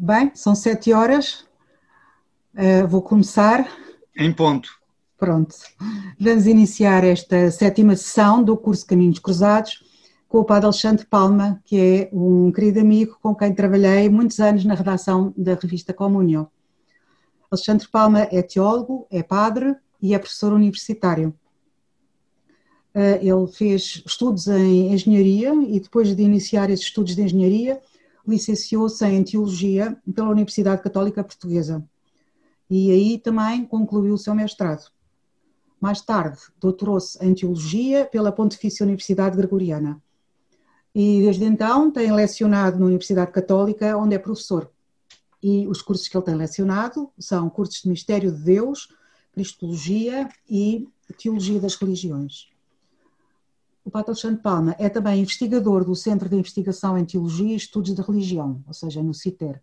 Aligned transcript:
Bem, 0.00 0.30
são 0.32 0.54
sete 0.54 0.92
horas. 0.92 1.44
Uh, 2.54 2.86
vou 2.86 3.02
começar. 3.02 3.68
Em 4.16 4.32
ponto. 4.32 4.70
Pronto. 5.18 5.56
Vamos 6.20 6.46
iniciar 6.46 7.02
esta 7.02 7.50
sétima 7.50 7.96
sessão 7.96 8.40
do 8.40 8.56
curso 8.56 8.86
Caminhos 8.86 9.18
Cruzados 9.18 9.82
com 10.28 10.38
o 10.38 10.44
Padre 10.44 10.66
Alexandre 10.66 11.04
Palma, 11.04 11.60
que 11.64 11.80
é 11.80 12.10
um 12.12 12.52
querido 12.52 12.78
amigo 12.78 13.18
com 13.20 13.34
quem 13.34 13.52
trabalhei 13.52 14.08
muitos 14.08 14.38
anos 14.38 14.64
na 14.64 14.74
redação 14.74 15.34
da 15.36 15.54
revista 15.54 15.92
Comunhão. 15.92 16.48
Alexandre 17.50 17.88
Palma 17.88 18.20
é 18.30 18.40
teólogo, 18.40 19.04
é 19.10 19.20
padre 19.20 19.74
e 20.00 20.14
é 20.14 20.18
professor 20.20 20.52
universitário. 20.52 21.34
Uh, 22.94 23.18
ele 23.20 23.52
fez 23.52 24.00
estudos 24.06 24.46
em 24.46 24.92
engenharia 24.92 25.52
e 25.54 25.80
depois 25.80 26.14
de 26.14 26.22
iniciar 26.22 26.70
esses 26.70 26.84
estudos 26.84 27.16
de 27.16 27.22
engenharia 27.22 27.80
licenciou-se 28.28 29.04
em 29.04 29.24
Teologia 29.24 29.96
pela 30.14 30.28
Universidade 30.28 30.82
Católica 30.82 31.24
Portuguesa 31.24 31.84
e 32.70 32.90
aí 32.90 33.18
também 33.18 33.64
concluiu 33.64 34.14
o 34.14 34.18
seu 34.18 34.34
mestrado. 34.34 34.90
Mais 35.80 36.00
tarde, 36.00 36.38
doutorou-se 36.60 37.18
em 37.24 37.34
Teologia 37.34 38.04
pela 38.04 38.32
Pontifícia 38.32 38.84
Universidade 38.84 39.36
Gregoriana 39.36 40.02
e 40.94 41.20
desde 41.20 41.44
então 41.44 41.90
tem 41.90 42.12
lecionado 42.12 42.78
na 42.78 42.86
Universidade 42.86 43.30
Católica, 43.30 43.96
onde 43.96 44.14
é 44.14 44.18
professor. 44.18 44.70
E 45.40 45.66
os 45.68 45.80
cursos 45.80 46.08
que 46.08 46.16
ele 46.16 46.24
tem 46.24 46.34
lecionado 46.34 47.10
são 47.18 47.48
cursos 47.48 47.82
de 47.82 47.88
Mistério 47.88 48.32
de 48.32 48.42
Deus, 48.42 48.88
Cristologia 49.32 50.28
e 50.50 50.88
Teologia 51.16 51.60
das 51.60 51.76
Religiões. 51.76 52.48
O 53.88 53.90
Padre 53.90 54.10
Alexandre 54.10 54.42
Palma 54.42 54.76
é 54.78 54.90
também 54.90 55.22
investigador 55.22 55.82
do 55.82 55.96
Centro 55.96 56.28
de 56.28 56.36
Investigação 56.36 56.98
em 56.98 57.06
Teologia 57.06 57.54
e 57.54 57.56
Estudos 57.56 57.94
de 57.94 58.02
Religião, 58.02 58.62
ou 58.66 58.74
seja, 58.74 59.02
no 59.02 59.14
CITER. 59.14 59.62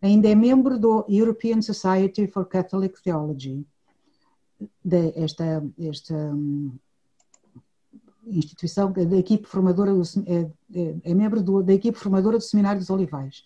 Ainda 0.00 0.26
é 0.26 0.34
membro 0.34 0.78
do 0.78 1.04
European 1.06 1.60
Society 1.60 2.28
for 2.28 2.46
Catholic 2.46 2.98
Theology, 3.02 3.62
de 4.82 5.12
esta, 5.14 5.62
esta 5.78 6.14
hum, 6.14 6.72
instituição, 8.26 8.90
da 8.90 9.18
equipe 9.18 9.46
formadora, 9.46 9.92
do, 9.92 10.02
é, 10.26 10.50
é, 10.74 10.96
é 11.04 11.14
membro 11.14 11.42
do, 11.42 11.62
da 11.62 11.74
equipe 11.74 11.98
formadora 11.98 12.38
do 12.38 12.42
Seminário 12.42 12.80
dos 12.80 12.88
Olivais 12.88 13.44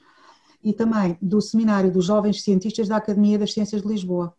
e 0.63 0.73
também 0.73 1.19
do 1.21 1.41
Seminário 1.41 1.91
dos 1.91 2.05
Jovens 2.05 2.45
Cientistas 2.45 2.87
da 2.87 2.95
Academia 2.97 3.41
das 3.41 3.53
Ciências 3.53 3.83
de 3.83 3.89
Lisboa. 3.89 4.33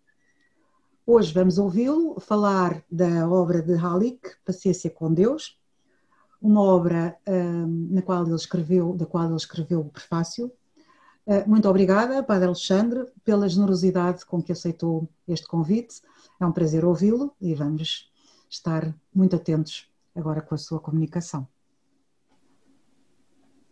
Hoje 1.13 1.33
vamos 1.33 1.57
ouvi-lo 1.57 2.17
falar 2.21 2.85
da 2.89 3.27
obra 3.27 3.61
de 3.61 3.73
Halik, 3.75 4.29
Paciência 4.45 4.89
com 4.89 5.13
Deus, 5.13 5.59
uma 6.41 6.61
obra 6.61 7.17
um, 7.27 7.89
na 7.91 8.01
qual 8.01 8.25
ele 8.25 8.33
escreveu, 8.33 8.93
da 8.93 9.05
qual 9.05 9.25
ele 9.25 9.35
escreveu 9.35 9.81
o 9.81 9.89
prefácio. 9.89 10.49
Uh, 11.27 11.43
muito 11.45 11.67
obrigada, 11.67 12.23
Padre 12.23 12.45
Alexandre, 12.45 13.11
pela 13.25 13.49
generosidade 13.49 14.25
com 14.25 14.41
que 14.41 14.53
aceitou 14.53 15.05
este 15.27 15.45
convite. 15.49 16.01
É 16.39 16.45
um 16.45 16.51
prazer 16.53 16.85
ouvi-lo 16.85 17.35
e 17.41 17.53
vamos 17.53 18.09
estar 18.49 18.95
muito 19.13 19.35
atentos 19.35 19.91
agora 20.15 20.41
com 20.41 20.55
a 20.55 20.57
sua 20.57 20.79
comunicação. 20.79 21.45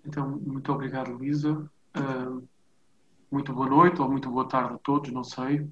Então, 0.06 0.42
muito 0.46 0.70
obrigado, 0.74 1.14
Luísa. 1.14 1.54
Uh, 1.96 2.46
muito 3.32 3.54
boa 3.54 3.70
noite 3.70 4.02
ou 4.02 4.12
muito 4.12 4.30
boa 4.30 4.46
tarde 4.46 4.74
a 4.74 4.78
todos, 4.80 5.10
não 5.14 5.24
sei. 5.24 5.66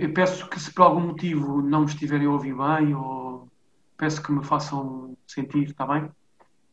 Eu 0.00 0.12
peço 0.14 0.48
que 0.48 0.60
se 0.60 0.72
por 0.72 0.82
algum 0.82 1.00
motivo 1.00 1.60
não 1.62 1.80
me 1.80 1.86
estiverem 1.86 2.26
a 2.26 2.30
ouvir 2.30 2.54
bem, 2.54 2.94
ou 2.94 3.50
peço 3.96 4.22
que 4.22 4.32
me 4.32 4.44
façam 4.44 5.16
sentir, 5.26 5.64
está 5.64 5.86
bem? 5.86 6.10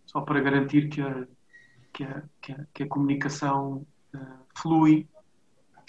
Só 0.06 0.22
para 0.22 0.40
garantir 0.40 0.90
que 0.90 1.02
a, 1.02 1.28
que 1.94 2.04
a, 2.04 2.24
que 2.42 2.52
a, 2.52 2.66
que 2.74 2.84
a 2.84 2.88
comunicação 2.88 3.86
uh, 4.14 4.46
flui 4.56 5.08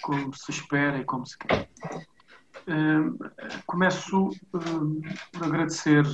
como 0.01 0.33
se 0.35 0.51
espera 0.51 0.97
e 0.97 1.05
como 1.05 1.25
se 1.25 1.37
quer. 1.37 1.69
Começo 3.65 4.29
um, 4.53 5.01
por 5.31 5.43
agradecer 5.43 6.05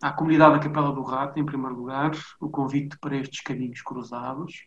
à 0.00 0.12
comunidade 0.12 0.54
da 0.54 0.60
Capela 0.60 0.92
do 0.92 1.02
Rato, 1.02 1.38
em 1.38 1.44
primeiro 1.44 1.76
lugar, 1.76 2.12
o 2.40 2.48
convite 2.48 2.96
para 2.98 3.16
estes 3.16 3.40
caminhos 3.40 3.82
cruzados 3.82 4.66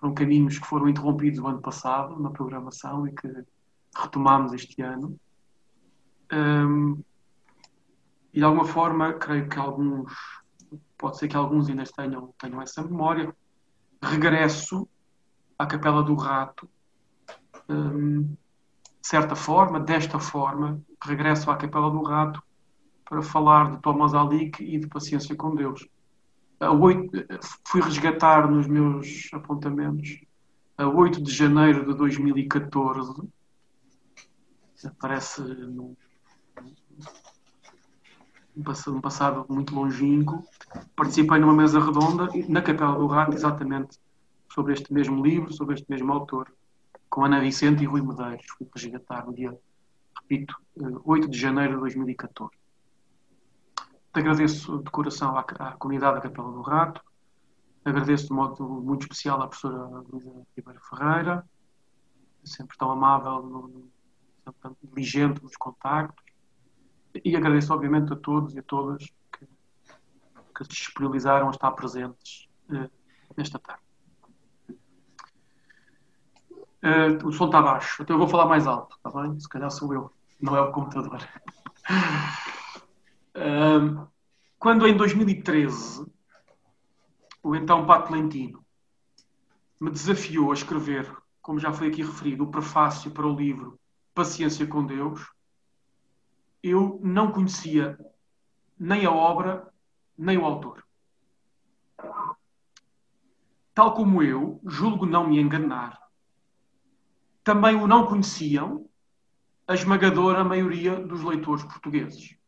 foram 0.00 0.14
caminhos 0.14 0.58
que 0.58 0.66
foram 0.66 0.88
interrompidos 0.88 1.38
o 1.38 1.46
ano 1.46 1.60
passado 1.60 2.18
na 2.18 2.30
programação 2.30 3.06
e 3.06 3.12
que 3.12 3.28
retomámos 3.94 4.52
este 4.54 4.80
ano. 4.80 5.18
Um, 6.32 7.02
e 8.32 8.38
de 8.38 8.44
alguma 8.44 8.64
forma, 8.64 9.12
creio 9.14 9.48
que 9.48 9.58
alguns, 9.58 10.12
pode 10.96 11.18
ser 11.18 11.28
que 11.28 11.36
alguns 11.36 11.68
ainda 11.68 11.84
tenham, 11.84 12.32
tenham 12.38 12.62
essa 12.62 12.82
memória. 12.82 13.34
Regresso 14.02 14.88
à 15.58 15.66
Capela 15.66 16.02
do 16.02 16.14
Rato, 16.14 16.68
um, 17.68 18.22
de 18.22 18.36
certa 19.08 19.36
forma, 19.36 19.78
desta 19.78 20.18
forma, 20.18 20.80
regresso 21.04 21.50
à 21.50 21.56
Capela 21.56 21.90
do 21.90 22.02
Rato 22.02 22.42
para 23.04 23.20
falar 23.20 23.72
de 23.72 23.82
Thomas 23.82 24.14
Alick 24.14 24.62
e 24.62 24.78
de 24.78 24.86
Paciência 24.86 25.36
com 25.36 25.54
Deus 25.54 25.86
a 26.60 26.70
8, 26.70 27.10
fui 27.66 27.80
resgatar 27.80 28.48
nos 28.50 28.66
meus 28.66 29.30
apontamentos. 29.32 30.20
A 30.76 30.86
8 30.86 31.22
de 31.22 31.32
janeiro 31.32 31.86
de 31.86 31.94
2014 31.94 33.22
aparece 34.84 35.42
num, 35.42 35.96
num 38.54 39.00
passado 39.00 39.46
muito 39.48 39.74
longínquo. 39.74 40.44
Participei 40.94 41.38
numa 41.38 41.54
mesa 41.54 41.80
redonda 41.80 42.28
na 42.48 42.62
Capela 42.62 42.98
do 42.98 43.06
Rato 43.06 43.34
exatamente 43.34 43.98
sobre 44.52 44.74
este 44.74 44.92
mesmo 44.92 45.24
livro, 45.24 45.52
sobre 45.52 45.74
este 45.74 45.86
mesmo 45.88 46.12
autor 46.12 46.52
com 47.08 47.24
Ana 47.24 47.40
Vicente 47.40 47.82
e 47.82 47.86
Rui 47.86 48.02
Medeiros. 48.02 48.46
Fui 48.56 48.68
resgatar 48.74 49.26
no 49.26 49.34
dia, 49.34 49.58
repito 50.22 50.54
8 51.04 51.28
de 51.28 51.38
janeiro 51.38 51.74
de 51.74 51.80
2014 51.80 52.59
Agradeço 54.12 54.78
de 54.78 54.90
coração 54.90 55.36
à, 55.36 55.40
à 55.40 55.72
comunidade 55.72 56.16
da 56.16 56.20
Capela 56.20 56.50
do 56.50 56.62
Rato, 56.62 57.00
agradeço 57.84 58.26
de 58.26 58.32
modo 58.32 58.68
muito 58.68 59.02
especial 59.02 59.40
à 59.40 59.46
professora 59.46 60.04
Luísa 60.10 60.46
Ribeiro 60.56 60.80
Ferreira, 60.80 61.48
sempre 62.44 62.76
tão 62.76 62.90
amável, 62.90 63.70
sempre 64.44 64.60
tão 64.60 64.76
diligente 64.82 65.42
nos 65.42 65.56
contactos, 65.56 66.24
e 67.24 67.36
agradeço 67.36 67.72
obviamente 67.72 68.12
a 68.12 68.16
todos 68.16 68.54
e 68.54 68.58
a 68.58 68.62
todas 68.64 69.04
que, 69.32 69.46
que 70.56 70.64
se 70.64 70.70
disponibilizaram 70.70 71.46
a 71.46 71.50
estar 71.50 71.70
presentes 71.72 72.48
uh, 72.68 72.90
nesta 73.36 73.60
tarde. 73.60 73.82
Uh, 76.82 77.26
o 77.26 77.32
som 77.32 77.46
está 77.46 77.62
baixo, 77.62 78.02
então 78.02 78.14
eu 78.14 78.18
vou 78.18 78.28
falar 78.28 78.46
mais 78.46 78.66
alto, 78.66 78.96
está 78.96 79.10
bem? 79.22 79.38
Se 79.38 79.48
calhar 79.48 79.70
sou 79.70 79.92
eu, 79.94 80.12
não 80.40 80.56
é 80.56 80.60
o 80.60 80.72
computador. 80.72 81.20
quando 84.58 84.86
em 84.86 84.96
2013 84.96 86.04
o 87.42 87.54
então 87.56 87.86
Pato 87.86 88.12
Lentino 88.12 88.64
me 89.80 89.90
desafiou 89.90 90.50
a 90.50 90.54
escrever, 90.54 91.10
como 91.40 91.58
já 91.58 91.72
foi 91.72 91.88
aqui 91.88 92.02
referido, 92.02 92.44
o 92.44 92.50
prefácio 92.50 93.10
para 93.10 93.26
o 93.26 93.34
livro 93.34 93.80
Paciência 94.14 94.66
com 94.66 94.84
Deus, 94.84 95.26
eu 96.62 97.00
não 97.02 97.32
conhecia 97.32 97.98
nem 98.78 99.06
a 99.06 99.10
obra, 99.10 99.72
nem 100.18 100.36
o 100.36 100.44
autor. 100.44 100.84
Tal 103.72 103.94
como 103.94 104.22
eu, 104.22 104.60
julgo 104.66 105.06
não 105.06 105.28
me 105.28 105.40
enganar, 105.40 105.98
também 107.42 107.76
o 107.76 107.86
não 107.86 108.06
conheciam 108.06 108.86
a 109.66 109.72
esmagadora 109.72 110.44
maioria 110.44 110.96
dos 110.96 111.22
leitores 111.22 111.64
portugueses. 111.64 112.39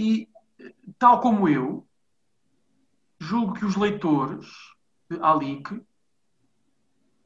E, 0.00 0.26
tal 0.98 1.20
como 1.20 1.46
eu, 1.46 1.86
julgo 3.18 3.52
que 3.52 3.66
os 3.66 3.76
leitores 3.76 4.46
de 5.10 5.20
Alic 5.20 5.78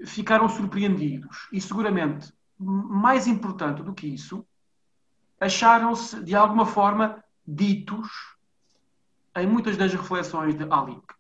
ficaram 0.05 0.49
surpreendidos 0.49 1.49
e, 1.53 1.61
seguramente, 1.61 2.33
mais 2.59 3.29
importante 3.29 3.81
do 3.81 3.95
que 3.95 4.09
isso, 4.09 4.45
acharam-se, 5.39 6.25
de 6.25 6.35
alguma 6.35 6.67
forma, 6.67 7.23
ditos 7.47 8.09
em 9.37 9.47
muitas 9.47 9.77
das 9.77 9.93
reflexões 9.93 10.57
de 10.57 10.65
Alic. 10.65 11.15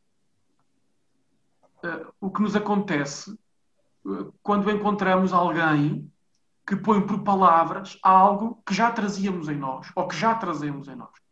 Uh, 1.84 2.12
o 2.20 2.32
que 2.32 2.42
nos 2.42 2.56
acontece 2.56 3.38
uh, 4.04 4.34
quando 4.42 4.68
encontramos 4.72 5.32
alguém 5.32 6.10
que 6.66 6.74
põe 6.74 7.00
por 7.06 7.22
palavras 7.22 7.96
algo 8.02 8.60
que 8.66 8.74
já 8.74 8.90
trazíamos 8.90 9.48
em 9.48 9.56
nós, 9.56 9.92
ou 9.94 10.08
que 10.08 10.16
já 10.16 10.34
trazemos 10.34 10.88
em 10.88 10.96
nós 10.96 11.23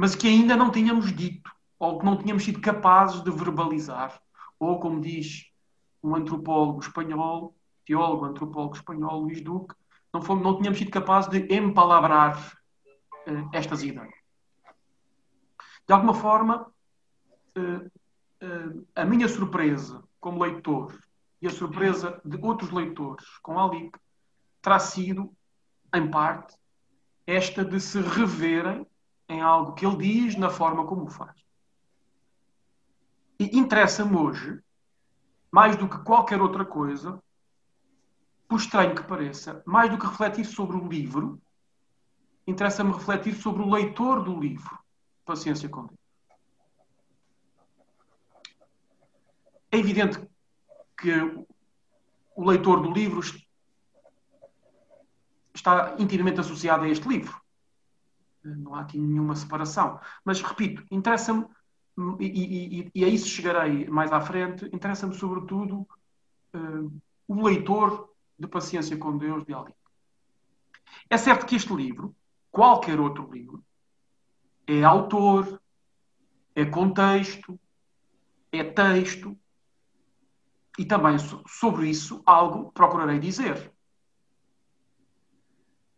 mas 0.00 0.14
que 0.14 0.26
ainda 0.26 0.56
não 0.56 0.70
tínhamos 0.70 1.12
dito, 1.12 1.54
ou 1.78 1.98
que 1.98 2.06
não 2.06 2.16
tínhamos 2.16 2.42
sido 2.42 2.58
capazes 2.58 3.22
de 3.22 3.30
verbalizar. 3.30 4.18
Ou, 4.58 4.80
como 4.80 4.98
diz 4.98 5.52
um 6.02 6.16
antropólogo 6.16 6.80
espanhol, 6.80 7.54
teólogo 7.84 8.24
antropólogo 8.24 8.74
espanhol, 8.74 9.20
Luís 9.20 9.42
Duque, 9.42 9.74
não, 10.10 10.22
fomos, 10.22 10.42
não 10.42 10.56
tínhamos 10.56 10.78
sido 10.78 10.90
capazes 10.90 11.28
de 11.28 11.54
empalabrar 11.54 12.56
uh, 13.28 13.50
estas 13.52 13.82
ideias. 13.82 14.14
De 15.86 15.92
alguma 15.92 16.14
forma, 16.14 16.72
uh, 17.58 18.86
a 18.94 19.04
minha 19.04 19.28
surpresa 19.28 20.02
como 20.18 20.42
leitor 20.42 20.98
e 21.42 21.46
a 21.46 21.50
surpresa 21.50 22.18
de 22.24 22.38
outros 22.38 22.70
leitores 22.70 23.26
com 23.42 23.58
Alic 23.58 23.98
terá 24.62 24.78
sido, 24.78 25.30
em 25.94 26.10
parte, 26.10 26.56
esta 27.26 27.62
de 27.62 27.78
se 27.78 28.00
reverem 28.00 28.86
em 29.30 29.40
algo 29.40 29.74
que 29.74 29.86
ele 29.86 29.96
diz 29.96 30.36
na 30.36 30.50
forma 30.50 30.84
como 30.84 31.04
o 31.04 31.08
faz. 31.08 31.40
E 33.38 33.56
interessa-me 33.56 34.16
hoje, 34.16 34.60
mais 35.50 35.76
do 35.76 35.88
que 35.88 35.98
qualquer 35.98 36.42
outra 36.42 36.64
coisa, 36.64 37.22
por 38.48 38.58
estranho 38.58 38.94
que 38.94 39.04
pareça, 39.04 39.62
mais 39.64 39.88
do 39.88 39.96
que 39.96 40.06
refletir 40.06 40.44
sobre 40.44 40.76
o 40.76 40.88
livro, 40.88 41.40
interessa-me 42.44 42.92
refletir 42.92 43.34
sobre 43.34 43.62
o 43.62 43.70
leitor 43.70 44.24
do 44.24 44.38
livro, 44.38 44.76
Paciência 45.24 45.68
com 45.68 45.86
Deus. 45.86 46.00
É 49.70 49.78
evidente 49.78 50.28
que 50.98 51.12
o 52.34 52.44
leitor 52.44 52.82
do 52.82 52.90
livro 52.90 53.20
está 55.54 55.94
intimamente 55.98 56.40
associado 56.40 56.82
a 56.82 56.88
este 56.88 57.06
livro. 57.06 57.40
Não 58.42 58.74
há 58.74 58.80
aqui 58.80 58.98
nenhuma 58.98 59.34
separação. 59.34 60.00
Mas, 60.24 60.40
repito, 60.40 60.84
interessa-me, 60.90 61.46
e, 62.18 62.26
e, 62.26 62.90
e, 62.94 63.04
a 63.04 63.08
isso 63.08 63.28
chegarei 63.28 63.86
mais 63.88 64.12
à 64.12 64.20
frente, 64.20 64.64
interessa-me 64.72 65.14
sobretudo 65.14 65.86
uh, 66.54 67.00
o 67.28 67.46
leitor 67.46 68.10
de 68.38 68.46
Paciência 68.46 68.96
com 68.96 69.16
Deus 69.18 69.44
de 69.44 69.52
Ali. 69.52 69.74
É 71.08 71.16
certo 71.16 71.46
que 71.46 71.56
este 71.56 71.74
livro, 71.74 72.14
qualquer 72.50 72.98
outro 72.98 73.30
livro, 73.30 73.62
é 74.66 74.82
autor, 74.82 75.60
é 76.54 76.64
contexto, 76.64 77.58
é 78.50 78.64
texto, 78.64 79.36
e 80.78 80.84
também 80.84 81.16
sobre 81.46 81.88
isso 81.88 82.22
algo 82.24 82.72
procurarei 82.72 83.18
dizer. 83.18 83.72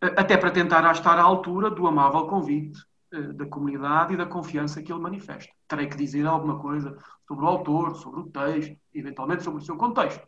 Até 0.03 0.37
para 0.37 0.51
tentar 0.51 0.91
estar 0.91 1.17
à 1.17 1.23
altura 1.23 1.71
do 1.71 1.87
amável 1.87 2.27
convite 2.27 2.85
eh, 3.13 3.33
da 3.35 3.47
comunidade 3.47 4.15
e 4.15 4.17
da 4.17 4.27
confiança 4.27 4.83
que 4.83 4.93
ele 4.93 5.01
manifesta. 5.01 5.53
Terei 5.69 5.87
que 5.87 5.97
dizer 5.97 6.27
alguma 6.27 6.59
coisa 6.59 6.99
sobre 7.29 7.45
o 7.45 7.49
autor, 7.49 7.95
sobre 7.95 8.21
o 8.21 8.29
texto, 8.29 8.77
eventualmente 8.93 9.45
sobre 9.45 9.63
o 9.63 9.65
seu 9.65 9.77
contexto. 9.77 10.27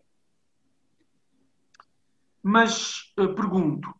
Mas 2.40 3.12
eh, 3.16 3.26
pergunto: 3.26 3.92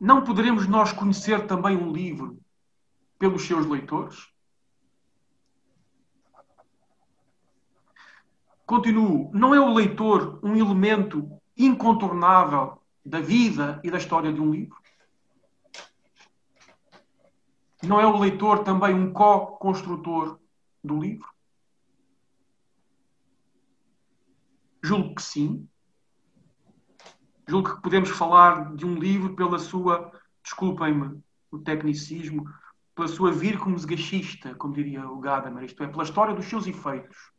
não 0.00 0.24
poderemos 0.24 0.66
nós 0.66 0.92
conhecer 0.92 1.46
também 1.46 1.76
um 1.76 1.92
livro 1.92 2.36
pelos 3.20 3.46
seus 3.46 3.64
leitores? 3.64 4.26
Continuo, 8.66 9.30
não 9.32 9.54
é 9.54 9.60
o 9.60 9.72
leitor 9.72 10.40
um 10.42 10.56
elemento 10.56 11.30
incontornável 11.56 12.81
da 13.04 13.20
vida 13.20 13.80
e 13.82 13.90
da 13.90 13.98
história 13.98 14.32
de 14.32 14.40
um 14.40 14.50
livro? 14.50 14.76
Não 17.82 18.00
é 18.00 18.06
o 18.06 18.18
leitor 18.18 18.62
também 18.62 18.94
um 18.94 19.12
co-construtor 19.12 20.38
do 20.82 21.00
livro? 21.00 21.28
Julgo 24.82 25.14
que 25.14 25.22
sim. 25.22 25.68
Julgo 27.48 27.74
que 27.74 27.82
podemos 27.82 28.10
falar 28.10 28.74
de 28.76 28.86
um 28.86 28.94
livro 28.94 29.34
pela 29.34 29.58
sua, 29.58 30.12
desculpem-me 30.42 31.20
o 31.50 31.58
tecnicismo, 31.58 32.44
pela 32.94 33.08
sua 33.08 33.32
vírculos 33.32 33.84
gachista, 33.84 34.54
como 34.54 34.74
diria 34.74 35.08
o 35.08 35.18
Gadamer, 35.18 35.64
isto 35.64 35.82
é, 35.82 35.88
pela 35.88 36.04
história 36.04 36.34
dos 36.34 36.46
seus 36.46 36.66
efeitos 36.66 37.32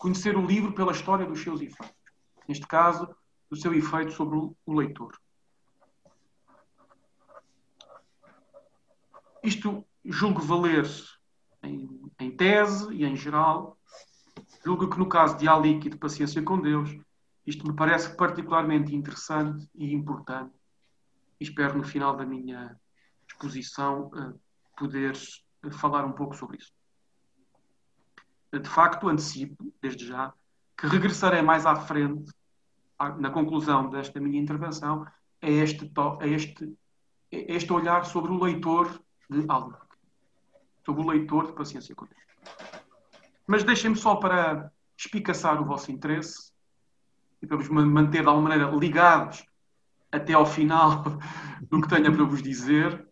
conhecer 0.00 0.34
o 0.34 0.46
livro 0.46 0.72
pela 0.72 0.92
história 0.92 1.26
dos 1.26 1.42
seus 1.42 1.60
efeitos. 1.60 1.94
Neste 2.48 2.66
caso, 2.66 3.14
do 3.50 3.56
seu 3.56 3.74
efeito 3.74 4.12
sobre 4.12 4.36
o 4.36 4.72
leitor. 4.72 5.18
Isto 9.42 9.84
julgo 10.04 10.40
valer 10.40 10.86
em, 11.62 12.10
em, 12.18 12.36
tese 12.36 12.92
e 12.94 13.04
em 13.04 13.16
geral. 13.16 13.78
Julgo 14.64 14.88
que 14.88 14.98
no 14.98 15.08
caso 15.08 15.36
de 15.36 15.48
Alic 15.48 15.86
e 15.86 15.90
de 15.90 15.96
Paciência 15.96 16.42
com 16.42 16.60
Deus, 16.60 16.90
isto 17.46 17.66
me 17.66 17.74
parece 17.74 18.16
particularmente 18.16 18.94
interessante 18.94 19.68
e 19.74 19.92
importante. 19.92 20.54
Espero 21.40 21.76
no 21.76 21.84
final 21.84 22.14
da 22.14 22.24
minha 22.24 22.78
exposição 23.26 24.08
uh, 24.08 24.38
poder 24.76 25.16
falar 25.72 26.04
um 26.04 26.12
pouco 26.12 26.36
sobre 26.36 26.58
isso 26.58 26.72
de 28.58 28.68
facto, 28.68 29.08
antecipo, 29.08 29.72
desde 29.80 30.06
já, 30.06 30.32
que 30.76 30.86
regressarei 30.86 31.42
mais 31.42 31.66
à 31.66 31.76
frente, 31.76 32.32
na 33.18 33.30
conclusão 33.30 33.88
desta 33.88 34.20
minha 34.20 34.40
intervenção, 34.40 35.06
a 35.42 35.48
este, 35.48 35.90
a 36.20 36.26
este, 36.26 36.64
a 37.32 37.36
este 37.52 37.72
olhar 37.72 38.04
sobre 38.04 38.30
o 38.32 38.42
leitor 38.42 39.00
de 39.28 39.44
Albuquerque, 39.48 39.96
sobre 40.84 41.02
o 41.02 41.08
leitor 41.08 41.46
de 41.46 41.52
Paciência 41.52 41.94
com 41.94 42.04
Deus. 42.04 42.20
Mas 43.46 43.64
deixem-me 43.64 43.96
só 43.96 44.16
para 44.16 44.70
espicaçar 44.96 45.60
o 45.60 45.64
vosso 45.64 45.90
interesse 45.90 46.52
e 47.42 47.46
para 47.46 47.56
vos 47.56 47.68
manter 47.68 48.22
de 48.22 48.28
alguma 48.28 48.50
maneira 48.50 48.70
ligados 48.70 49.44
até 50.12 50.34
ao 50.34 50.44
final 50.44 51.04
do 51.70 51.80
que 51.80 51.88
tenha 51.88 52.12
para 52.12 52.24
vos 52.24 52.42
dizer. 52.42 53.06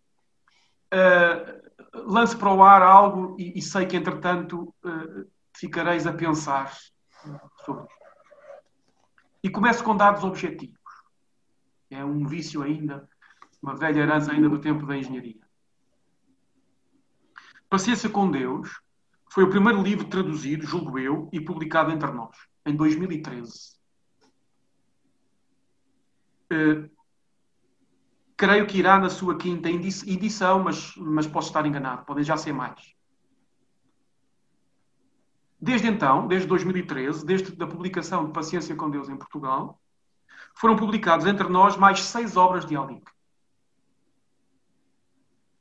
Uh, 0.93 1.59
lance 2.13 2.37
para 2.37 2.53
o 2.53 2.63
ar 2.63 2.83
algo 2.83 3.37
e, 3.39 3.59
e 3.59 3.63
sei 3.63 3.87
que, 3.87 3.97
entretanto, 3.97 4.75
uh, 4.85 5.31
ficareis 5.57 6.07
a 6.07 6.13
pensar 6.13 6.73
sobre 7.65 7.85
isto. 7.85 8.08
E 9.43 9.49
começo 9.49 9.85
com 9.85 9.97
dados 9.97 10.25
objetivos. 10.25 10.79
É 11.91 12.05
um 12.05 12.27
vício 12.27 12.63
ainda, 12.63 13.09
uma 13.63 13.77
velha 13.77 14.01
herança 14.01 14.33
ainda 14.33 14.49
do 14.49 14.61
tempo 14.61 14.87
da 14.87 14.97
engenharia. 14.97 15.41
Paciência 17.69 18.09
com 18.09 18.31
Deus 18.31 18.81
foi 19.31 19.45
o 19.45 19.51
primeiro 19.51 19.83
livro 19.83 20.07
traduzido, 20.07 20.67
julgo 20.67 20.99
eu, 20.99 21.29
e 21.33 21.41
publicado 21.41 21.91
entre 21.91 22.11
nós, 22.11 22.37
em 22.67 22.75
2013. 22.75 23.79
Uh, 26.51 26.91
creio 28.37 28.67
que 28.67 28.79
irá 28.79 28.99
na 28.99 29.11
sua 29.11 29.37
quinta 29.37 29.69
edição, 29.69 30.63
mas, 30.63 30.95
mas 30.97 31.27
posso 31.27 31.49
estar 31.49 31.67
enganado, 31.67 32.07
podem 32.07 32.25
já 32.25 32.37
ser 32.37 32.53
mais. 32.53 32.98
Desde 35.61 35.89
então, 35.89 36.27
desde 36.27 36.47
2013, 36.47 37.27
desde 37.27 37.63
a 37.63 37.67
publicação 37.67 38.27
de 38.27 38.33
Paciência 38.33 38.77
com 38.77 38.89
Deus 38.89 39.09
em 39.09 39.17
Portugal, 39.17 39.81
foram 40.55 40.77
publicados 40.77 41.27
entre 41.27 41.49
nós 41.49 41.77
mais 41.77 42.01
seis 42.01 42.37
obras 42.37 42.65
de 42.65 42.77
Alic. 42.77 43.05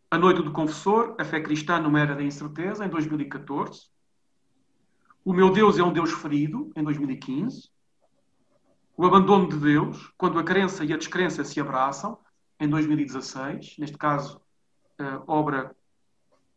A 0.10 0.18
Noite 0.18 0.42
do 0.42 0.52
Confessor, 0.52 1.16
A 1.20 1.26
Fé 1.26 1.42
Cristã 1.42 1.80
numa 1.80 2.00
Era 2.00 2.16
da 2.16 2.24
Incerteza, 2.24 2.86
em 2.86 2.90
2014. 2.90 3.88
O 5.26 5.34
Meu 5.34 5.52
Deus 5.52 5.78
é 5.78 5.84
um 5.84 5.92
Deus 5.92 6.12
Ferido, 6.12 6.72
em 6.76 6.84
2015. 6.84 7.70
O 8.96 9.06
Abandono 9.06 9.50
de 9.50 9.58
Deus, 9.58 10.14
Quando 10.18 10.40
a 10.40 10.44
Crença 10.44 10.86
e 10.86 10.94
a 10.94 10.98
Descrença 10.98 11.44
se 11.44 11.60
Abraçam, 11.60 12.18
em 12.60 12.70
2016, 12.70 13.76
neste 13.78 13.98
caso, 13.98 14.42
obra 15.28 15.76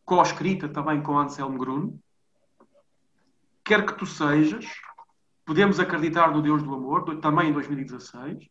co-escrita 0.04 0.68
também 0.68 1.02
com 1.02 1.18
Anselmo 1.18 1.59
Grun. 1.59 1.99
Quer 3.70 3.86
que 3.86 3.94
tu 3.94 4.04
sejas, 4.04 4.66
podemos 5.44 5.78
acreditar 5.78 6.32
no 6.32 6.42
Deus 6.42 6.60
do 6.60 6.74
amor, 6.74 7.04
também 7.20 7.50
em 7.50 7.52
2016. 7.52 8.50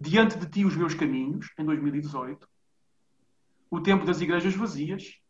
Diante 0.00 0.36
de 0.36 0.50
ti 0.50 0.64
os 0.64 0.74
meus 0.74 0.94
caminhos, 0.94 1.48
em 1.56 1.64
2018. 1.64 2.48
O 3.70 3.80
tempo 3.80 4.04
das 4.04 4.20
igrejas 4.20 4.52
vazias, 4.56 5.20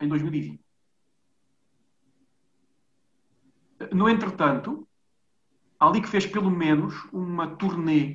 em 0.00 0.08
2020. 0.08 0.60
No 3.92 4.08
entretanto, 4.08 4.88
ali 5.78 6.02
que 6.02 6.08
fez 6.08 6.26
pelo 6.26 6.50
menos 6.50 6.92
uma 7.12 7.46
turnê 7.46 8.14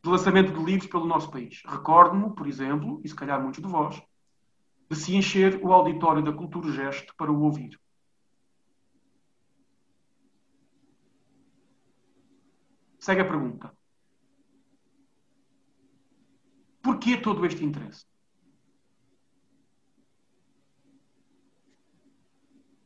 de 0.00 0.08
lançamento 0.08 0.52
de 0.52 0.64
livros 0.64 0.88
pelo 0.88 1.06
nosso 1.06 1.28
país. 1.28 1.60
Recordo-me, 1.66 2.32
por 2.36 2.46
exemplo, 2.46 3.00
e 3.02 3.08
se 3.08 3.16
calhar 3.16 3.42
muitos 3.42 3.60
de 3.60 3.68
vós, 3.68 4.00
de 4.88 4.94
se 4.94 5.16
encher 5.16 5.58
o 5.60 5.72
auditório 5.72 6.22
da 6.22 6.32
Cultura 6.32 6.70
Gesto 6.70 7.12
para 7.16 7.32
o 7.32 7.42
ouvir. 7.42 7.81
Segue 13.02 13.22
a 13.22 13.24
pergunta. 13.24 13.76
Porquê 16.80 17.16
todo 17.20 17.44
este 17.44 17.64
interesse? 17.64 18.06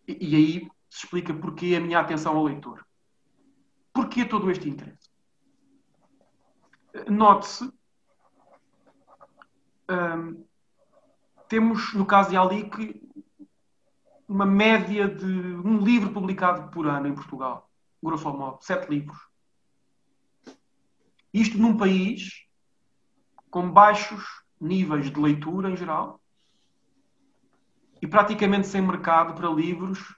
E, 0.08 0.30
e 0.30 0.36
aí 0.36 0.70
se 0.88 1.04
explica 1.04 1.34
porquê 1.34 1.76
a 1.76 1.80
minha 1.80 2.00
atenção 2.00 2.34
ao 2.34 2.44
leitor. 2.44 2.82
Porquê 3.92 4.24
todo 4.24 4.50
este 4.50 4.70
interesse? 4.70 5.10
Note-se 7.10 7.70
um, 9.90 10.46
temos, 11.46 11.92
no 11.92 12.06
caso 12.06 12.30
de 12.30 12.38
Alic, 12.38 13.06
uma 14.26 14.46
média 14.46 15.06
de 15.06 15.26
um 15.26 15.78
livro 15.78 16.10
publicado 16.10 16.70
por 16.70 16.86
ano 16.86 17.06
em 17.06 17.14
Portugal, 17.14 17.70
grosso 18.02 18.32
modo, 18.32 18.64
sete 18.64 18.88
livros. 18.88 19.35
Isto 21.36 21.58
num 21.58 21.76
país 21.76 22.46
com 23.50 23.70
baixos 23.70 24.24
níveis 24.58 25.10
de 25.10 25.20
leitura 25.20 25.68
em 25.68 25.76
geral 25.76 26.18
e 28.00 28.06
praticamente 28.06 28.66
sem 28.66 28.80
mercado 28.80 29.34
para 29.34 29.50
livros 29.50 30.16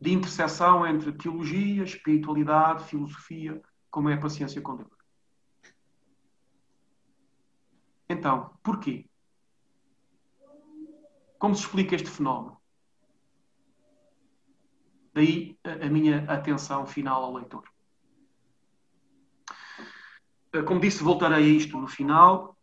de 0.00 0.10
interseção 0.10 0.86
entre 0.86 1.12
teologia, 1.12 1.84
espiritualidade, 1.84 2.84
filosofia, 2.84 3.62
como 3.90 4.08
é 4.08 4.14
a 4.14 4.20
paciência 4.20 4.62
com 4.62 4.76
Deus. 4.76 4.90
Então, 8.08 8.56
porquê? 8.62 9.06
Como 11.38 11.54
se 11.54 11.60
explica 11.60 11.94
este 11.94 12.08
fenómeno? 12.08 12.58
Daí 15.12 15.58
a 15.62 15.90
minha 15.90 16.24
atenção 16.24 16.86
final 16.86 17.22
ao 17.22 17.34
leitor. 17.34 17.73
Eh, 20.54 20.62
como 20.62 20.78
disse, 20.78 21.02
voltarei 21.02 21.44
a 21.44 21.48
isto 21.48 21.76
no 21.76 21.88
final, 21.88 22.56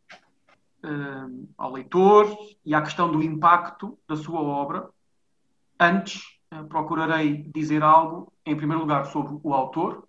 eh, 0.81 0.87
ao 1.57 1.73
leitor 1.73 2.33
e 2.65 2.73
à 2.73 2.81
questão 2.81 3.11
do 3.11 3.21
impacto 3.21 3.99
da 4.07 4.15
sua 4.15 4.39
obra. 4.39 4.89
Antes, 5.77 6.23
eh, 6.51 6.63
procurarei 6.63 7.43
dizer 7.53 7.83
algo, 7.83 8.31
em 8.45 8.55
primeiro 8.55 8.81
lugar, 8.81 9.07
sobre 9.07 9.37
o 9.43 9.53
autor, 9.53 10.07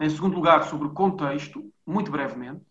em 0.00 0.10
segundo 0.10 0.34
lugar, 0.34 0.64
sobre 0.64 0.88
o 0.88 0.92
contexto, 0.92 1.72
muito 1.86 2.10
brevemente, 2.10 2.64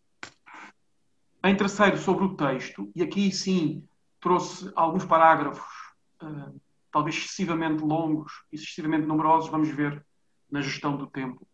em 1.44 1.56
terceiro, 1.56 1.98
sobre 1.98 2.26
o 2.26 2.36
texto, 2.36 2.92
e 2.94 3.02
aqui 3.02 3.32
sim 3.32 3.88
trouxe 4.20 4.70
alguns 4.76 5.06
parágrafos 5.06 5.66
talvez 6.92 7.16
excessivamente 7.16 7.84
longos, 7.84 8.44
excessivamente 8.52 9.06
numerosos, 9.06 9.52
vamos 9.52 9.70
ver 9.70 10.04
na 10.50 10.62
gestão 10.62 10.98
do 10.98 11.06
tempo. 11.06 11.48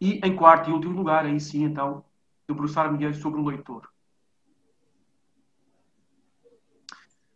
E 0.00 0.20
em 0.24 0.36
quarto 0.36 0.70
e 0.70 0.72
último 0.72 0.96
lugar, 0.96 1.24
aí 1.24 1.40
sim, 1.40 1.64
então, 1.64 2.04
debruçar-me 2.46 3.14
sobre 3.14 3.40
o 3.40 3.44
leitor. 3.44 3.88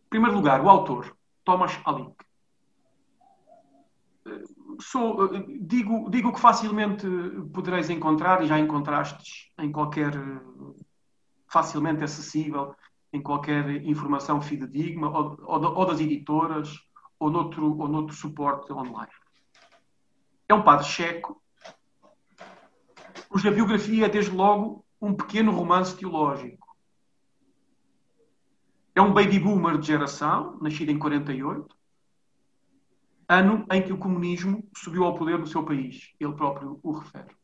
Em 0.05 0.09
primeiro 0.09 0.35
lugar, 0.35 0.61
o 0.61 0.69
autor, 0.69 1.15
Thomas 1.43 1.79
Alick. 1.85 2.15
Sou, 4.79 5.27
digo, 5.59 6.09
digo 6.09 6.31
que 6.33 6.39
facilmente 6.39 7.05
podereis 7.53 7.89
encontrar, 7.89 8.41
e 8.41 8.47
já 8.47 8.57
encontrastes 8.57 9.51
em 9.59 9.71
qualquer 9.71 10.13
facilmente 11.47 12.03
acessível 12.03 12.75
em 13.13 13.21
qualquer 13.21 13.85
informação 13.85 14.41
fidedigna, 14.41 15.07
ou, 15.07 15.37
ou, 15.45 15.85
das 15.85 15.99
editoras, 15.99 16.79
ou 17.19 17.29
noutro, 17.29 17.77
ou 17.77 17.87
noutro 17.87 18.15
suporte 18.15 18.73
online. 18.73 19.11
É 20.49 20.53
um 20.53 20.63
padre 20.63 20.87
checo, 20.87 21.39
cuja 23.33 23.49
biografia 23.49 24.05
é, 24.05 24.09
desde 24.09 24.29
logo, 24.29 24.85
um 25.01 25.11
pequeno 25.11 25.51
romance 25.51 25.97
teológico. 25.97 26.77
É 28.93 29.01
um 29.01 29.11
baby 29.11 29.39
boomer 29.39 29.79
de 29.79 29.87
geração, 29.87 30.59
nascido 30.61 30.91
em 30.91 30.99
48, 30.99 31.75
ano 33.27 33.65
em 33.71 33.81
que 33.81 33.91
o 33.91 33.97
comunismo 33.97 34.63
subiu 34.77 35.03
ao 35.03 35.15
poder 35.17 35.39
no 35.39 35.47
seu 35.47 35.65
país. 35.65 36.13
Ele 36.19 36.31
próprio 36.33 36.79
o 36.83 36.91
refere. 36.91 37.35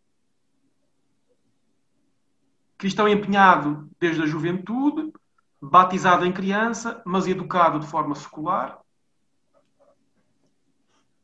Cristão 2.78 3.10
empenhado 3.10 3.90
desde 4.00 4.22
a 4.22 4.28
juventude, 4.28 5.12
batizado 5.60 6.24
em 6.24 6.32
criança, 6.32 7.02
mas 7.04 7.26
educado 7.26 7.80
de 7.80 7.88
forma 7.88 8.14
secular, 8.14 8.80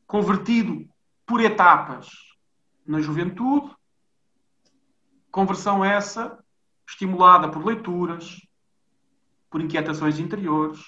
convertido 0.08 0.90
por 1.24 1.40
etapas 1.40 2.10
na 2.84 3.00
juventude, 3.00 3.76
conversão 5.36 5.84
essa 5.84 6.42
estimulada 6.88 7.52
por 7.52 7.66
leituras, 7.66 8.40
por 9.50 9.60
inquietações 9.60 10.18
interiores, 10.18 10.80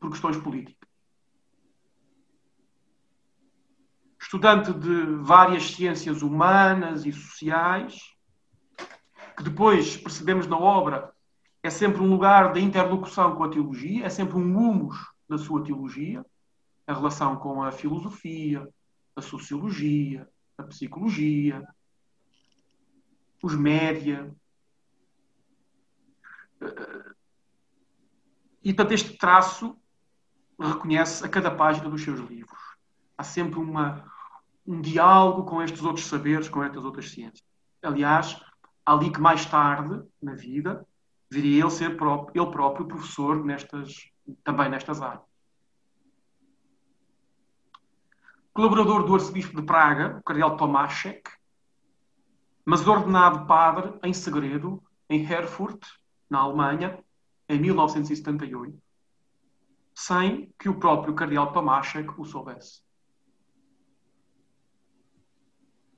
por 0.00 0.08
questões 0.08 0.38
políticas. 0.38 0.88
Estudante 4.18 4.72
de 4.72 5.16
várias 5.16 5.72
ciências 5.72 6.22
humanas 6.22 7.04
e 7.04 7.12
sociais, 7.12 7.98
que 9.36 9.42
depois 9.42 9.94
percebemos 9.94 10.46
na 10.46 10.56
obra 10.56 11.12
é 11.62 11.68
sempre 11.68 12.00
um 12.00 12.08
lugar 12.08 12.50
de 12.54 12.60
interlocução 12.60 13.36
com 13.36 13.44
a 13.44 13.50
teologia, 13.50 14.06
é 14.06 14.08
sempre 14.08 14.38
um 14.38 14.56
humus 14.56 14.96
da 15.28 15.36
sua 15.36 15.62
teologia, 15.62 16.24
a 16.86 16.94
relação 16.94 17.36
com 17.36 17.62
a 17.62 17.70
filosofia, 17.70 18.66
a 19.14 19.20
sociologia, 19.20 20.26
a 20.56 20.62
psicologia, 20.62 21.62
os 23.44 23.54
média. 23.54 24.34
E, 28.62 28.72
portanto, 28.72 28.92
este 28.92 29.18
traço 29.18 29.78
reconhece 30.58 31.22
a 31.26 31.28
cada 31.28 31.50
página 31.50 31.90
dos 31.90 32.02
seus 32.02 32.20
livros. 32.20 32.58
Há 33.18 33.22
sempre 33.22 33.58
uma, 33.58 34.10
um 34.66 34.80
diálogo 34.80 35.44
com 35.44 35.62
estes 35.62 35.82
outros 35.82 36.06
saberes, 36.06 36.48
com 36.48 36.64
estas 36.64 36.86
outras 36.86 37.10
ciências. 37.10 37.44
Aliás, 37.82 38.42
ali 38.86 39.12
que 39.12 39.20
mais 39.20 39.44
tarde, 39.44 40.02
na 40.22 40.34
vida, 40.34 40.86
viria 41.30 41.64
ele 41.64 41.70
ser 41.70 41.98
próprio, 41.98 42.42
ele 42.42 42.50
próprio 42.50 42.86
professor 42.86 43.44
nestas, 43.44 44.10
também 44.42 44.70
nestas 44.70 45.02
áreas. 45.02 45.22
Colaborador 48.54 49.04
do 49.04 49.14
arcebispo 49.14 49.60
de 49.60 49.66
Praga, 49.66 50.16
o 50.18 50.22
cardeal 50.22 50.56
Tomášek, 50.56 51.30
mas 52.64 52.86
ordenado 52.86 53.46
padre 53.46 53.92
em 54.02 54.12
segredo 54.12 54.82
em 55.08 55.24
Erfurt, 55.30 55.86
na 56.30 56.40
Alemanha, 56.40 56.98
em 57.48 57.60
1978, 57.60 58.80
sem 59.94 60.52
que 60.58 60.68
o 60.68 60.78
próprio 60.78 61.14
cardeal 61.14 61.52
Tomášek 61.52 62.08
o 62.18 62.24
soubesse. 62.24 62.82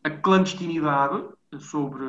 A 0.03 0.11
clandestinidade 0.11 1.29
sobre 1.59 2.05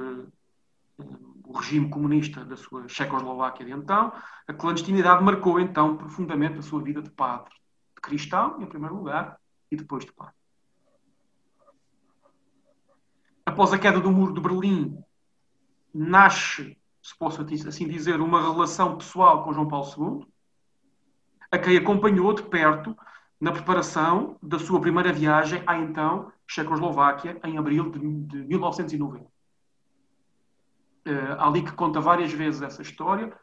o 1.43 1.53
regime 1.53 1.89
comunista 1.89 2.43
da 2.43 2.57
sua 2.57 2.87
Checoslováquia 2.87 3.65
de 3.65 3.71
então, 3.71 4.11
a 4.47 4.53
clandestinidade 4.53 5.23
marcou 5.23 5.59
então 5.59 5.95
profundamente 5.95 6.59
a 6.59 6.61
sua 6.61 6.81
vida 6.81 7.01
de 7.01 7.09
padre, 7.09 7.53
de 7.95 8.01
cristão, 8.01 8.61
em 8.61 8.65
primeiro 8.65 8.95
lugar, 8.95 9.39
e 9.71 9.75
depois 9.75 10.05
de 10.05 10.11
padre. 10.11 10.36
Após 13.57 13.73
a 13.73 13.79
queda 13.79 13.99
do 13.99 14.11
muro 14.11 14.35
de 14.35 14.39
Berlim, 14.39 15.03
nasce, 15.91 16.77
se 17.01 17.17
posso 17.17 17.41
assim 17.41 17.87
dizer, 17.87 18.21
uma 18.21 18.39
relação 18.39 18.99
pessoal 18.99 19.43
com 19.43 19.51
João 19.51 19.67
Paulo 19.67 20.21
II, 20.21 20.27
a 21.49 21.57
quem 21.57 21.75
acompanhou 21.75 22.33
de 22.33 22.43
perto 22.43 22.95
na 23.41 23.51
preparação 23.51 24.37
da 24.43 24.59
sua 24.59 24.79
primeira 24.79 25.11
viagem 25.11 25.63
à 25.65 25.75
então 25.75 26.31
Checoslováquia, 26.45 27.39
em 27.43 27.57
abril 27.57 27.89
de, 27.89 27.97
de 28.27 28.37
1990 28.43 29.25
uh, 29.25 29.29
ali 31.39 31.63
que 31.63 31.71
conta 31.71 31.99
várias 31.99 32.31
vezes 32.31 32.61
essa 32.61 32.83
história, 32.83 33.33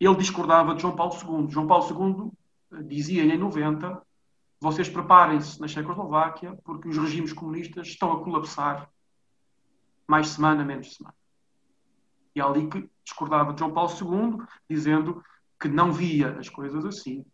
ele 0.00 0.16
discordava 0.16 0.74
de 0.74 0.80
João 0.80 0.96
Paulo 0.96 1.12
II. 1.12 1.50
João 1.50 1.66
Paulo 1.66 2.32
II 2.72 2.78
uh, 2.78 2.84
dizia 2.84 3.22
em 3.22 3.36
90: 3.36 4.00
vocês 4.58 4.88
preparem-se 4.88 5.60
na 5.60 5.68
Checoslováquia 5.68 6.58
porque 6.64 6.88
os 6.88 6.96
regimes 6.96 7.34
comunistas 7.34 7.88
estão 7.88 8.12
a 8.12 8.24
colapsar 8.24 8.88
mais 10.08 10.30
semana, 10.30 10.64
menos 10.64 10.94
semana. 10.94 11.14
E 12.34 12.40
ali 12.40 12.66
que 12.68 12.90
discordava 13.04 13.52
de 13.52 13.60
João 13.60 13.72
Paulo 13.72 13.92
II, 13.92 14.46
dizendo 14.68 15.22
que 15.60 15.68
não 15.68 15.92
via 15.92 16.36
as 16.38 16.48
coisas 16.48 16.84
assim. 16.84 17.24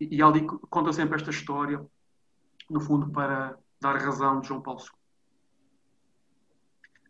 E, 0.00 0.16
e 0.16 0.22
ali 0.22 0.46
conta 0.70 0.92
sempre 0.92 1.16
esta 1.16 1.30
história, 1.30 1.84
no 2.70 2.80
fundo, 2.80 3.10
para 3.10 3.56
dar 3.80 3.96
razão 3.96 4.40
de 4.40 4.48
João 4.48 4.62
Paulo 4.62 4.80
II. 4.80 4.88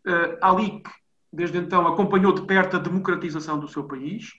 Uh, 0.07 0.37
ali 0.41 0.83
que 0.83 0.91
desde 1.31 1.57
então 1.57 1.87
acompanhou 1.87 2.33
de 2.33 2.45
perto 2.45 2.75
a 2.75 2.79
democratização 2.79 3.59
do 3.59 3.67
seu 3.67 3.85
país, 3.85 4.33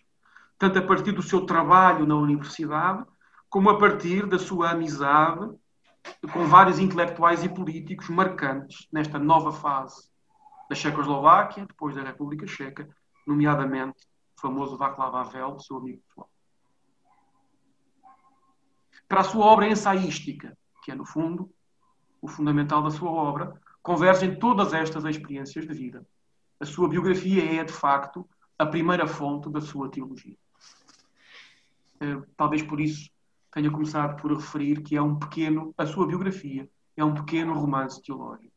tanto 0.58 0.78
a 0.78 0.82
partir 0.82 1.12
do 1.12 1.22
seu 1.22 1.44
trabalho 1.44 2.06
na 2.06 2.16
universidade, 2.16 3.04
como 3.48 3.68
a 3.70 3.78
partir 3.78 4.26
da 4.26 4.38
sua 4.38 4.70
amizade 4.70 5.50
com 6.32 6.46
vários 6.46 6.78
intelectuais 6.78 7.44
e 7.44 7.48
políticos 7.48 8.08
marcantes 8.08 8.88
nesta 8.92 9.18
nova 9.18 9.52
fase 9.52 10.08
da 10.68 10.74
Checoslováquia, 10.74 11.66
depois 11.66 11.94
da 11.94 12.02
República 12.02 12.46
Checa, 12.46 12.88
nomeadamente 13.26 14.06
o 14.36 14.40
famoso 14.40 14.76
Václav 14.76 15.14
Havel, 15.16 15.58
seu 15.58 15.76
amigo 15.76 16.02
pessoal. 16.08 16.30
Para 19.08 19.20
a 19.20 19.24
sua 19.24 19.44
obra 19.44 19.68
ensaística, 19.68 20.56
que 20.82 20.90
é, 20.90 20.94
no 20.94 21.04
fundo, 21.04 21.50
o 22.20 22.28
fundamental 22.28 22.82
da 22.82 22.90
sua 22.90 23.10
obra, 23.10 23.60
convergem 23.82 24.38
todas 24.38 24.72
estas 24.72 25.04
experiências 25.04 25.66
de 25.66 25.72
vida 25.72 26.06
a 26.58 26.64
sua 26.64 26.88
biografia 26.88 27.60
é, 27.60 27.64
de 27.64 27.72
facto, 27.72 28.28
a 28.58 28.64
primeira 28.64 29.06
fonte 29.06 29.50
da 29.50 29.60
sua 29.60 29.90
teologia. 29.90 30.36
Eh, 32.00 32.22
talvez 32.36 32.62
por 32.62 32.80
isso 32.80 33.10
tenha 33.52 33.70
começado 33.70 34.20
por 34.20 34.32
referir 34.32 34.82
que 34.82 34.96
é 34.96 35.02
um 35.02 35.18
pequeno, 35.18 35.74
a 35.76 35.86
sua 35.86 36.06
biografia 36.06 36.68
é 36.96 37.04
um 37.04 37.14
pequeno 37.14 37.52
romance 37.54 38.02
teológico. 38.02 38.55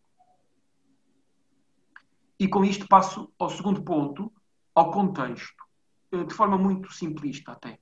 E 2.39 2.47
com 2.47 2.63
isto 2.63 2.87
passo 2.87 3.31
ao 3.37 3.49
segundo 3.49 3.83
ponto, 3.83 4.31
ao 4.73 4.91
contexto, 4.91 5.63
eh, 6.11 6.23
de 6.23 6.33
forma 6.33 6.57
muito 6.57 6.91
simplista 6.93 7.51
até. 7.51 7.79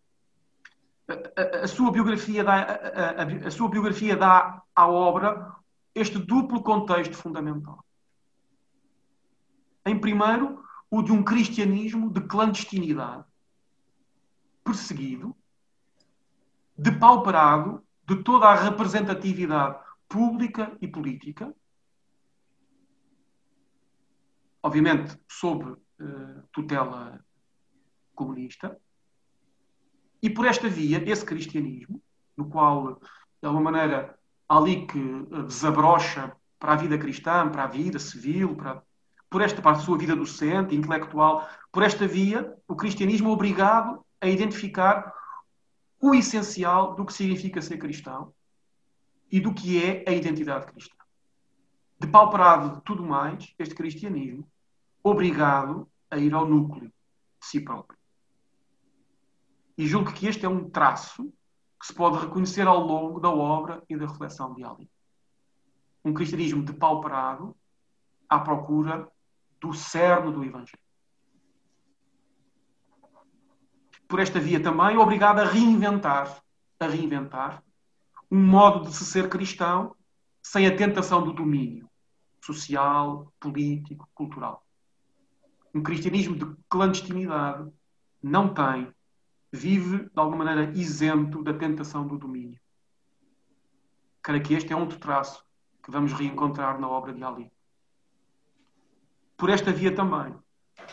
A, 1.07 1.13
a, 1.13 1.63
a 1.63 1.67
sua, 1.67 1.91
biografia 1.91 2.43
dá, 2.43 2.55
a, 2.55 3.47
a 3.47 3.51
sua 3.51 3.69
biografia 3.69 4.15
dá 4.17 4.61
à 4.75 4.87
obra 4.87 5.55
este 5.93 6.17
duplo 6.17 6.61
contexto 6.61 7.15
fundamental. 7.15 7.83
Em 9.85 9.97
primeiro, 9.97 10.63
o 10.89 11.01
de 11.01 11.11
um 11.11 11.23
cristianismo 11.23 12.09
de 12.09 12.21
clandestinidade, 12.21 13.25
perseguido, 14.63 15.35
depauperado 16.77 17.83
de 18.05 18.21
toda 18.23 18.47
a 18.47 18.55
representatividade 18.55 19.79
pública 20.07 20.77
e 20.81 20.87
política, 20.87 21.53
obviamente 24.67 25.17
sob 25.29 25.63
uh, 25.65 26.43
tutela 26.51 27.23
comunista, 28.13 28.77
e 30.21 30.29
por 30.29 30.45
esta 30.45 30.67
via, 30.67 31.01
esse 31.09 31.23
cristianismo, 31.23 32.01
no 32.35 32.49
qual, 32.49 32.99
de 33.41 33.47
alguma 33.47 33.71
maneira, 33.71 34.17
ali 34.49 34.85
que 34.87 34.99
eh, 34.99 35.43
desabrocha 35.43 36.35
para 36.59 36.73
a 36.73 36.75
vida 36.75 36.97
cristã, 36.97 37.47
para 37.49 37.65
a 37.65 37.67
vida 37.67 37.99
civil, 37.99 38.55
para, 38.55 38.81
por 39.29 39.41
esta 39.41 39.61
parte, 39.61 39.83
sua 39.83 39.97
vida 39.97 40.15
docente, 40.15 40.75
intelectual, 40.75 41.47
por 41.71 41.83
esta 41.83 42.07
via, 42.07 42.51
o 42.67 42.75
cristianismo 42.75 43.29
é 43.29 43.31
obrigado 43.31 44.03
a 44.19 44.27
identificar 44.27 45.13
o 46.01 46.15
essencial 46.15 46.95
do 46.95 47.05
que 47.05 47.13
significa 47.13 47.61
ser 47.61 47.77
cristão 47.77 48.33
e 49.31 49.39
do 49.39 49.53
que 49.53 49.83
é 49.83 50.03
a 50.07 50.11
identidade 50.11 50.65
cristã. 50.65 50.95
Depauperado 51.99 52.75
de 52.75 52.81
tudo 52.81 53.03
mais, 53.03 53.53
este 53.59 53.75
cristianismo, 53.75 54.49
obrigado 55.07 55.89
a 56.09 56.17
ir 56.17 56.33
ao 56.33 56.47
núcleo 56.47 56.87
de 56.87 57.45
si 57.45 57.59
próprio. 57.59 57.97
E 59.77 59.85
julgo 59.85 60.11
que 60.11 60.27
este 60.27 60.45
é 60.45 60.49
um 60.49 60.69
traço 60.69 61.31
que 61.79 61.87
se 61.87 61.93
pode 61.93 62.17
reconhecer 62.17 62.67
ao 62.67 62.79
longo 62.79 63.19
da 63.19 63.29
obra 63.29 63.83
e 63.89 63.95
da 63.95 64.07
reflexão 64.07 64.53
de 64.53 64.63
Ali. 64.63 64.89
Um 66.03 66.13
cristianismo 66.13 66.63
depauperado 66.63 67.55
à 68.27 68.39
procura 68.39 69.09
do 69.59 69.73
cerne 69.73 70.31
do 70.31 70.43
Evangelho. 70.43 70.79
Por 74.07 74.19
esta 74.19 74.39
via 74.39 74.61
também, 74.61 74.97
obrigado 74.97 75.39
a 75.39 75.45
reinventar, 75.45 76.41
a 76.79 76.87
reinventar 76.87 77.63
um 78.31 78.41
modo 78.41 78.89
de 78.89 78.95
se 78.95 79.05
ser 79.05 79.29
cristão 79.29 79.95
sem 80.41 80.65
a 80.65 80.75
tentação 80.75 81.23
do 81.23 81.33
domínio 81.33 81.87
social, 82.41 83.31
político, 83.39 84.07
cultural. 84.13 84.66
Um 85.73 85.81
cristianismo 85.83 86.35
de 86.35 86.55
clandestinidade 86.69 87.71
não 88.21 88.53
tem 88.53 88.91
vive 89.51 90.05
de 90.05 90.11
alguma 90.15 90.43
maneira 90.43 90.71
isento 90.77 91.43
da 91.43 91.53
tentação 91.53 92.07
do 92.07 92.17
domínio. 92.17 92.59
Creio 94.21 94.43
que 94.43 94.53
este 94.53 94.73
é 94.73 94.75
outro 94.75 94.99
traço 94.99 95.45
que 95.83 95.91
vamos 95.91 96.13
reencontrar 96.13 96.79
na 96.79 96.89
obra 96.89 97.13
de 97.13 97.23
Ali. 97.23 97.51
Por 99.37 99.49
esta 99.49 99.71
via 99.71 99.95
também, 99.95 100.35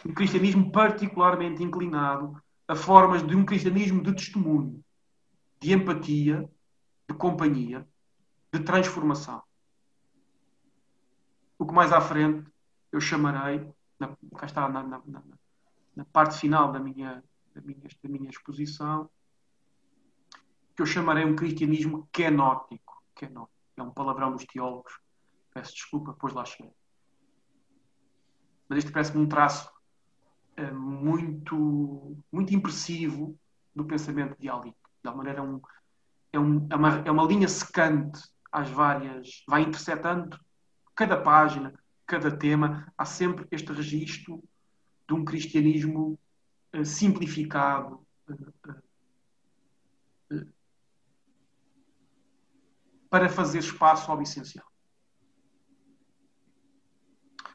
um 0.06 0.14
cristianismo 0.14 0.70
particularmente 0.70 1.62
inclinado 1.62 2.40
a 2.68 2.74
formas 2.74 3.26
de 3.26 3.34
um 3.34 3.44
cristianismo 3.44 4.02
de 4.02 4.14
testemunho, 4.14 4.82
de 5.60 5.72
empatia, 5.72 6.48
de 7.08 7.14
companhia, 7.16 7.86
de 8.52 8.60
transformação. 8.60 9.42
O 11.58 11.66
que 11.66 11.72
mais 11.72 11.92
à 11.92 12.00
frente 12.00 12.46
eu 12.92 13.00
chamarei, 13.00 13.66
na, 14.06 14.16
cá 14.38 14.46
está 14.46 14.68
na, 14.68 14.82
na, 14.82 15.02
na 15.96 16.04
parte 16.06 16.38
final 16.38 16.70
da 16.72 16.78
minha 16.78 17.22
da 17.54 17.60
minha, 17.60 17.80
da 18.02 18.08
minha 18.08 18.28
exposição, 18.28 19.08
que 20.74 20.82
eu 20.82 20.86
chamarei 20.86 21.24
um 21.24 21.36
cristianismo 21.36 22.08
kenótico. 22.12 23.02
kenótico. 23.14 23.54
É 23.76 23.82
um 23.82 23.90
palavrão 23.90 24.32
dos 24.32 24.44
teólogos. 24.44 24.98
Peço 25.52 25.72
desculpa, 25.72 26.16
pois 26.18 26.34
lá 26.34 26.44
cheguei. 26.44 26.72
Mas 28.68 28.78
este 28.78 28.90
parece-me 28.90 29.22
um 29.22 29.28
traço 29.28 29.70
é, 30.56 30.70
muito, 30.70 32.16
muito 32.32 32.54
impressivo 32.54 33.38
do 33.74 33.84
pensamento 33.84 34.36
Ali. 34.50 34.70
De 35.02 35.08
alguma 35.08 35.24
maneira, 35.24 35.40
é, 35.40 35.42
um, 35.42 35.60
é, 36.32 36.40
um, 36.40 36.66
é, 36.70 36.76
uma, 36.76 36.88
é 37.06 37.10
uma 37.10 37.24
linha 37.24 37.48
secante 37.48 38.20
às 38.50 38.68
várias. 38.68 39.44
vai 39.46 39.62
interceptando 39.62 40.38
cada 40.94 41.20
página, 41.20 41.74
cada 42.06 42.30
tema. 42.36 42.92
Há 42.96 43.04
sempre 43.04 43.46
este 43.50 43.72
registro 43.72 44.42
de 45.06 45.14
um 45.14 45.24
cristianismo 45.24 46.18
eh, 46.72 46.84
simplificado, 46.84 48.04
eh, 48.28 48.82
eh, 50.32 50.46
para 53.08 53.28
fazer 53.28 53.58
espaço 53.58 54.10
ao 54.10 54.20
essencial. 54.22 54.66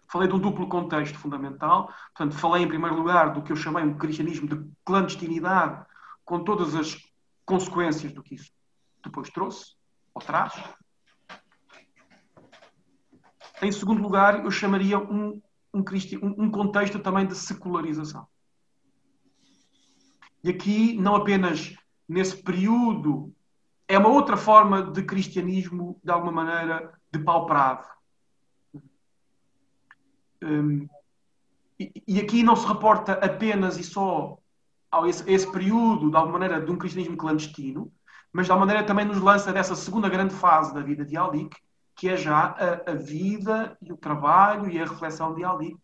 Falei 0.08 0.28
de 0.28 0.34
um 0.34 0.40
duplo 0.40 0.68
contexto 0.68 1.20
fundamental, 1.20 1.94
portanto, 2.16 2.36
falei 2.40 2.64
em 2.64 2.68
primeiro 2.68 2.96
lugar 2.96 3.34
do 3.34 3.44
que 3.44 3.52
eu 3.52 3.56
chamei 3.56 3.84
um 3.84 3.98
cristianismo 3.98 4.48
de 4.48 4.72
clandestinidade, 4.84 5.86
com 6.26 6.44
todas 6.44 6.74
as 6.76 6.98
consequências 7.46 8.12
do 8.12 8.24
que 8.24 8.36
isso 8.36 8.52
depois 9.04 9.30
trouxe, 9.30 9.76
ou 10.14 10.22
traz. 10.22 10.54
Em 13.62 13.72
segundo 13.72 14.02
lugar, 14.02 14.43
eu 14.43 14.52
chamaria 14.52 14.98
um, 14.98 15.41
um, 15.74 15.84
um 16.22 16.52
contexto 16.52 17.00
também 17.00 17.28
de 17.28 17.36
secularização. 17.36 18.28
E 20.43 20.50
aqui, 20.50 20.93
não 20.93 21.15
apenas 21.15 21.76
nesse 22.08 22.41
período, 22.41 23.34
é 23.88 23.98
uma 23.98 24.10
outra 24.10 24.38
forma 24.38 24.82
de 24.84 25.04
cristianismo, 25.04 26.00
de 26.04 26.12
alguma 26.12 26.32
maneira, 26.32 26.93
depauperado. 27.12 27.86
Um, 30.41 30.88
e, 31.78 31.91
e, 32.08 32.19
aqui 32.19 32.43
não 32.43 32.56
se 32.56 32.65
reporta 32.65 33.13
apenas 33.13 33.78
e 33.78 33.84
só 33.84 34.38
a 34.91 35.08
esse, 35.08 35.30
a 35.30 35.32
esse, 35.32 35.52
período, 35.52 36.10
de 36.10 36.15
alguma 36.15 36.39
maneira, 36.39 36.63
de 36.63 36.72
um 36.72 36.78
cristianismo 36.78 37.17
clandestino, 37.17 37.91
mas 38.32 38.45
de 38.45 38.52
alguma 38.52 38.67
maneira 38.67 38.88
também 38.88 39.06
nos 39.06 39.19
lança 39.19 39.52
dessa 39.52 39.76
segunda 39.76 40.08
grande 40.08 40.34
fase 40.34 40.74
da 40.74 40.82
vida 40.82 41.04
de 41.04 41.17
Alik, 41.17 41.56
que 42.00 42.08
é 42.08 42.16
já 42.16 42.56
a, 42.58 42.92
a 42.92 42.96
vida 42.96 43.78
e 43.82 43.92
o 43.92 43.98
trabalho 43.98 44.70
e 44.70 44.80
a 44.80 44.86
reflexão 44.86 45.36
de 45.36 45.44
Alik 45.44 45.78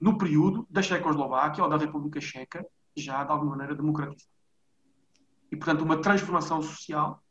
no 0.00 0.16
período 0.16 0.66
da 0.70 0.80
Checoslováquia 0.80 1.62
ou 1.62 1.68
da 1.68 1.76
República 1.76 2.22
Checa, 2.22 2.66
já 2.96 3.22
de 3.22 3.30
alguma 3.30 3.50
maneira 3.50 3.74
democratizada. 3.74 4.32
E, 5.50 5.56
portanto, 5.56 5.82
uma 5.82 6.00
transformação 6.00 6.62
social, 6.62 7.22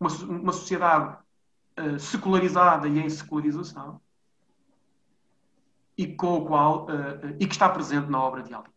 uma, 0.00 0.10
uma 0.24 0.52
sociedade 0.52 1.16
uh, 1.78 2.00
secularizada 2.00 2.88
e 2.88 2.98
em 2.98 3.08
secularização, 3.08 4.00
e 5.96 6.16
com 6.16 6.38
o 6.38 6.46
qual 6.46 6.86
uh, 6.86 7.36
e 7.38 7.46
que 7.46 7.54
está 7.54 7.68
presente 7.68 8.10
na 8.10 8.20
obra 8.20 8.42
de 8.42 8.52
Ali. 8.52 8.70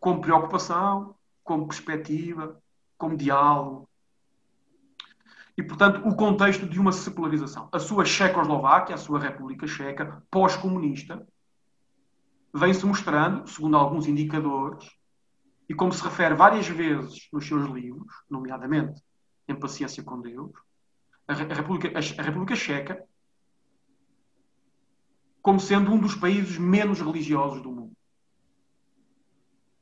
Como 0.00 0.20
preocupação, 0.20 1.14
como 1.44 1.68
perspectiva, 1.68 2.60
como 2.98 3.16
diálogo. 3.16 3.88
E, 5.60 5.62
portanto, 5.62 6.00
o 6.08 6.16
contexto 6.16 6.66
de 6.66 6.80
uma 6.80 6.90
secularização. 6.90 7.68
A 7.70 7.78
sua 7.78 8.02
Checoslováquia, 8.02 8.94
a 8.94 8.98
sua 8.98 9.20
República 9.20 9.66
Checa, 9.66 10.22
pós-comunista, 10.30 11.28
vem-se 12.54 12.86
mostrando, 12.86 13.46
segundo 13.46 13.76
alguns 13.76 14.06
indicadores, 14.06 14.90
e 15.68 15.74
como 15.74 15.92
se 15.92 16.02
refere 16.02 16.34
várias 16.34 16.66
vezes 16.66 17.28
nos 17.30 17.46
seus 17.46 17.68
livros, 17.68 18.10
nomeadamente 18.30 19.02
em 19.46 19.54
Paciência 19.54 20.02
com 20.02 20.22
Deus, 20.22 20.50
a 21.28 21.34
República, 21.34 21.92
a 21.98 22.22
República 22.22 22.56
Checa 22.56 23.04
como 25.42 25.60
sendo 25.60 25.92
um 25.92 25.98
dos 25.98 26.14
países 26.14 26.56
menos 26.56 27.00
religiosos 27.02 27.60
do 27.60 27.70
mundo, 27.70 27.92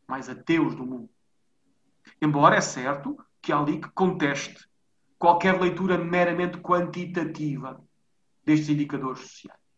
mais 0.08 0.28
ateus 0.28 0.74
do 0.74 0.84
mundo. 0.84 1.08
Embora 2.20 2.56
é 2.56 2.60
certo 2.60 3.16
que 3.40 3.52
há 3.52 3.60
ali 3.60 3.80
que 3.80 3.88
conteste 3.90 4.68
qualquer 5.18 5.60
leitura 5.60 5.98
meramente 5.98 6.58
quantitativa 6.58 7.82
destes 8.44 8.68
indicadores 8.68 9.20
sociais 9.20 9.68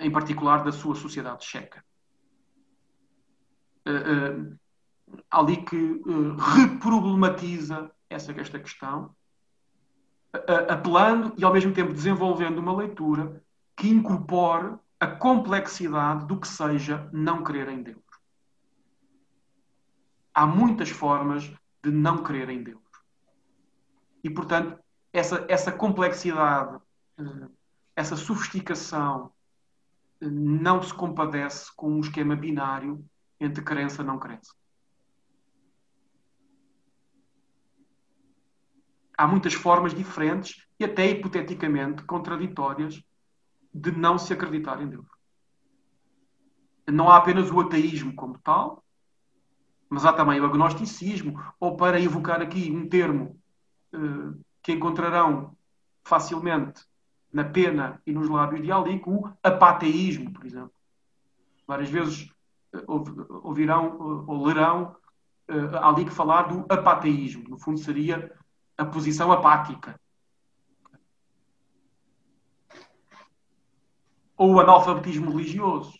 em 0.00 0.10
particular 0.10 0.62
da 0.62 0.72
sua 0.72 0.94
sociedade 0.94 1.44
checa. 1.44 1.84
Uh, 3.86 4.50
uh, 4.50 4.58
ali 5.30 5.56
que 5.64 5.76
uh, 5.76 6.36
reproblematiza 6.36 7.90
essa, 8.08 8.32
esta 8.32 8.58
questão, 8.58 9.14
apelando 10.68 11.32
e 11.38 11.44
ao 11.44 11.52
mesmo 11.52 11.72
tempo 11.72 11.92
desenvolvendo 11.92 12.58
uma 12.58 12.76
leitura 12.76 13.42
que 13.74 13.88
incorpore 13.88 14.76
a 15.00 15.06
complexidade 15.06 16.26
do 16.26 16.38
que 16.38 16.46
seja 16.46 17.08
não 17.12 17.42
crer 17.42 17.68
em 17.68 17.82
Deus. 17.82 18.02
Há 20.34 20.46
muitas 20.46 20.90
formas 20.90 21.50
de 21.82 21.90
não 21.90 22.22
crer 22.22 22.50
em 22.50 22.62
Deus. 22.62 22.87
E, 24.28 24.30
portanto, 24.30 24.78
essa, 25.10 25.46
essa 25.48 25.72
complexidade, 25.72 26.78
eh, 27.18 27.48
essa 27.96 28.14
sofisticação, 28.14 29.32
eh, 30.20 30.28
não 30.28 30.82
se 30.82 30.92
compadece 30.92 31.74
com 31.74 31.90
um 31.90 32.00
esquema 32.00 32.36
binário 32.36 33.02
entre 33.40 33.64
crença 33.64 34.02
e 34.02 34.04
não 34.04 34.18
crença. 34.18 34.52
Há 39.16 39.26
muitas 39.26 39.54
formas 39.54 39.94
diferentes 39.94 40.68
e 40.78 40.84
até 40.84 41.06
hipoteticamente 41.06 42.04
contraditórias 42.04 43.02
de 43.72 43.90
não 43.92 44.18
se 44.18 44.34
acreditar 44.34 44.82
em 44.82 44.88
Deus. 44.88 45.06
Não 46.86 47.08
há 47.08 47.16
apenas 47.16 47.50
o 47.50 47.60
ateísmo 47.60 48.14
como 48.14 48.38
tal, 48.40 48.84
mas 49.88 50.04
há 50.04 50.12
também 50.12 50.38
o 50.38 50.44
agnosticismo, 50.44 51.42
ou 51.58 51.78
para 51.78 51.98
evocar 51.98 52.42
aqui 52.42 52.70
um 52.70 52.86
termo 52.86 53.37
que 54.62 54.72
encontrarão 54.72 55.56
facilmente 56.04 56.82
na 57.32 57.44
pena 57.44 58.00
e 58.06 58.12
nos 58.12 58.28
lábios 58.28 58.62
de 58.62 58.72
Ali, 58.72 59.02
o 59.06 59.30
apateísmo, 59.42 60.32
por 60.32 60.44
exemplo. 60.44 60.72
Várias 61.66 61.90
vezes 61.90 62.30
uh, 62.74 63.42
ouvirão 63.42 63.96
uh, 63.96 64.24
ou 64.26 64.46
lerão 64.46 64.96
Ali 65.80 66.04
que 66.04 66.10
falar 66.10 66.42
do 66.42 66.70
apateísmo. 66.70 67.48
No 67.48 67.58
fundo, 67.58 67.78
seria 67.78 68.36
a 68.76 68.84
posição 68.84 69.32
apática. 69.32 69.98
Ou 74.36 74.52
o 74.52 74.60
analfabetismo 74.60 75.30
religioso. 75.30 75.98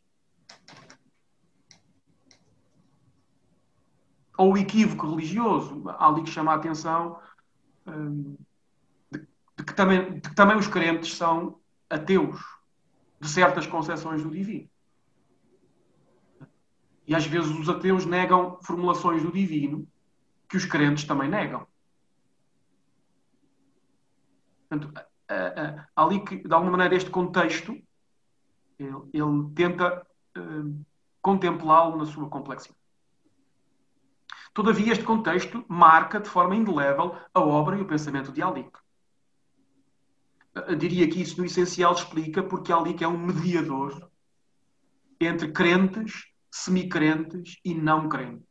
Ou 4.37 4.53
o 4.53 4.59
equívoco 4.59 5.09
religioso. 5.09 5.83
Ali 5.98 6.24
que 6.24 6.31
chama 6.31 6.53
a 6.53 6.57
atenção 6.57 7.18
de, 9.11 9.18
de, 9.57 9.64
que 9.64 9.74
também, 9.74 10.20
de 10.20 10.29
que 10.29 10.35
também 10.35 10.57
os 10.57 10.66
crentes 10.66 11.16
são 11.16 11.59
ateus 11.88 12.40
de 13.20 13.29
certas 13.29 13.66
concepções 13.66 14.22
do 14.22 14.31
divino. 14.31 14.68
E 17.07 17.14
às 17.14 17.27
vezes 17.27 17.51
os 17.51 17.68
ateus 17.68 18.05
negam 18.05 18.59
formulações 18.62 19.22
do 19.22 19.33
divino 19.33 19.87
que 20.48 20.57
os 20.57 20.64
crentes 20.64 21.05
também 21.05 21.29
negam. 21.29 21.66
Portanto, 24.68 24.92
ali 25.96 26.24
que, 26.24 26.37
de 26.37 26.55
alguma 26.55 26.72
maneira, 26.72 26.94
este 26.94 27.11
contexto, 27.11 27.72
ele, 28.79 28.96
ele 29.12 29.51
tenta 29.55 30.07
uh, 30.37 30.85
contemplá-lo 31.20 31.96
na 31.96 32.07
sua 32.07 32.29
complexidade. 32.29 32.77
Todavia, 34.59 34.90
este 34.90 35.05
contexto 35.05 35.64
marca 35.68 36.18
de 36.18 36.29
forma 36.29 36.57
indelével 36.57 37.16
a 37.33 37.38
obra 37.38 37.79
e 37.79 37.81
o 37.81 37.87
pensamento 37.87 38.33
de 38.33 38.42
Alic. 38.42 38.77
Diria 40.77 41.09
que 41.09 41.23
isso, 41.23 41.38
no 41.38 41.47
essencial, 41.47 41.92
explica 41.92 42.42
porque 42.42 42.73
Alic 42.73 43.05
é 43.05 43.07
um 43.07 43.16
mediador 43.16 44.11
entre 45.21 45.53
crentes, 45.53 46.25
semicrentes 46.51 47.61
e 47.64 47.73
não 47.73 48.09
crentes. 48.09 48.49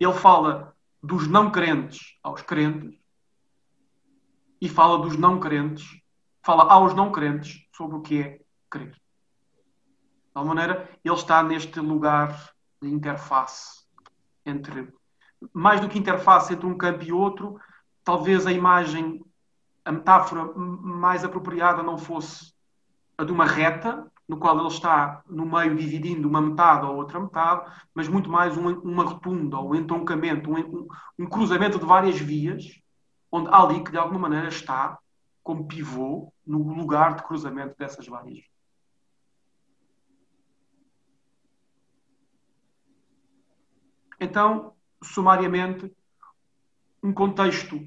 Ele 0.00 0.14
fala 0.14 0.74
dos 1.02 1.28
não 1.28 1.50
crentes 1.50 2.18
aos 2.22 2.40
crentes 2.40 2.98
e 4.62 4.66
fala 4.66 4.98
dos 4.98 5.18
não 5.18 5.38
crentes, 5.38 6.00
fala 6.42 6.72
aos 6.72 6.94
não 6.94 7.12
crentes 7.12 7.68
sobre 7.76 7.96
o 7.98 8.00
que 8.00 8.18
é 8.18 8.40
crer. 8.70 8.92
De 8.92 9.00
alguma 10.32 10.54
maneira, 10.54 10.88
ele 11.04 11.14
está 11.14 11.42
neste 11.42 11.80
lugar 11.80 12.55
de 12.80 12.88
interface 12.88 13.84
entre, 14.44 14.92
mais 15.52 15.80
do 15.80 15.88
que 15.88 15.98
interface 15.98 16.52
entre 16.52 16.66
um 16.66 16.76
campo 16.76 17.04
e 17.04 17.12
outro, 17.12 17.58
talvez 18.04 18.46
a 18.46 18.52
imagem, 18.52 19.24
a 19.84 19.92
metáfora 19.92 20.52
mais 20.54 21.24
apropriada 21.24 21.82
não 21.82 21.98
fosse 21.98 22.54
a 23.18 23.24
de 23.24 23.32
uma 23.32 23.44
reta, 23.44 24.10
no 24.28 24.38
qual 24.38 24.58
ele 24.58 24.68
está 24.68 25.22
no 25.26 25.46
meio 25.46 25.76
dividindo 25.76 26.28
uma 26.28 26.40
metade 26.40 26.84
ou 26.84 26.96
outra 26.96 27.20
metade, 27.20 27.70
mas 27.94 28.08
muito 28.08 28.28
mais 28.28 28.56
uma, 28.56 28.72
uma 28.72 29.04
rotunda, 29.04 29.58
ou 29.58 29.70
um 29.70 29.74
entroncamento, 29.74 30.50
um, 30.50 30.88
um 31.18 31.26
cruzamento 31.26 31.78
de 31.78 31.84
várias 31.84 32.18
vias, 32.18 32.80
onde 33.30 33.48
Ali, 33.52 33.84
que 33.84 33.90
de 33.90 33.98
alguma 33.98 34.20
maneira 34.20 34.48
está 34.48 34.98
como 35.42 35.68
pivô 35.68 36.32
no 36.44 36.58
lugar 36.74 37.14
de 37.14 37.22
cruzamento 37.22 37.76
dessas 37.78 38.06
várias. 38.06 38.44
Então, 44.20 44.72
sumariamente, 45.02 45.92
um 47.02 47.12
contexto 47.12 47.78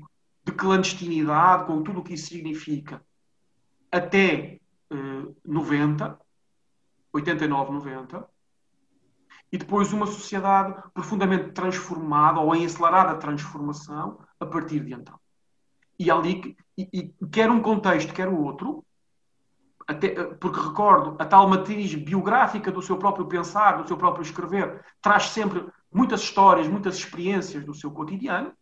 de 0.44 0.52
clandestinidade, 0.52 1.65
com 1.65 1.84
tudo 1.84 2.00
o 2.00 2.04
que 2.04 2.13
isso 2.13 2.28
significa, 2.28 3.04
até 3.92 4.60
eh, 4.92 5.34
90, 5.46 6.20
89, 7.12 7.72
90, 7.72 8.30
e 9.52 9.58
depois 9.58 9.92
uma 9.92 10.06
sociedade 10.06 10.82
profundamente 10.94 11.52
transformada 11.52 12.39
ou 12.39 12.56
em 12.56 12.65
acelerada 12.65 13.18
transformação 13.18 14.20
a 14.39 14.46
partir 14.46 14.80
de 14.82 14.94
então. 14.94 15.20
E 15.98 16.10
ali, 16.10 16.56
e, 16.78 16.88
e 16.94 17.28
quer 17.28 17.50
um 17.50 17.62
contexto, 17.62 18.13
quer 18.13 18.28
o 18.28 18.39
outro, 18.39 18.86
até, 19.88 20.24
porque 20.36 20.60
recordo, 20.60 21.15
a 21.18 21.26
tal 21.26 21.50
matriz 21.50 21.96
biográfica 21.96 22.72
do 22.72 22.82
seu 22.82 22.98
próprio 22.98 23.26
pensar, 23.26 23.82
do 23.82 23.88
seu 23.88 23.98
próprio 23.98 24.22
escrever, 24.22 24.86
traz 25.02 25.30
sempre 25.30 25.65
muitas 25.91 26.21
histórias, 26.21 26.67
muitas 26.67 26.97
experiências 26.97 27.65
do 27.65 27.73
seu 27.73 27.91
cotidiano. 27.91 28.54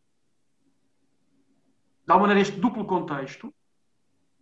De 2.06 2.12
alguma 2.12 2.30
maneira, 2.30 2.48
este 2.48 2.60
duplo 2.60 2.86
contexto, 2.86 3.54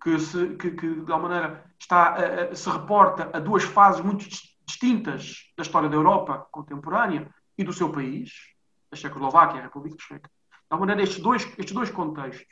que, 0.01 0.19
se, 0.19 0.55
que, 0.55 0.71
que 0.71 0.87
de 0.87 1.11
alguma 1.11 1.29
maneira 1.29 1.65
está, 1.79 2.53
se 2.55 2.69
reporta 2.69 3.31
a 3.33 3.39
duas 3.39 3.63
fases 3.63 4.01
muito 4.01 4.27
distintas 4.65 5.51
da 5.57 5.63
história 5.63 5.89
da 5.89 5.95
Europa 5.95 6.47
contemporânea 6.51 7.33
e 7.57 7.63
do 7.63 7.73
seu 7.73 7.91
país, 7.91 8.31
a 8.91 8.95
Checoslováquia 8.95 9.57
e 9.57 9.59
a 9.61 9.63
República 9.63 9.97
Checa. 9.99 10.29
De 10.51 10.55
alguma 10.69 10.87
maneira, 10.87 11.03
estes 11.03 11.23
dois, 11.23 11.43
estes 11.57 11.71
dois 11.71 11.89
contextos 11.89 12.45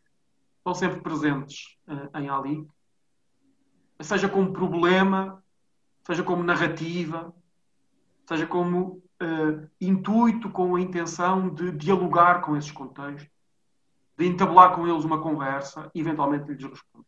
estão 0.58 0.74
sempre 0.74 1.02
presentes 1.02 1.78
uh, 1.88 2.18
em 2.18 2.30
Ali, 2.30 2.68
seja 4.02 4.30
como 4.30 4.54
problema, 4.54 5.44
seja 6.06 6.24
como 6.24 6.44
narrativa, 6.44 7.34
seja 8.28 8.48
como 8.48 9.04
uh, 9.24 9.70
intuito, 9.80 10.50
com 10.50 10.76
a 10.76 10.82
intenção 10.82 11.50
de 11.50 11.72
dialogar 11.72 12.42
com 12.42 12.56
esses 12.56 12.72
contextos, 12.72 13.30
de 14.18 14.26
entabular 14.26 14.76
com 14.76 14.88
eles 14.88 15.04
uma 15.04 15.22
conversa 15.22 15.90
e 15.96 16.00
eventualmente 16.00 16.52
lhes 16.52 16.64
responder. 16.64 17.08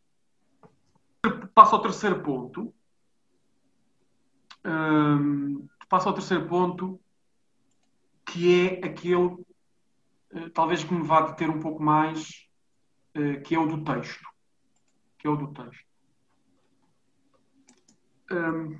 Passo 1.54 1.74
ao 1.76 1.82
terceiro 1.82 2.22
ponto. 2.22 2.74
Um, 4.64 4.70
ehm, 4.70 5.68
passo 5.88 6.08
ao 6.08 6.14
terceiro 6.14 6.46
ponto, 6.46 7.00
que 8.24 8.66
é 8.66 8.86
aquele, 8.86 9.26
uh, 9.26 10.50
talvez 10.52 10.82
que 10.82 10.92
me 10.92 11.06
vá 11.06 11.20
deter 11.20 11.48
um 11.48 11.60
pouco 11.60 11.82
mais 11.82 12.46
eh, 13.16 13.40
que 13.40 13.54
é 13.54 13.58
o 13.58 13.66
do 13.66 13.82
texto. 13.82 14.28
Que 15.18 15.26
é 15.26 15.30
o 15.30 15.36
do 15.36 15.48
texto. 15.48 15.86
Um, 18.30 18.78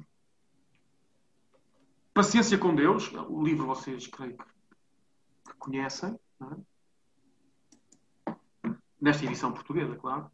Paciência 2.16 2.56
com 2.56 2.74
Deus, 2.74 3.12
o 3.28 3.44
livro 3.44 3.66
vocês 3.66 4.06
creio 4.06 4.38
que, 4.38 5.54
conhecem, 5.58 6.18
é? 6.40 8.32
nesta 8.98 9.26
edição 9.26 9.52
portuguesa, 9.52 9.94
claro. 9.96 10.30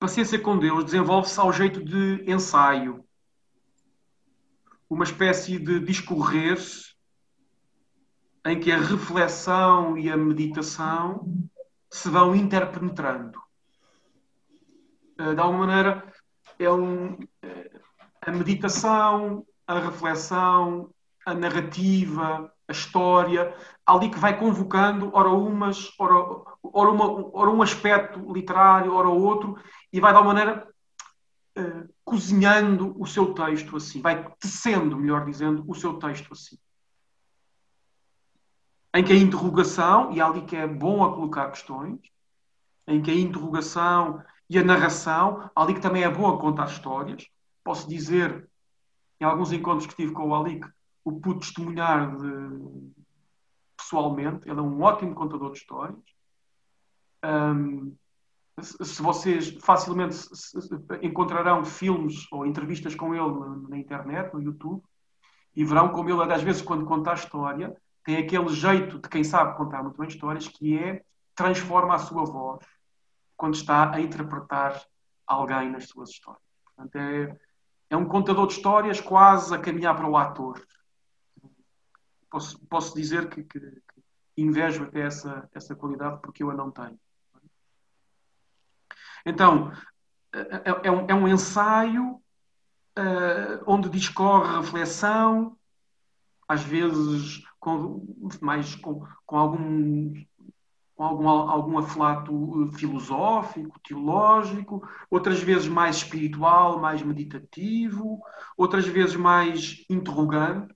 Paciência 0.00 0.36
com 0.36 0.58
Deus 0.58 0.84
desenvolve-se 0.84 1.38
ao 1.38 1.52
jeito 1.52 1.80
de 1.84 2.28
ensaio, 2.28 3.04
uma 4.90 5.04
espécie 5.04 5.60
de 5.60 5.78
discorrer 5.78 6.58
em 8.44 8.58
que 8.58 8.72
a 8.72 8.78
reflexão 8.78 9.96
e 9.96 10.10
a 10.10 10.16
meditação 10.16 11.32
se 11.88 12.10
vão 12.10 12.34
interpenetrando. 12.34 13.40
Eh, 15.18 15.34
de 15.34 15.40
alguma 15.40 15.68
maneira, 15.68 16.12
é 16.58 16.68
um, 16.68 17.16
eh, 17.42 17.80
a 18.22 18.32
meditação, 18.32 19.46
a 19.68 19.78
reflexão, 19.78 20.90
a 21.24 21.34
narrativa, 21.34 22.52
a 22.66 22.72
história, 22.72 23.54
ali 23.86 24.10
que 24.10 24.18
vai 24.18 24.38
convocando, 24.38 25.10
ora 25.12 25.28
umas, 25.28 25.92
ora, 25.98 26.14
ora, 26.62 26.90
uma, 26.90 27.36
ora 27.36 27.50
um 27.50 27.62
aspecto 27.62 28.32
literário, 28.32 28.94
ora 28.94 29.08
outro, 29.08 29.56
e 29.92 30.00
vai 30.00 30.10
de 30.10 30.16
alguma 30.16 30.34
maneira 30.34 30.68
uh, 31.58 31.88
cozinhando 32.04 33.00
o 33.00 33.06
seu 33.06 33.32
texto 33.34 33.76
assim, 33.76 34.00
vai 34.00 34.28
tecendo, 34.40 34.96
melhor 34.96 35.24
dizendo, 35.24 35.64
o 35.68 35.74
seu 35.74 35.94
texto 35.94 36.32
assim 36.32 36.58
em 38.94 39.04
que 39.04 39.12
a 39.12 39.16
interrogação, 39.16 40.12
e 40.12 40.20
há 40.20 40.26
ali 40.26 40.42
que 40.42 40.56
é 40.56 40.66
bom 40.66 41.04
a 41.04 41.14
colocar 41.14 41.50
questões, 41.50 42.00
em 42.86 43.00
que 43.00 43.10
a 43.10 43.14
interrogação 43.14 44.22
e 44.48 44.58
a 44.58 44.64
narração. 44.64 45.50
Ali 45.54 45.74
que 45.74 45.80
também 45.80 46.02
é 46.02 46.10
boa 46.10 46.34
a 46.34 46.40
contar 46.40 46.66
histórias. 46.66 47.26
Posso 47.62 47.88
dizer, 47.88 48.48
em 49.20 49.24
alguns 49.24 49.52
encontros 49.52 49.86
que 49.86 49.96
tive 49.96 50.12
com 50.12 50.28
o 50.28 50.34
Ali, 50.34 50.60
que 50.60 50.68
o 51.04 51.20
pude 51.20 51.40
testemunhar 51.40 52.16
de, 52.16 52.92
pessoalmente. 53.76 54.48
Ele 54.48 54.58
é 54.58 54.62
um 54.62 54.82
ótimo 54.82 55.14
contador 55.14 55.52
de 55.52 55.58
histórias. 55.58 55.98
Um, 57.24 57.94
se 58.60 59.00
vocês 59.00 59.50
facilmente 59.60 60.16
encontrarão 61.00 61.64
filmes 61.64 62.26
ou 62.32 62.44
entrevistas 62.44 62.94
com 62.94 63.14
ele 63.14 63.68
na 63.68 63.78
internet, 63.78 64.34
no 64.34 64.42
YouTube, 64.42 64.82
e 65.54 65.64
verão 65.64 65.90
como 65.90 66.10
ele, 66.10 66.32
às 66.32 66.42
vezes, 66.42 66.62
quando 66.62 66.84
conta 66.84 67.12
a 67.12 67.14
história, 67.14 67.76
tem 68.04 68.16
aquele 68.16 68.48
jeito 68.48 68.98
de 68.98 69.08
quem 69.08 69.22
sabe 69.22 69.56
contar 69.56 69.82
muito 69.82 69.98
bem 69.98 70.08
histórias, 70.08 70.48
que 70.48 70.78
é 70.78 71.04
transforma 71.34 71.94
a 71.94 71.98
sua 71.98 72.24
voz 72.24 72.64
quando 73.36 73.54
está 73.54 73.94
a 73.94 74.00
interpretar 74.00 74.82
alguém 75.26 75.70
nas 75.70 75.88
suas 75.88 76.10
histórias. 76.10 76.42
Portanto, 76.64 76.96
é, 76.96 77.38
é 77.90 77.96
um 77.96 78.06
contador 78.06 78.46
de 78.46 78.54
histórias 78.54 79.00
quase 79.00 79.54
a 79.54 79.58
caminhar 79.58 79.96
para 79.96 80.08
o 80.08 80.16
ator. 80.16 80.62
Posso, 82.30 82.58
posso 82.66 82.94
dizer 82.94 83.28
que, 83.28 83.42
que, 83.42 83.58
que 83.58 84.02
invejo 84.36 84.84
até 84.84 85.00
essa, 85.00 85.48
essa 85.54 85.74
qualidade 85.74 86.20
porque 86.20 86.42
eu 86.42 86.50
a 86.50 86.54
não 86.54 86.70
tenho. 86.70 86.98
Então, 89.24 89.72
é, 90.32 90.38
é, 90.38 90.80
é, 90.84 90.90
um, 90.90 91.06
é 91.08 91.14
um, 91.14 91.28
ensaio 91.28 92.14
uh, 92.98 93.64
onde 93.66 93.88
discorre 93.88 94.56
reflexão, 94.56 95.56
às 96.46 96.62
vezes 96.62 97.42
com, 97.58 98.06
mais 98.40 98.74
com, 98.76 99.06
com 99.26 99.36
algum, 99.36 100.12
com 100.98 101.04
algum, 101.04 101.28
algum 101.28 101.78
aflato 101.78 102.72
filosófico, 102.72 103.78
teológico, 103.84 104.82
outras 105.08 105.40
vezes 105.40 105.68
mais 105.68 105.98
espiritual, 105.98 106.80
mais 106.80 107.00
meditativo, 107.02 108.20
outras 108.56 108.84
vezes 108.84 109.14
mais 109.14 109.84
interrogante, 109.88 110.74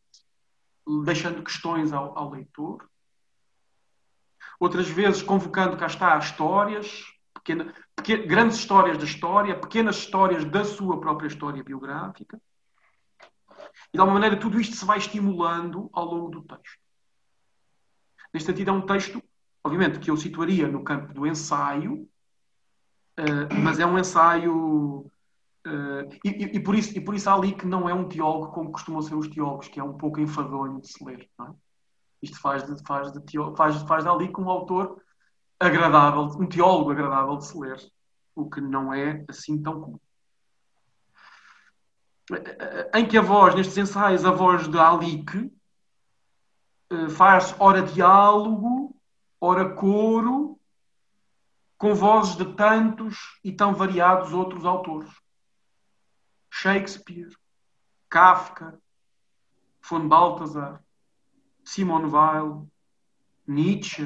deixando 1.04 1.42
questões 1.42 1.92
ao, 1.92 2.16
ao 2.16 2.30
leitor. 2.30 2.88
Outras 4.60 4.88
vezes 4.88 5.22
convocando, 5.22 5.76
cá 5.76 5.86
está, 5.86 6.16
histórias, 6.18 7.02
pequena, 7.34 7.74
pequena, 7.96 8.24
grandes 8.24 8.58
histórias 8.58 8.96
da 8.98 9.04
história, 9.04 9.58
pequenas 9.58 9.96
histórias 9.96 10.44
da 10.44 10.64
sua 10.64 11.00
própria 11.00 11.26
história 11.26 11.64
biográfica. 11.64 12.40
E 13.92 13.94
de 13.94 13.98
alguma 13.98 14.20
maneira 14.20 14.38
tudo 14.38 14.60
isto 14.60 14.76
se 14.76 14.84
vai 14.84 14.98
estimulando 14.98 15.90
ao 15.92 16.04
longo 16.04 16.30
do 16.30 16.42
texto. 16.42 16.78
Neste 18.32 18.46
sentido, 18.46 18.70
é 18.70 18.72
um 18.72 18.86
texto, 18.86 19.20
obviamente, 19.64 19.98
que 19.98 20.10
eu 20.10 20.16
situaria 20.16 20.68
no 20.68 20.82
campo 20.82 21.12
do 21.12 21.26
ensaio, 21.26 22.08
uh, 23.18 23.54
mas 23.62 23.78
é 23.78 23.86
um 23.86 23.98
ensaio. 23.98 25.06
Uh, 25.64 26.08
e, 26.24 26.56
e, 26.56 26.60
por 26.60 26.74
isso, 26.74 26.96
e 26.96 27.00
por 27.00 27.14
isso 27.14 27.30
há 27.30 27.34
ali 27.34 27.52
que 27.52 27.66
não 27.66 27.88
é 27.88 27.94
um 27.94 28.08
teólogo 28.08 28.52
como 28.52 28.72
costumam 28.72 29.00
ser 29.00 29.14
os 29.14 29.28
teólogos, 29.28 29.68
que 29.68 29.78
é 29.78 29.84
um 29.84 29.96
pouco 29.96 30.20
enfadonho 30.20 30.80
de 30.80 30.88
se 30.88 31.04
ler. 31.04 31.28
É? 31.40 31.44
Isto 32.20 32.40
faz 32.40 32.64
de, 32.64 32.82
faz, 32.84 33.12
de 33.12 33.20
teó, 33.20 33.54
faz, 33.54 33.80
faz 33.82 34.04
dali 34.04 34.28
com 34.30 34.42
um 34.42 34.50
autor 34.50 35.00
agradável, 35.58 36.22
um 36.22 36.46
teólogo 36.46 36.90
agradável 36.90 37.36
de 37.36 37.46
se 37.46 37.56
ler, 37.58 37.78
o 38.34 38.50
que 38.50 38.60
não 38.60 38.92
é 38.92 39.24
assim 39.28 39.62
tão 39.62 39.80
comum. 39.80 40.00
Em 42.94 43.06
que 43.06 43.18
a 43.18 43.22
voz, 43.22 43.54
nestes 43.54 43.76
ensaios, 43.76 44.24
a 44.24 44.30
voz 44.30 44.66
de 44.68 44.78
Alique 44.78 45.52
eh, 46.92 47.08
faz 47.08 47.54
ora 47.58 47.82
diálogo, 47.82 48.94
ora 49.44 49.74
coro, 49.74 50.56
com 51.76 51.92
vozes 51.96 52.36
de 52.36 52.54
tantos 52.54 53.40
e 53.42 53.50
tão 53.50 53.74
variados 53.74 54.32
outros 54.32 54.64
autores. 54.64 55.10
Shakespeare, 56.48 57.36
Kafka, 58.08 58.80
von 59.82 60.06
Balthasar, 60.06 60.80
Simone 61.64 62.08
Weil, 62.08 62.70
Nietzsche, 63.44 64.04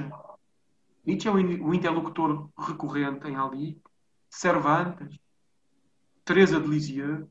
Nietzsche 1.04 1.28
é 1.28 1.30
o 1.30 1.74
interlocutor 1.74 2.50
recorrente 2.56 3.28
em 3.28 3.36
Ali, 3.36 3.82
Cervantes, 4.30 5.20
Teresa 6.24 6.58
de 6.58 6.66
Lisieux, 6.66 7.28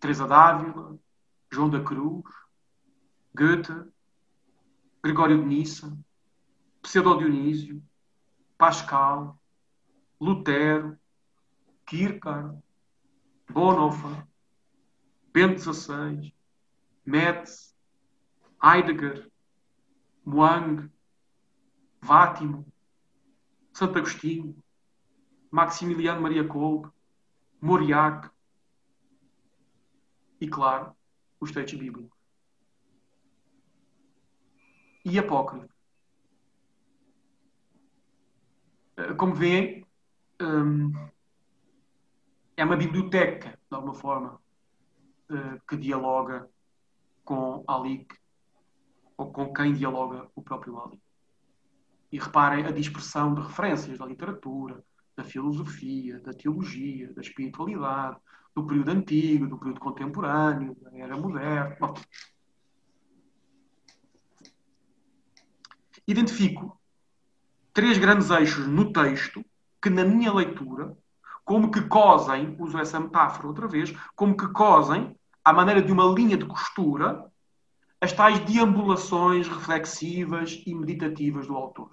Teresa 0.00 0.26
d'Ávila, 0.26 0.98
João 1.52 1.68
da 1.68 1.84
Cruz, 1.84 2.24
Goethe, 3.34 3.92
Gregório 5.02 5.38
de 5.38 5.44
Nissa, 5.44 6.05
Pseudo-Dionísio, 6.86 7.82
Pascal, 8.56 9.36
Lutero, 10.20 10.96
Kierkegaard, 11.84 12.62
Bonhoeffer, 13.50 14.24
Bento 15.32 15.72
XVI, 15.72 16.32
Metz, 17.04 17.76
Heidegger, 18.62 19.28
Moang, 20.24 20.88
Vátimo, 22.00 22.64
Santo 23.72 23.98
Agostinho, 23.98 24.56
Maximiliano 25.50 26.20
Maria 26.20 26.46
Kolbe, 26.46 26.92
Moriac 27.60 28.30
e, 30.40 30.46
claro, 30.46 30.96
os 31.40 31.50
textos 31.50 31.78
bíblicos. 31.80 32.16
E 35.04 35.18
apócrifo. 35.18 35.64
Eh, 35.64 35.76
como 39.16 39.34
vêem, 39.34 39.86
hum, 40.40 40.92
é 42.56 42.64
uma 42.64 42.76
biblioteca, 42.76 43.50
de 43.50 43.76
alguma 43.76 43.94
forma, 43.94 44.40
eh, 45.30 45.60
que 45.68 45.76
dialoga 45.76 46.48
com 47.24 47.62
Ali, 47.68 48.06
ou 49.16 49.30
com 49.32 49.52
quem 49.52 49.74
dialoga 49.74 50.28
o 50.34 50.42
próprio 50.42 50.80
Ali. 50.80 51.00
E 52.10 52.18
reparem 52.18 52.64
a 52.64 52.70
dispersão 52.70 53.34
de 53.34 53.42
referências 53.42 53.98
da 53.98 54.06
literatura, 54.06 54.82
da 55.14 55.24
filosofia, 55.24 56.20
da 56.20 56.32
teologia, 56.32 57.12
da 57.12 57.20
espiritualidade, 57.20 58.18
do 58.54 58.66
período 58.66 58.90
antigo, 58.90 59.46
do 59.46 59.58
período 59.58 59.80
contemporâneo, 59.80 60.74
da 60.80 60.96
era 60.96 61.16
moderna. 61.16 61.76
Bom. 61.78 61.94
Identifico 66.06 66.75
três 67.76 67.98
grandes 67.98 68.30
eixos 68.30 68.66
no 68.66 68.90
texto 68.90 69.44
que, 69.82 69.90
na 69.90 70.02
minha 70.02 70.32
leitura, 70.32 70.96
como 71.44 71.70
que 71.70 71.82
cosem, 71.82 72.56
uso 72.58 72.78
essa 72.78 72.98
metáfora 72.98 73.48
outra 73.48 73.68
vez, 73.68 73.94
como 74.14 74.34
que 74.34 74.48
cosem, 74.48 75.14
à 75.44 75.52
maneira 75.52 75.82
de 75.82 75.92
uma 75.92 76.06
linha 76.06 76.38
de 76.38 76.46
costura, 76.46 77.22
as 78.00 78.14
tais 78.14 78.38
deambulações 78.40 79.46
reflexivas 79.46 80.62
e 80.66 80.74
meditativas 80.74 81.46
do 81.46 81.54
autor. 81.54 81.90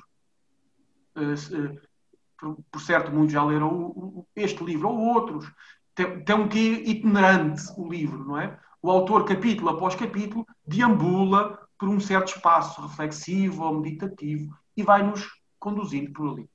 Eh, 1.17 1.33
eh, 1.51 2.55
por 2.71 2.81
certo, 2.81 3.11
muitos 3.11 3.33
já 3.33 3.43
leram 3.43 4.25
este 4.37 4.63
livro 4.63 4.87
ou 4.87 4.97
outros. 4.97 5.51
Tem, 5.93 6.23
tem 6.23 6.35
um 6.35 6.47
quê 6.47 6.81
itinerante 6.85 7.61
o 7.75 7.91
livro, 7.91 8.23
não 8.23 8.37
é? 8.37 8.57
O 8.81 8.89
autor, 8.89 9.25
capítulo 9.25 9.69
após 9.69 9.95
capítulo, 9.95 10.47
deambula 10.65 11.59
por 11.77 11.89
um 11.89 11.99
certo 11.99 12.37
espaço 12.37 12.81
reflexivo 12.81 13.63
ou 13.63 13.81
meditativo 13.81 14.57
e 14.77 14.81
vai-nos 14.81 15.42
conduzindo 15.63 16.11
por 16.11 16.33
ali. 16.33 16.49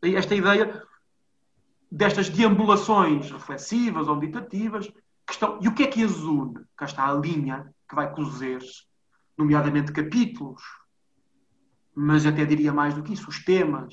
Daí 0.00 0.14
esta 0.14 0.34
ideia 0.34 0.80
destas 1.90 2.28
deambulações 2.28 3.30
reflexivas 3.32 4.06
ou 4.06 4.14
meditativas 4.14 4.86
que 5.26 5.32
estão... 5.32 5.58
E 5.60 5.66
o 5.66 5.74
que 5.74 5.82
é 5.82 5.86
que 5.88 6.04
as 6.04 6.18
une? 6.18 6.64
Cá 6.76 6.84
está 6.84 7.08
a 7.08 7.14
linha 7.14 7.74
que 7.88 7.96
vai 7.96 8.12
cozer, 8.12 8.62
nomeadamente 9.36 9.92
capítulos, 9.92 10.62
mas 11.94 12.24
até 12.24 12.44
diria 12.44 12.72
mais 12.72 12.94
do 12.94 13.02
que 13.02 13.12
isso, 13.12 13.28
os 13.28 13.44
temas, 13.44 13.92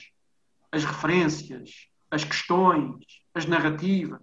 as 0.72 0.84
referências, 0.84 1.90
as 2.12 2.24
questões, 2.24 3.04
as 3.34 3.48
narrativas. 3.48 4.22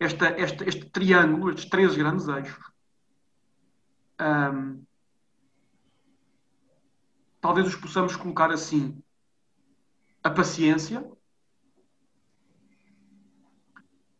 Esta, 0.00 0.26
esta, 0.28 0.68
este 0.68 0.84
triângulo, 0.90 1.50
estes 1.50 1.70
três 1.70 1.94
grandes 1.96 2.26
eixos, 2.26 2.72
um, 4.20 4.84
talvez 7.42 7.66
os 7.66 7.76
possamos 7.76 8.16
colocar 8.16 8.50
assim: 8.50 9.02
a 10.22 10.30
paciência, 10.30 11.04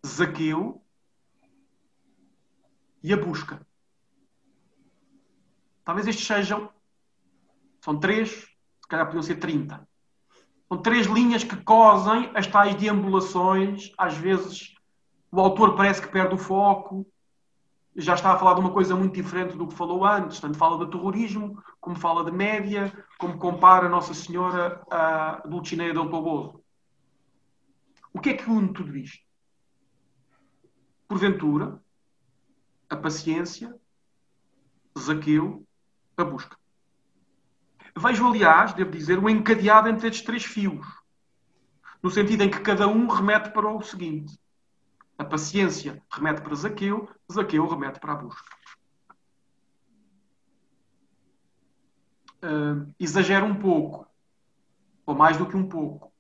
Zaqueu 0.04 0.85
e 3.02 3.12
a 3.12 3.16
busca. 3.16 3.64
Talvez 5.85 6.06
estes 6.06 6.26
sejam, 6.26 6.70
são 7.80 7.98
três, 7.98 8.30
se 8.30 8.88
calhar 8.88 9.06
podiam 9.06 9.22
ser 9.22 9.37
30. 9.37 9.88
São 10.68 10.82
três 10.82 11.06
linhas 11.06 11.44
que 11.44 11.56
cosem 11.56 12.30
as 12.35 12.46
tais 12.46 12.74
deambulações. 12.74 13.92
Às 13.96 14.16
vezes 14.16 14.74
o 15.30 15.40
autor 15.40 15.76
parece 15.76 16.02
que 16.02 16.08
perde 16.08 16.35
o 16.35 16.38
foco, 16.38 17.06
já 17.94 18.14
está 18.14 18.33
a 18.33 18.38
falar 18.38 18.55
de 18.55 18.61
uma 18.61 18.72
coisa 18.72 18.96
muito 18.96 19.14
diferente 19.14 19.57
do 19.57 19.66
que 19.66 19.74
falou 19.74 20.05
antes. 20.05 20.40
Tanto 20.40 20.57
fala 20.57 20.85
de 20.85 20.90
terrorismo, 20.90 21.62
como 21.81 21.96
fala 21.96 22.24
de 22.24 22.31
média, 22.31 22.92
como 23.18 23.38
compara 23.38 23.88
Nossa 23.88 24.14
Senhora 24.14 24.83
a 24.90 25.42
Dulcinea 25.46 25.92
del 25.92 26.09
Toboso. 26.09 26.62
O 28.12 28.20
que 28.20 28.31
é 28.31 28.35
que 28.35 28.50
une 28.50 28.72
tudo 28.72 28.96
isto? 28.96 29.22
Porventura, 31.09 31.81
a 32.88 32.96
paciência, 32.96 33.74
Zaqueu, 34.98 35.66
a 36.16 36.24
busca. 36.24 36.57
Vejo, 37.96 38.26
aliás, 38.26 38.72
devo 38.72 38.90
dizer, 38.90 39.18
o 39.18 39.24
um 39.24 39.28
encadeado 39.28 39.88
entre 39.88 40.09
estes 40.09 40.24
três 40.24 40.44
fios, 40.44 40.87
no 42.02 42.11
sentido 42.11 42.42
em 42.42 42.50
que 42.50 42.61
cada 42.61 42.87
um 42.88 43.07
remete 43.07 43.50
para 43.50 43.68
o 43.68 43.83
seguinte. 43.83 44.38
A 45.22 45.24
paciência 45.24 46.02
remete 46.11 46.42
para 46.42 46.56
Zaqueu, 46.56 47.08
Zaqueu 47.32 47.64
remete 47.68 48.00
para 48.00 48.12
a 48.12 48.16
busca. 48.16 48.56
Uh, 52.42 52.92
exagero 52.98 53.46
um 53.46 53.54
pouco, 53.54 54.04
ou 55.06 55.14
mais 55.14 55.37
do 55.37 55.46
que 55.46 55.56
um 55.56 55.68
pouco, 55.68 56.12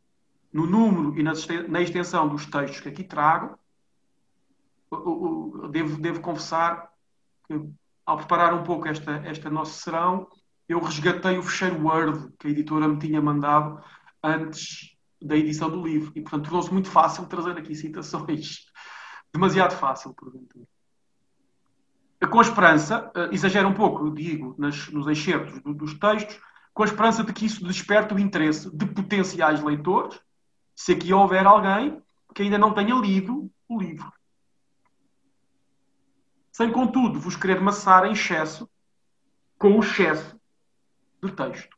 no 0.52 0.66
número 0.66 1.18
e 1.18 1.22
na 1.68 1.82
extensão 1.82 2.28
dos 2.28 2.46
textos 2.46 2.78
que 2.78 2.90
aqui 2.90 3.02
trago, 3.02 3.58
devo, 5.72 6.00
devo 6.00 6.20
confessar 6.20 6.92
que, 7.48 7.60
ao 8.06 8.18
preparar 8.18 8.54
um 8.54 8.62
pouco 8.62 8.86
esta, 8.86 9.14
esta 9.26 9.50
nossa 9.50 9.82
serão, 9.82 10.28
eu 10.68 10.78
resgatei 10.78 11.38
o 11.38 11.42
fecheiro 11.42 11.84
Word 11.84 12.32
que 12.38 12.46
a 12.46 12.50
editora 12.50 12.86
me 12.86 13.00
tinha 13.00 13.20
mandado 13.20 13.82
antes 14.22 14.96
da 15.20 15.36
edição 15.36 15.68
do 15.68 15.82
livro. 15.82 16.12
E, 16.14 16.20
portanto, 16.20 16.44
tornou-se 16.44 16.72
muito 16.72 16.88
fácil 16.88 17.26
trazer 17.26 17.58
aqui 17.58 17.74
citações. 17.74 18.70
Demasiado 19.32 19.74
fácil, 19.74 20.12
porventura. 20.14 20.66
Com 22.30 22.38
a 22.38 22.42
esperança, 22.42 23.10
eh, 23.14 23.30
exagero 23.32 23.68
um 23.68 23.74
pouco, 23.74 24.10
digo, 24.10 24.54
nas, 24.58 24.88
nos 24.88 25.06
excertos 25.08 25.60
do, 25.60 25.74
dos 25.74 25.94
textos, 25.94 26.40
com 26.72 26.82
a 26.82 26.86
esperança 26.86 27.24
de 27.24 27.32
que 27.32 27.46
isso 27.46 27.64
desperte 27.66 28.14
o 28.14 28.18
interesse 28.18 28.74
de 28.74 28.86
potenciais 28.86 29.62
leitores, 29.62 30.20
se 30.74 30.92
aqui 30.92 31.12
houver 31.12 31.46
alguém 31.46 32.00
que 32.34 32.42
ainda 32.42 32.58
não 32.58 32.72
tenha 32.72 32.94
lido 32.94 33.50
o 33.68 33.78
livro. 33.78 34.12
Sem, 36.52 36.70
contudo, 36.70 37.18
vos 37.18 37.36
querer 37.36 37.60
maçar 37.60 38.06
em 38.06 38.12
excesso 38.12 38.68
com 39.58 39.78
o 39.78 39.80
excesso 39.80 40.38
de 41.22 41.32
texto. 41.32 41.76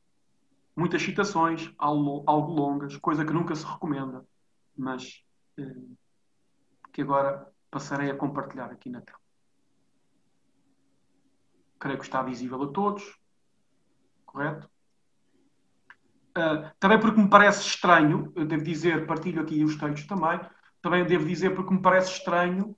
Muitas 0.76 1.02
citações, 1.02 1.72
algo 1.78 2.52
longas, 2.52 2.96
coisa 2.96 3.24
que 3.24 3.32
nunca 3.32 3.54
se 3.54 3.64
recomenda, 3.64 4.26
mas 4.76 5.22
eh, 5.56 5.76
que 6.94 7.02
agora 7.02 7.52
passarei 7.72 8.08
a 8.08 8.16
compartilhar 8.16 8.70
aqui 8.70 8.88
na 8.88 9.00
tela. 9.00 9.18
Creio 11.80 11.98
que 11.98 12.04
está 12.04 12.22
visível 12.22 12.62
a 12.62 12.68
todos. 12.68 13.18
Correto? 14.24 14.70
Uh, 16.38 16.70
também 16.78 17.00
porque 17.00 17.20
me 17.20 17.28
parece 17.28 17.66
estranho, 17.66 18.32
devo 18.32 18.62
dizer, 18.62 19.06
partilho 19.06 19.42
aqui 19.42 19.64
os 19.64 19.76
textos 19.76 20.06
também, 20.06 20.40
também 20.80 21.04
devo 21.04 21.26
dizer 21.26 21.54
porque 21.54 21.74
me 21.74 21.82
parece 21.82 22.12
estranho 22.12 22.76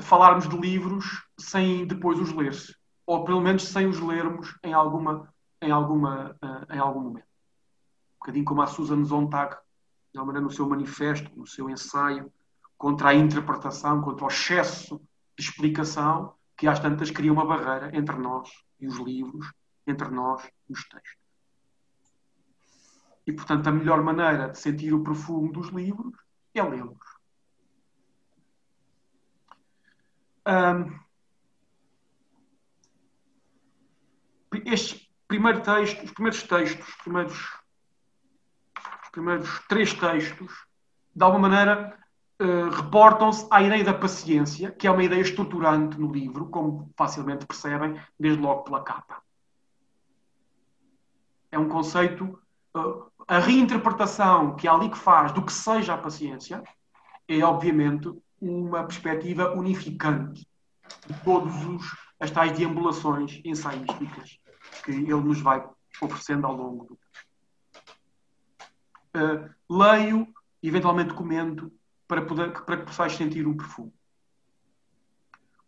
falarmos 0.00 0.48
de 0.48 0.56
livros 0.56 1.26
sem 1.38 1.84
depois 1.84 2.18
os 2.18 2.32
ler, 2.32 2.54
ou 3.06 3.24
pelo 3.24 3.40
menos 3.40 3.64
sem 3.64 3.86
os 3.86 4.00
lermos 4.00 4.56
em 4.62 4.72
alguma 4.72 5.32
em 5.60 5.72
alguma 5.72 6.36
uh, 6.42 6.72
em 6.72 6.78
algum 6.78 7.00
momento. 7.00 7.26
Um 7.26 8.18
bocadinho 8.20 8.44
como 8.44 8.62
a 8.62 8.66
Susan 8.66 9.04
Sontag, 9.04 9.56
de 10.12 10.20
maneira 10.20 10.40
no 10.40 10.50
seu 10.50 10.68
manifesto, 10.68 11.30
no 11.36 11.46
seu 11.46 11.68
ensaio 11.68 12.32
contra 12.78 13.10
a 13.10 13.14
interpretação, 13.14 14.00
contra 14.00 14.24
o 14.24 14.28
excesso 14.28 14.98
de 15.36 15.44
explicação, 15.44 16.34
que 16.56 16.68
às 16.68 16.78
tantas 16.78 17.10
cria 17.10 17.32
uma 17.32 17.44
barreira 17.44 17.94
entre 17.96 18.16
nós 18.16 18.48
e 18.80 18.86
os 18.86 18.96
livros, 18.98 19.52
entre 19.86 20.08
nós 20.08 20.48
e 20.68 20.72
os 20.72 20.88
textos. 20.88 21.18
E, 23.26 23.32
portanto, 23.32 23.66
a 23.66 23.72
melhor 23.72 24.02
maneira 24.02 24.48
de 24.48 24.58
sentir 24.58 24.94
o 24.94 25.02
perfume 25.02 25.52
dos 25.52 25.68
livros 25.68 26.16
é 26.54 26.62
lê-los. 26.62 26.96
Um, 30.46 30.98
este 34.64 35.12
primeiro 35.26 35.62
texto, 35.62 36.04
os 36.04 36.10
primeiros 36.12 36.42
textos, 36.42 36.88
os 36.88 36.96
primeiros, 36.96 37.58
os 39.02 39.08
primeiros 39.12 39.66
três 39.68 39.92
textos, 39.92 40.66
de 41.14 41.22
alguma 41.22 41.48
maneira, 41.48 41.98
uh, 42.40 42.70
reportam-se 42.70 43.46
à 43.50 43.62
ideia 43.62 43.84
da 43.84 43.94
paciência, 43.94 44.70
que 44.70 44.86
é 44.86 44.90
uma 44.90 45.02
ideia 45.02 45.20
estruturante 45.20 45.98
no 45.98 46.10
livro, 46.10 46.46
como 46.46 46.90
facilmente 46.96 47.46
percebem, 47.46 48.00
desde 48.18 48.40
logo 48.40 48.62
pela 48.62 48.82
capa. 48.82 49.22
É 51.50 51.58
um 51.58 51.68
conceito. 51.68 52.38
Uh, 52.74 53.08
a 53.26 53.38
reinterpretação 53.38 54.56
que 54.56 54.66
ali 54.66 54.94
faz 54.94 55.32
do 55.32 55.42
que 55.42 55.52
seja 55.52 55.94
a 55.94 55.98
paciência 55.98 56.62
é, 57.28 57.42
obviamente, 57.44 58.10
uma 58.40 58.84
perspectiva 58.84 59.52
unificante 59.52 60.46
de 61.06 61.20
todas 61.22 61.54
as 62.18 62.30
tais 62.30 62.56
deambulações 62.56 63.40
ensaísticas 63.44 64.38
que 64.82 64.92
ele 64.92 65.14
nos 65.14 65.40
vai 65.40 65.62
oferecendo 66.00 66.46
ao 66.46 66.56
longo 66.56 66.84
do 66.86 66.98
uh, 69.18 69.50
leio, 69.68 70.26
eventualmente 70.62 71.12
comento, 71.12 71.70
para, 72.08 72.22
poder, 72.22 72.52
para 72.64 72.78
que 72.78 72.86
possais 72.86 73.12
sentir 73.12 73.46
o 73.46 73.56
perfume. 73.56 73.92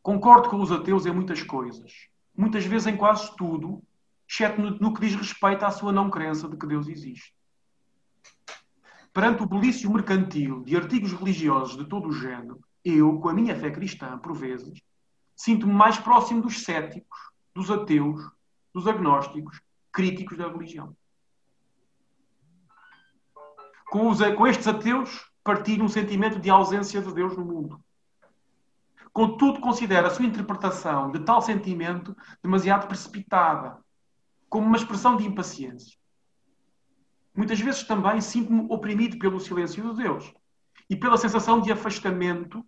Concordo 0.03 0.49
com 0.49 0.61
os 0.61 0.73
ateus 0.73 1.05
em 1.05 1.13
muitas 1.13 1.43
coisas, 1.43 2.09
muitas 2.35 2.65
vezes 2.65 2.87
em 2.87 2.97
quase 2.97 3.37
tudo, 3.37 3.83
exceto 4.27 4.61
no, 4.61 4.71
no 4.79 4.95
que 4.95 5.03
diz 5.03 5.15
respeito 5.15 5.65
à 5.65 5.71
sua 5.71 5.93
não 5.93 6.11
crença 6.11 6.49
de 6.49 6.57
que 6.57 6.67
Deus 6.67 6.89
existe. 6.89 7.35
Perante 9.13 9.43
o 9.43 9.47
bulício 9.47 9.93
mercantil 9.93 10.63
de 10.65 10.77
artigos 10.77 11.13
religiosos 11.13 11.77
de 11.77 11.85
todo 11.85 12.09
o 12.09 12.13
género, 12.13 12.59
eu, 12.83 13.19
com 13.21 13.29
a 13.29 13.35
minha 13.35 13.55
fé 13.55 13.71
cristã, 13.71 14.17
por 14.19 14.33
vezes, 14.33 14.81
sinto-me 15.37 15.73
mais 15.73 15.99
próximo 15.99 16.41
dos 16.41 16.63
céticos, 16.63 17.19
dos 17.55 17.71
ateus, 17.71 18.21
dos 18.73 18.87
agnósticos, 18.87 19.61
críticos 19.93 20.39
da 20.39 20.49
religião. 20.49 20.97
Com, 23.91 24.09
os, 24.09 24.19
com 24.37 24.47
estes 24.47 24.69
ateus, 24.69 25.30
partilho 25.43 25.85
um 25.85 25.89
sentimento 25.89 26.39
de 26.39 26.51
ausência 26.51 27.01
de 27.01 27.13
Deus 27.13 27.37
no 27.37 27.45
mundo. 27.45 27.83
Contudo, 29.13 29.61
considero 29.61 30.07
a 30.07 30.11
sua 30.11 30.25
interpretação 30.25 31.11
de 31.11 31.21
tal 31.21 31.43
sentimento 31.43 32.17
demasiado 32.43 32.87
precipitada, 32.87 33.79
como 34.49 34.67
uma 34.67 34.77
expressão 34.77 35.17
de 35.17 35.27
impaciência. 35.27 35.99
Muitas 37.35 37.61
vezes 37.61 37.83
também 37.85 38.21
sinto-me 38.21 38.67
oprimido 38.69 39.19
pelo 39.19 39.41
silêncio 39.41 39.83
de 39.91 40.03
Deus 40.03 40.33
e 40.89 40.97
pela 40.97 41.17
sensação 41.17 41.61
de 41.61 41.73
afastamento, 41.73 42.65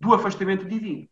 do 0.00 0.12
afastamento 0.12 0.66
divino. 0.66 1.08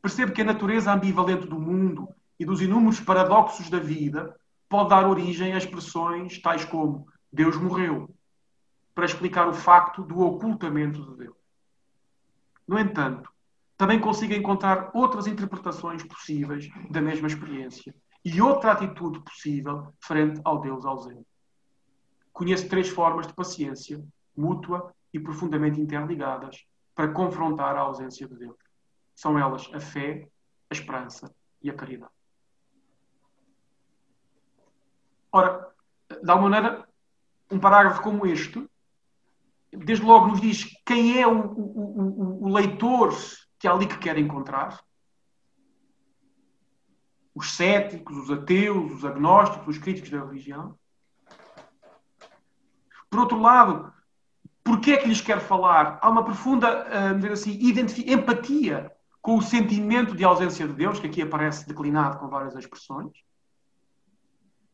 Percebo 0.00 0.32
que 0.32 0.42
a 0.42 0.44
natureza 0.44 0.92
ambivalente 0.92 1.46
do 1.46 1.60
mundo 1.60 2.08
e 2.38 2.44
dos 2.44 2.60
inúmeros 2.60 3.00
paradoxos 3.00 3.70
da 3.70 3.78
vida 3.78 4.34
pode 4.68 4.90
dar 4.90 5.08
origem 5.08 5.54
a 5.54 5.58
expressões 5.58 6.40
tais 6.40 6.64
como 6.64 7.06
Deus 7.32 7.56
morreu, 7.56 8.14
para 8.94 9.06
explicar 9.06 9.48
o 9.48 9.54
facto 9.54 10.02
do 10.02 10.20
ocultamento 10.20 11.02
de 11.10 11.16
Deus. 11.16 11.36
No 12.66 12.78
entanto, 12.78 13.30
também 13.76 14.00
consigo 14.00 14.32
encontrar 14.34 14.90
outras 14.94 15.26
interpretações 15.26 16.02
possíveis 16.04 16.68
da 16.90 17.00
mesma 17.00 17.26
experiência 17.26 17.94
e 18.24 18.40
outra 18.40 18.72
atitude 18.72 19.20
possível 19.20 19.92
frente 20.00 20.40
ao 20.44 20.60
Deus 20.60 20.84
ausente. 20.84 21.26
Conheço 22.32 22.68
três 22.68 22.88
formas 22.88 23.26
de 23.26 23.34
paciência, 23.34 24.02
mútua 24.36 24.94
e 25.12 25.18
profundamente 25.18 25.80
interligadas, 25.80 26.64
para 26.94 27.12
confrontar 27.12 27.76
a 27.76 27.80
ausência 27.80 28.28
de 28.28 28.36
Deus. 28.36 28.56
São 29.14 29.38
elas 29.38 29.68
a 29.72 29.80
fé, 29.80 30.28
a 30.70 30.74
esperança 30.74 31.34
e 31.62 31.70
a 31.70 31.74
caridade. 31.74 32.12
Ora, 35.30 35.72
de 36.08 36.30
alguma 36.30 36.50
maneira, 36.50 36.88
um 37.50 37.58
parágrafo 37.58 38.02
como 38.02 38.26
este, 38.26 38.66
desde 39.72 40.04
logo 40.04 40.28
nos 40.28 40.40
diz 40.40 40.66
quem 40.84 41.20
é 41.20 41.26
o, 41.26 41.46
o, 41.46 42.42
o, 42.42 42.44
o 42.44 42.48
leitor 42.52 43.14
que 43.58 43.66
é 43.66 43.70
ali 43.70 43.86
que 43.86 43.98
quer 43.98 44.18
encontrar. 44.18 44.82
Os 47.34 47.52
céticos, 47.52 48.16
os 48.16 48.30
ateus, 48.30 48.92
os 48.92 49.04
agnósticos, 49.04 49.76
os 49.76 49.78
críticos 49.78 50.10
da 50.10 50.24
religião. 50.24 50.76
Por 53.08 53.20
outro 53.20 53.40
lado, 53.40 53.92
porquê 54.64 54.92
é 54.92 54.96
que 54.96 55.08
lhes 55.08 55.20
quer 55.20 55.40
falar? 55.40 55.98
Há 56.02 56.10
uma 56.10 56.24
profunda, 56.24 56.86
assim, 57.32 57.58
empatia 58.06 58.92
com 59.20 59.36
o 59.36 59.42
sentimento 59.42 60.16
de 60.16 60.24
ausência 60.24 60.66
de 60.66 60.74
Deus, 60.74 60.98
que 60.98 61.06
aqui 61.06 61.22
aparece 61.22 61.66
declinado 61.66 62.18
com 62.18 62.28
várias 62.28 62.56
expressões, 62.56 63.12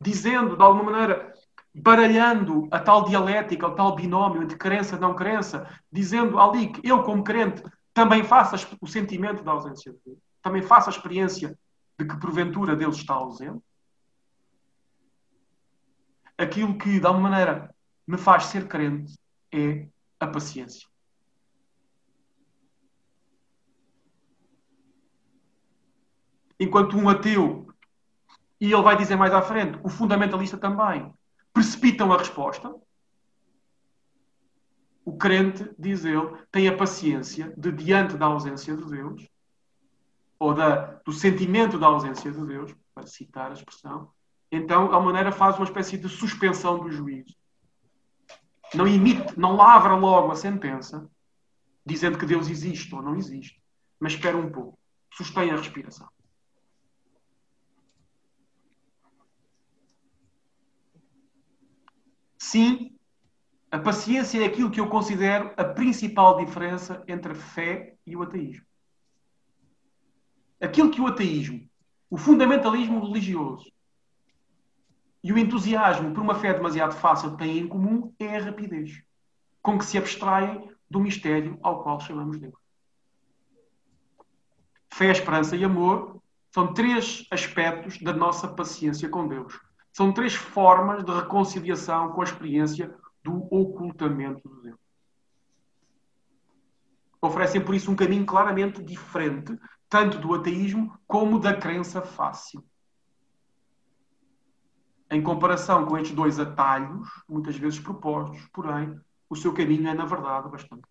dizendo, 0.01 0.57
de 0.57 0.63
alguma 0.63 0.91
maneira, 0.91 1.35
baralhando 1.81 2.69
a 2.71 2.79
tal 2.79 3.05
dialética, 3.05 3.67
o 3.67 3.75
tal 3.75 3.95
binómio 3.95 4.43
entre 4.43 4.57
crença 4.57 4.97
e 4.97 5.01
não 5.01 5.15
crença, 5.15 5.69
dizendo 5.91 6.39
ali 6.39 6.73
que 6.73 6.87
eu, 6.89 7.03
como 7.03 7.25
crente, 7.25 7.63
também 7.95 8.23
faço 8.23 8.77
o 8.81 8.87
sentimento 8.87 9.43
da 9.43 9.53
ausência 9.53 9.93
de 9.93 9.99
Deus, 10.05 10.19
também 10.43 10.63
faço 10.63 10.89
a 10.89 10.93
experiência 10.93 11.59
de 11.99 12.07
que 12.07 12.19
porventura 12.19 12.77
Deus 12.77 12.97
está 12.97 13.15
ausente. 13.15 13.63
Aquilo 16.37 16.79
que, 16.79 17.01
de 17.01 17.07
alguma 17.07 17.31
maneira, 17.31 17.75
me 18.07 18.17
faz 18.17 18.45
ser 18.45 18.69
crente 18.69 19.19
é 19.53 19.89
a 20.21 20.27
paciência. 20.27 20.87
Enquanto 26.61 26.97
um 26.97 27.09
ateu, 27.09 27.69
e 28.61 28.73
ele 28.73 28.83
vai 28.83 28.97
dizer 28.97 29.17
mais 29.17 29.33
à 29.33 29.43
frente, 29.43 29.79
o 29.83 29.89
fundamentalista 29.89 30.57
também, 30.57 31.13
precipitam 31.59 32.13
a 32.13 32.19
resposta, 32.19 32.73
o 35.05 35.17
crente, 35.17 35.69
diz 35.77 36.05
ele, 36.05 36.37
tem 36.53 36.69
a 36.69 36.77
paciência 36.77 37.53
de, 37.57 37.73
diante 37.73 38.17
da 38.17 38.27
ausência 38.27 38.77
de 38.77 38.85
Deus, 38.85 39.29
ou 40.39 40.55
da, 40.55 41.01
do 41.05 41.13
sentimento 41.13 41.77
da 41.77 41.89
ausência 41.89 42.31
de 42.31 42.47
Deus, 42.47 42.73
para 42.95 43.07
citar 43.07 43.51
a 43.51 43.55
expressão, 43.55 44.13
então, 44.51 44.95
a 44.95 45.01
maneira 45.01 45.33
faz 45.33 45.57
uma 45.57 45.65
espécie 45.65 45.99
de 45.99 46.09
suspensão 46.09 46.79
do 46.79 46.91
juízo. 46.91 47.35
Não 48.73 48.87
imite, 48.87 49.39
não 49.39 49.57
lavra 49.57 49.95
logo 49.95 50.31
a 50.31 50.37
sentença, 50.37 51.11
dizendo 51.85 52.19
que 52.19 52.25
Deus 52.25 52.49
existe 52.49 52.95
ou 52.95 53.03
não 53.03 53.17
existe, 53.17 53.61
mas 53.99 54.13
espera 54.13 54.37
um 54.37 54.51
pouco, 54.51 54.79
sustém 55.13 55.51
a 55.51 55.57
respiração. 55.57 56.09
Sim, 62.39 62.97
a 63.71 63.79
paciência 63.79 64.41
é 64.41 64.47
aquilo 64.47 64.71
que 64.71 64.81
eu 64.81 64.89
considero 64.89 65.53
a 65.57 65.65
principal 65.65 66.37
diferença 66.37 67.03
entre 67.07 67.33
a 67.33 67.35
fé 67.35 67.97
e 68.07 68.17
o 68.17 68.23
ateísmo. 68.23 68.65
Aquilo 70.61 70.91
que 70.91 71.01
o 71.01 71.07
ateísmo, 71.07 71.69
o 72.09 72.17
fundamentalismo 72.17 73.05
religioso 73.05 73.71
e 75.23 75.33
o 75.33 75.39
entusiasmo 75.39 76.15
por 76.15 76.23
uma 76.23 76.35
fé 76.37 76.55
demasiado 76.55 76.95
fácil 76.95 77.37
têm 77.37 77.59
em 77.59 77.69
comum 77.69 78.15
é 78.19 78.37
a 78.37 78.45
rapidez 78.45 79.03
com 79.61 79.77
que 79.77 79.85
se 79.85 79.99
abstraem 79.99 80.71
do 80.89 81.01
mistério 81.01 81.59
ao 81.63 81.83
qual 81.83 82.01
chamamos 82.01 82.39
Deus. 82.39 82.55
Fé, 84.91 85.11
esperança 85.11 85.57
e 85.57 85.65
amor 85.65 86.23
são 86.51 86.73
três 86.73 87.27
aspectos 87.31 87.99
da 87.99 88.13
nossa 88.13 88.49
paciência 88.49 89.09
com 89.09 89.29
Deus. 89.29 89.61
São 89.99 90.13
três 90.13 90.33
formas 90.33 91.03
de 91.05 91.11
reconciliação 91.11 92.13
com 92.13 92.21
a 92.21 92.25
experiência 92.25 92.97
do 93.21 93.53
ocultamento 93.53 94.49
de 94.49 94.63
Deus. 94.63 94.79
Oferecem, 97.21 97.61
por 97.65 97.75
isso, 97.75 97.91
um 97.91 97.97
caminho 97.97 98.25
claramente 98.25 98.81
diferente, 98.81 99.59
tanto 99.89 100.21
do 100.21 100.33
ateísmo 100.33 100.97
como 101.05 101.41
da 101.41 101.53
crença 101.53 102.01
fácil. 102.01 102.65
Em 105.11 105.21
comparação 105.21 105.85
com 105.85 105.99
estes 105.99 106.15
dois 106.15 106.39
atalhos, 106.39 107.09
muitas 107.29 107.57
vezes 107.57 107.81
propostos, 107.81 108.47
porém, 108.53 109.01
o 109.29 109.35
seu 109.35 109.53
caminho 109.53 109.89
é, 109.89 109.95
na 109.95 110.05
verdade, 110.05 110.49
bastante. 110.49 110.87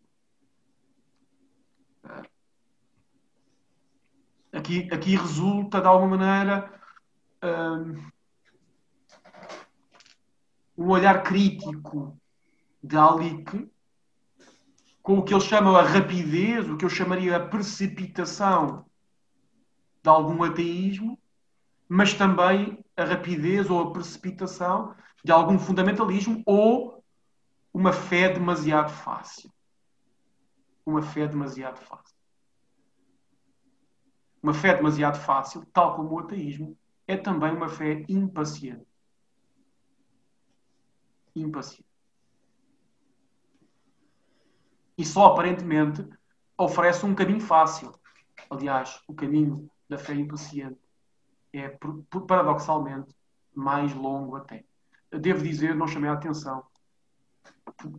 Aqui, 4.51 4.89
aqui 4.91 5.15
resulta, 5.15 5.79
de 5.79 5.87
alguma 5.87 6.17
maneira, 6.17 6.77
um, 7.41 8.16
um 10.77 10.89
olhar 10.89 11.23
crítico 11.23 12.17
de 12.83 12.95
Alique 12.95 13.69
com 15.01 15.19
o 15.19 15.23
que 15.23 15.33
ele 15.33 15.41
chama 15.41 15.77
a 15.79 15.83
rapidez, 15.83 16.69
o 16.69 16.77
que 16.77 16.85
eu 16.85 16.89
chamaria 16.89 17.37
a 17.37 17.47
precipitação 17.47 18.85
de 20.03 20.09
algum 20.09 20.43
ateísmo, 20.43 21.17
mas 21.87 22.13
também 22.13 22.83
a 22.95 23.03
rapidez 23.03 23.69
ou 23.69 23.79
a 23.79 23.91
precipitação 23.91 24.93
de 25.23 25.31
algum 25.31 25.57
fundamentalismo 25.57 26.43
ou 26.45 27.03
uma 27.73 27.91
fé 27.91 28.29
demasiado 28.29 28.89
fácil. 28.89 29.51
Uma 30.85 31.01
fé 31.01 31.27
demasiado 31.27 31.79
fácil. 31.79 32.15
Uma 34.41 34.53
fé 34.53 34.75
demasiado 34.75 35.19
fácil, 35.19 35.65
tal 35.73 35.95
como 35.95 36.15
o 36.15 36.19
ateísmo, 36.19 36.77
é 37.07 37.17
também 37.17 37.53
uma 37.53 37.69
fé 37.69 38.05
impaciente. 38.07 38.86
Impaciente. 41.41 41.85
E 44.97 45.05
só 45.05 45.27
aparentemente 45.27 46.07
oferece 46.57 47.05
um 47.05 47.13
caminho 47.13 47.39
fácil. 47.39 47.93
Aliás, 48.49 49.01
o 49.07 49.13
caminho 49.13 49.69
da 49.87 49.97
fé 49.97 50.13
impaciente 50.13 50.79
é, 51.53 51.69
paradoxalmente, 52.27 53.15
mais 53.53 53.93
longo 53.93 54.35
até. 54.35 54.65
Devo 55.11 55.43
dizer, 55.43 55.75
não 55.75 55.87
chamei 55.87 56.09
a 56.09 56.13
atenção. 56.13 56.63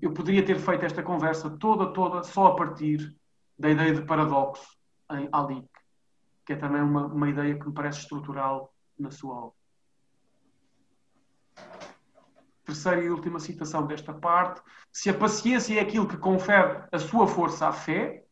Eu 0.01 0.13
poderia 0.13 0.45
ter 0.45 0.59
feito 0.59 0.85
esta 0.85 1.03
conversa 1.03 1.51
toda, 1.51 1.93
toda, 1.93 2.23
só 2.23 2.49
a 2.49 2.57
partir 2.57 3.15
da 3.59 3.71
ideia 3.71 3.95
de 3.95 4.03
paradoxo 4.05 4.77
em 5.13 5.29
Alik, 5.33 5.69
que 6.45 6.53
é 6.53 6.57
também 6.57 6.83
uma, 6.83 7.07
uma 7.07 7.29
ideia 7.29 7.59
que 7.59 7.67
me 7.67 7.75
parece 7.75 8.01
estrutural 8.01 8.73
na 8.99 9.11
sua 9.11 9.35
obra. 9.35 9.58
Terceira 12.69 13.03
e 13.03 13.09
última 13.09 13.41
citação 13.41 13.87
desta 13.87 14.13
parte. 14.13 14.61
Se 14.93 15.09
a 15.09 15.15
paciência 15.15 15.79
é 15.79 15.81
aquilo 15.81 16.07
que 16.07 16.19
confere 16.19 16.85
a 16.93 16.99
sua 16.99 17.27
força 17.27 17.67
à 17.67 17.73
fé, 17.73 18.25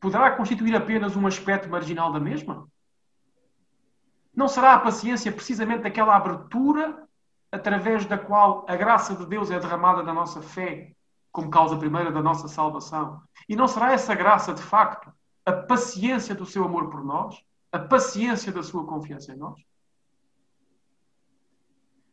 poderá 0.00 0.32
constituir 0.32 0.74
apenas 0.74 1.14
um 1.14 1.24
aspecto 1.24 1.68
marginal 1.68 2.10
da 2.10 2.18
mesma? 2.18 2.66
Não 4.34 4.48
será 4.48 4.74
a 4.74 4.80
paciência 4.80 5.30
precisamente 5.30 5.86
aquela 5.86 6.16
abertura 6.16 7.06
através 7.52 8.04
da 8.06 8.18
qual 8.18 8.66
a 8.68 8.74
graça 8.74 9.14
de 9.14 9.24
Deus 9.24 9.52
é 9.52 9.60
derramada 9.60 10.02
na 10.02 10.12
nossa 10.12 10.42
fé, 10.42 10.90
como 11.30 11.48
causa 11.48 11.76
primeira 11.76 12.10
da 12.10 12.20
nossa 12.20 12.48
salvação? 12.48 13.22
E 13.48 13.54
não 13.54 13.68
será 13.68 13.92
essa 13.92 14.16
graça, 14.16 14.52
de 14.52 14.62
facto, 14.62 15.12
a 15.46 15.52
paciência 15.52 16.34
do 16.34 16.44
seu 16.44 16.64
amor 16.64 16.90
por 16.90 17.04
nós, 17.04 17.40
a 17.70 17.78
paciência 17.78 18.50
da 18.50 18.64
sua 18.64 18.84
confiança 18.84 19.32
em 19.32 19.36
nós? 19.36 19.60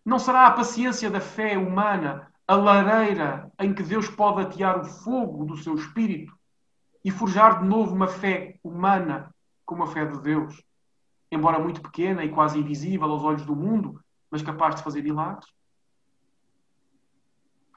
Não 0.07 0.17
será 0.17 0.47
a 0.47 0.51
paciência 0.51 1.11
da 1.11 1.19
fé 1.19 1.57
humana 1.57 2.31
a 2.47 2.55
lareira 2.55 3.51
em 3.59 3.73
que 3.73 3.83
Deus 3.83 4.07
pode 4.09 4.41
atear 4.41 4.79
o 4.79 4.85
fogo 4.85 5.43
do 5.43 5.57
seu 5.57 5.75
espírito 5.75 6.33
e 7.03 7.11
forjar 7.11 7.59
de 7.59 7.67
novo 7.67 7.93
uma 7.93 8.07
fé 8.07 8.57
humana 8.63 9.29
como 9.65 9.83
a 9.83 9.87
fé 9.87 10.05
de 10.05 10.17
Deus? 10.21 10.65
embora 11.29 11.59
muito 11.59 11.81
pequena 11.81 12.23
e 12.23 12.31
quase 12.31 12.57
invisível 12.57 13.11
aos 13.11 13.21
olhos 13.21 13.45
do 13.45 13.53
mundo, 13.53 14.01
mas 14.31 14.41
capaz 14.41 14.75
de 14.75 14.81
fazer 14.81 15.01
milagres? 15.01 15.53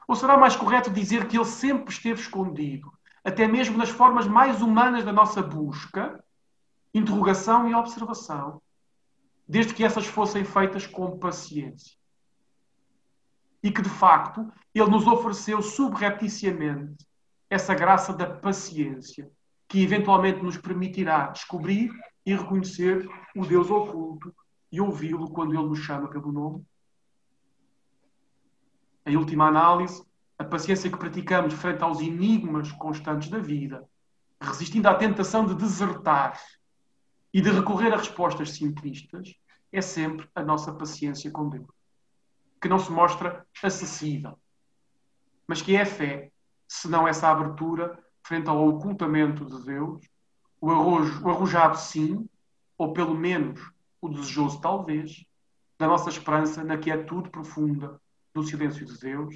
Ou 0.07 0.15
será 0.15 0.37
mais 0.37 0.55
correto 0.55 0.89
dizer 0.89 1.27
que 1.27 1.35
ele 1.35 1.43
sempre 1.43 1.91
esteve 1.91 2.21
escondido, 2.21 2.89
até 3.25 3.45
mesmo 3.49 3.77
nas 3.77 3.89
formas 3.89 4.25
mais 4.25 4.61
humanas 4.61 5.03
da 5.03 5.11
nossa 5.11 5.41
busca, 5.41 6.23
interrogação 6.93 7.67
e 7.67 7.75
observação, 7.75 8.61
desde 9.45 9.73
que 9.73 9.83
essas 9.83 10.07
fossem 10.07 10.45
feitas 10.45 10.87
com 10.87 11.19
paciência? 11.19 12.00
E 13.63 13.71
que, 13.71 13.81
de 13.81 13.89
facto, 13.89 14.51
ele 14.73 14.89
nos 14.89 15.05
ofereceu 15.05 15.61
subrepticiamente 15.61 17.05
essa 17.49 17.75
graça 17.75 18.13
da 18.13 18.25
paciência, 18.25 19.29
que 19.67 19.83
eventualmente 19.83 20.41
nos 20.41 20.57
permitirá 20.57 21.27
descobrir 21.27 21.91
e 22.25 22.33
reconhecer 22.33 23.07
o 23.35 23.45
Deus 23.45 23.69
oculto 23.69 24.33
e 24.71 24.79
ouvi-lo 24.79 25.29
quando 25.31 25.53
ele 25.53 25.67
nos 25.67 25.79
chama 25.79 26.07
pelo 26.07 26.31
nome? 26.31 26.65
Em 29.05 29.17
última 29.17 29.47
análise, 29.47 30.03
a 30.37 30.43
paciência 30.43 30.89
que 30.89 30.97
praticamos 30.97 31.53
frente 31.53 31.83
aos 31.83 31.99
enigmas 31.99 32.71
constantes 32.71 33.29
da 33.29 33.39
vida, 33.39 33.87
resistindo 34.39 34.87
à 34.87 34.95
tentação 34.95 35.45
de 35.45 35.55
desertar 35.55 36.39
e 37.33 37.41
de 37.41 37.51
recorrer 37.51 37.93
a 37.93 37.97
respostas 37.97 38.51
simplistas, 38.51 39.35
é 39.71 39.81
sempre 39.81 40.27
a 40.35 40.43
nossa 40.43 40.73
paciência 40.73 41.29
com 41.31 41.49
Deus, 41.49 41.67
que 42.61 42.69
não 42.69 42.79
se 42.79 42.91
mostra 42.91 43.45
acessível, 43.61 44.37
mas 45.47 45.61
que 45.61 45.75
é 45.75 45.81
a 45.81 45.85
fé, 45.85 46.31
senão 46.67 47.07
essa 47.07 47.29
abertura 47.29 47.97
frente 48.23 48.47
ao 48.47 48.67
ocultamento 48.67 49.45
de 49.45 49.65
Deus 49.65 50.05
o, 50.61 50.69
arrojo, 50.69 51.25
o 51.25 51.29
arrojado 51.29 51.77
sim, 51.77 52.29
ou 52.77 52.93
pelo 52.93 53.15
menos 53.15 53.59
o 53.99 54.07
desejoso 54.07 54.61
talvez, 54.61 55.25
da 55.77 55.87
nossa 55.87 56.09
esperança 56.09 56.63
na 56.63 56.77
quietude 56.77 57.31
profunda 57.31 57.99
do 58.33 58.43
silêncio 58.43 58.85
de 58.85 58.99
Deus, 58.99 59.35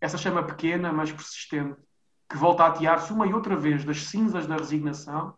essa 0.00 0.18
chama 0.18 0.42
pequena, 0.42 0.92
mas 0.92 1.10
persistente, 1.10 1.80
que 2.28 2.36
volta 2.36 2.64
a 2.64 2.66
atear-se 2.66 3.12
uma 3.12 3.26
e 3.26 3.32
outra 3.32 3.56
vez 3.56 3.84
das 3.84 4.02
cinzas 4.04 4.46
da 4.46 4.56
resignação, 4.56 5.34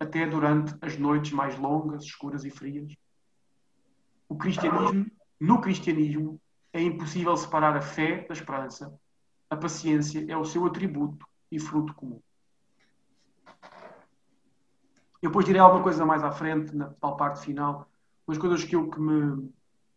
até 0.00 0.26
durante 0.26 0.74
as 0.80 0.98
noites 0.98 1.32
mais 1.32 1.58
longas, 1.58 2.04
escuras 2.04 2.44
e 2.44 2.50
frias. 2.50 2.94
O 4.28 4.36
cristianismo, 4.36 5.06
no 5.38 5.60
cristianismo, 5.60 6.40
é 6.76 6.82
impossível 6.82 7.36
separar 7.36 7.76
a 7.76 7.80
fé 7.80 8.26
da 8.28 8.34
esperança. 8.34 8.92
A 9.48 9.56
paciência 9.56 10.24
é 10.28 10.36
o 10.36 10.44
seu 10.44 10.66
atributo 10.66 11.26
e 11.50 11.58
fruto 11.58 11.94
comum. 11.94 12.20
Eu 15.22 15.30
depois 15.30 15.46
direi 15.46 15.60
alguma 15.60 15.82
coisa 15.82 16.04
mais 16.04 16.22
à 16.22 16.30
frente, 16.30 16.76
na 16.76 16.86
tal 17.00 17.16
parte 17.16 17.40
final. 17.40 17.88
Mas 18.26 18.38
coisas 18.38 18.62
que 18.62 18.76
eu 18.76 18.90
que 18.90 19.00
me 19.00 19.50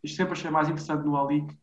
sempre 0.06 0.32
achei 0.32 0.50
mais 0.50 0.68
interessante 0.68 1.04
no 1.04 1.16
Alik 1.16 1.56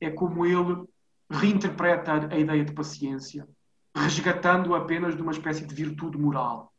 é 0.00 0.10
como 0.10 0.46
ele 0.46 0.86
reinterpreta 1.28 2.28
a 2.32 2.38
ideia 2.38 2.64
de 2.64 2.72
paciência, 2.72 3.46
resgatando 3.94 4.74
apenas 4.74 5.16
de 5.16 5.22
uma 5.22 5.32
espécie 5.32 5.66
de 5.66 5.74
virtude 5.74 6.16
moral. 6.16 6.72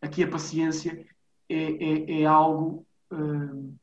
Aqui 0.00 0.22
a 0.22 0.30
paciência 0.30 1.06
é, 1.48 1.56
é, 1.56 2.22
é 2.22 2.26
algo, 2.26 2.86
hum, 3.10 3.74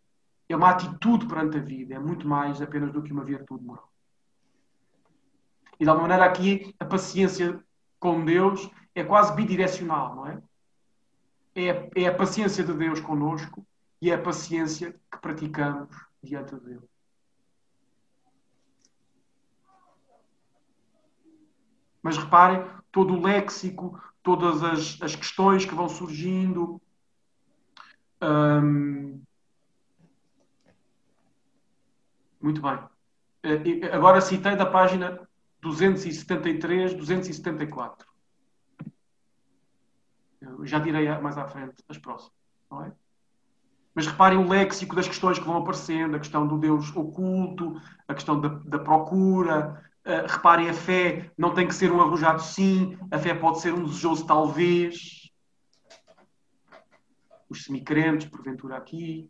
é 0.49 0.55
uma 0.55 0.71
atitude 0.71 1.27
perante 1.27 1.57
a 1.57 1.61
vida, 1.61 1.93
é 1.93 1.99
muito 1.99 2.27
mais 2.27 2.59
apenas 2.61 2.91
do 2.91 3.03
que 3.03 3.13
uma 3.13 3.23
virtude 3.23 3.63
moral. 3.63 3.87
E 5.79 5.83
de 5.83 5.89
alguma 5.89 6.07
maneira 6.07 6.29
aqui 6.29 6.75
a 6.79 6.85
paciência 6.85 7.63
com 7.99 8.25
Deus 8.25 8.69
é 8.95 9.03
quase 9.03 9.33
bidirecional, 9.35 10.15
não 10.15 10.27
é? 10.27 10.41
É, 11.55 11.91
é 12.03 12.07
a 12.07 12.15
paciência 12.15 12.63
de 12.63 12.73
Deus 12.73 12.99
conosco 12.99 13.65
e 14.01 14.09
é 14.09 14.15
a 14.15 14.21
paciência 14.21 14.99
que 15.11 15.19
praticamos 15.19 15.89
diante 16.21 16.55
de 16.55 16.61
Deus. 16.61 16.83
Mas 22.01 22.17
reparem, 22.17 22.65
todo 22.91 23.13
o 23.13 23.21
léxico, 23.21 24.01
todas 24.23 24.63
as, 24.63 25.01
as 25.01 25.15
questões 25.15 25.65
que 25.65 25.75
vão 25.75 25.89
surgindo. 25.89 26.81
Hum, 28.21 29.21
muito 32.41 32.61
bem. 32.61 32.79
Eh, 33.43 33.89
agora 33.91 34.21
citei 34.21 34.55
da 34.55 34.65
página 34.65 35.27
273, 35.61 36.93
274. 36.93 38.07
Eu 40.41 40.65
já 40.65 40.79
direi 40.79 41.07
mais 41.19 41.37
à 41.37 41.47
frente 41.47 41.83
as 41.87 41.97
próximas, 41.97 42.33
não 42.71 42.85
é? 42.85 42.91
Mas 43.93 44.07
reparem 44.07 44.37
o 44.37 44.47
léxico 44.47 44.95
das 44.95 45.07
questões 45.07 45.37
que 45.37 45.45
vão 45.45 45.57
aparecendo, 45.57 46.15
a 46.15 46.19
questão 46.19 46.47
do 46.47 46.57
Deus 46.57 46.95
oculto, 46.95 47.81
a 48.07 48.13
questão 48.13 48.39
da, 48.39 48.47
da 48.47 48.79
procura, 48.79 49.83
Uh, 50.05 50.25
reparem, 50.25 50.69
a 50.69 50.73
fé 50.73 51.29
não 51.37 51.53
tem 51.53 51.67
que 51.67 51.75
ser 51.75 51.91
um 51.91 52.01
arrojado 52.01 52.41
sim, 52.41 52.97
a 53.11 53.19
fé 53.19 53.33
pode 53.33 53.59
ser 53.59 53.73
um 53.73 53.83
desejoso 53.83 54.25
talvez. 54.25 55.29
Os 57.49 57.65
semicrentes, 57.65 58.27
porventura, 58.27 58.77
aqui. 58.77 59.29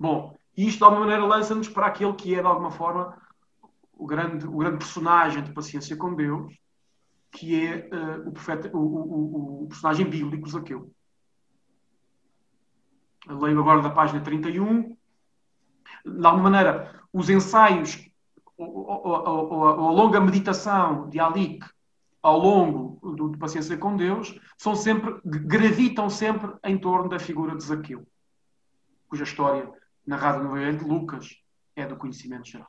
Bom, 0.00 0.34
isto 0.56 0.78
de 0.78 0.84
alguma 0.84 1.02
maneira 1.02 1.26
lança-nos 1.26 1.68
para 1.68 1.88
aquele 1.88 2.14
que 2.14 2.34
é, 2.34 2.40
de 2.40 2.46
alguma 2.46 2.70
forma, 2.70 3.20
o 3.92 4.06
grande, 4.06 4.46
o 4.46 4.56
grande 4.56 4.78
personagem 4.78 5.44
de 5.44 5.52
paciência 5.52 5.94
com 5.94 6.14
Deus, 6.14 6.58
que 7.30 7.66
é 7.66 7.86
uh, 7.92 8.26
o, 8.26 8.32
profeta, 8.32 8.70
o, 8.74 8.78
o, 8.78 9.64
o, 9.64 9.68
personagem 9.68 10.08
bíblico 10.08 10.48
Zaqueu. 10.48 10.90
Leio 13.28 13.60
agora 13.60 13.82
da 13.82 13.90
página 13.90 14.22
31 14.22 14.96
de 16.02 16.26
alguma 16.26 16.44
maneira, 16.44 16.98
os 17.12 17.28
ensaios 17.28 18.08
a 18.58 19.90
longa 19.90 20.20
meditação 20.20 21.10
de 21.10 21.20
Alic 21.20 21.66
ao 22.22 22.38
longo 22.38 23.14
do, 23.14 23.30
de 23.30 23.38
Paciência 23.38 23.76
com 23.76 23.96
Deus 23.96 24.38
são 24.56 24.74
sempre, 24.74 25.20
gravitam 25.24 26.08
sempre 26.08 26.52
em 26.64 26.78
torno 26.78 27.08
da 27.08 27.18
figura 27.18 27.54
de 27.54 27.64
Zaqueu, 27.64 28.06
cuja 29.08 29.24
história 29.24 29.70
narrada 30.10 30.40
no 30.40 30.56
Evangelho 30.56 30.78
de 30.78 30.84
Lucas 30.84 31.36
é 31.76 31.86
do 31.86 31.96
conhecimento 31.96 32.48
geral. 32.48 32.68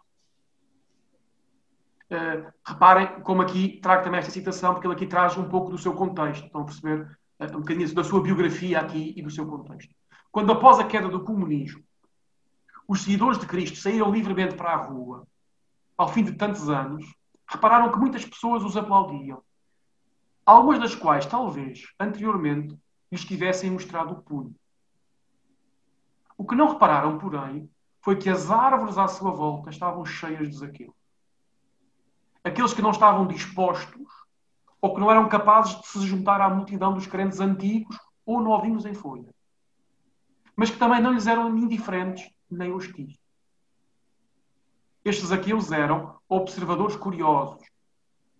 Uh, 2.12 2.52
reparem 2.66 3.22
como 3.22 3.42
aqui 3.42 3.80
trago 3.82 4.04
também 4.04 4.20
esta 4.20 4.32
citação, 4.32 4.74
porque 4.74 4.86
ele 4.86 4.94
aqui 4.94 5.08
traz 5.08 5.36
um 5.38 5.50
pouco 5.50 5.72
do 5.72 5.78
seu 5.78 5.94
contexto. 5.94 6.46
Estão 6.46 6.62
a 6.62 6.66
perceber 6.66 7.18
uh, 7.40 7.46
um 7.46 7.62
bocadinho 7.62 7.94
da 7.96 8.04
sua 8.04 8.22
biografia 8.22 8.80
aqui 8.80 9.14
e 9.18 9.22
do 9.24 9.32
seu 9.32 9.48
contexto. 9.48 9.94
Quando 10.32 10.52
após 10.52 10.78
a 10.78 10.84
queda 10.84 11.10
do 11.10 11.24
comunismo, 11.24 11.84
os 12.88 13.02
seguidores 13.02 13.40
de 13.40 13.48
Cristo 13.48 13.78
saíram 13.78 14.12
livremente 14.12 14.56
para 14.56 14.74
a 14.74 14.76
rua, 14.76 15.26
ao 15.98 16.10
fim 16.10 16.24
de 16.24 16.34
tantos 16.34 16.70
anos, 16.70 17.06
repararam 17.48 17.92
que 17.92 17.98
muitas 17.98 18.24
pessoas 18.24 18.64
os 18.64 18.78
aplaudiam. 18.78 19.42
Algumas 20.46 20.80
das 20.80 20.96
quais, 20.96 21.26
talvez, 21.26 21.88
anteriormente, 22.00 22.78
lhes 23.12 23.26
tivessem 23.26 23.72
mostrado 23.72 24.14
o 24.14 24.22
punho. 24.22 24.56
O 26.42 26.44
que 26.44 26.56
não 26.56 26.70
repararam, 26.70 27.20
porém, 27.20 27.70
foi 28.02 28.16
que 28.16 28.28
as 28.28 28.50
árvores 28.50 28.98
à 28.98 29.08
sua 29.08 29.30
volta 29.30 29.70
estavam 29.70 30.04
cheias 30.04 30.50
de 30.50 30.58
Zaqueu. 30.58 30.92
Aqueles 32.44 32.74
que 32.74 32.82
não 32.82 32.90
estavam 32.90 33.28
dispostos 33.28 34.08
ou 34.82 34.92
que 34.92 35.00
não 35.00 35.12
eram 35.12 35.30
capazes 35.30 35.80
de 35.80 35.86
se 35.86 36.00
juntar 36.08 36.42
à 36.42 36.50
multidão 36.50 36.96
dos 36.96 37.06
crentes 37.06 37.40
antigos 37.40 37.96
ou 38.26 38.42
novinhos 38.42 38.88
em 38.88 38.96
folha, 38.96 39.32
mas 40.56 40.72
que 40.72 40.80
também 40.80 41.00
não 41.00 41.14
lhes 41.14 41.28
eram 41.28 41.56
indiferentes 41.56 42.28
nem 42.50 42.74
hostis. 42.74 43.20
Estes 45.06 45.32
aqui 45.32 45.52
eles 45.52 45.72
eram 45.72 46.18
observadores 46.28 46.96
curiosos, 46.96 47.64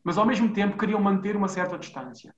mas 0.04 0.18
ao 0.18 0.26
mesmo 0.26 0.52
tempo 0.52 0.76
queriam 0.76 1.00
manter 1.00 1.36
uma 1.36 1.48
certa 1.48 1.78
distância. 1.78 2.36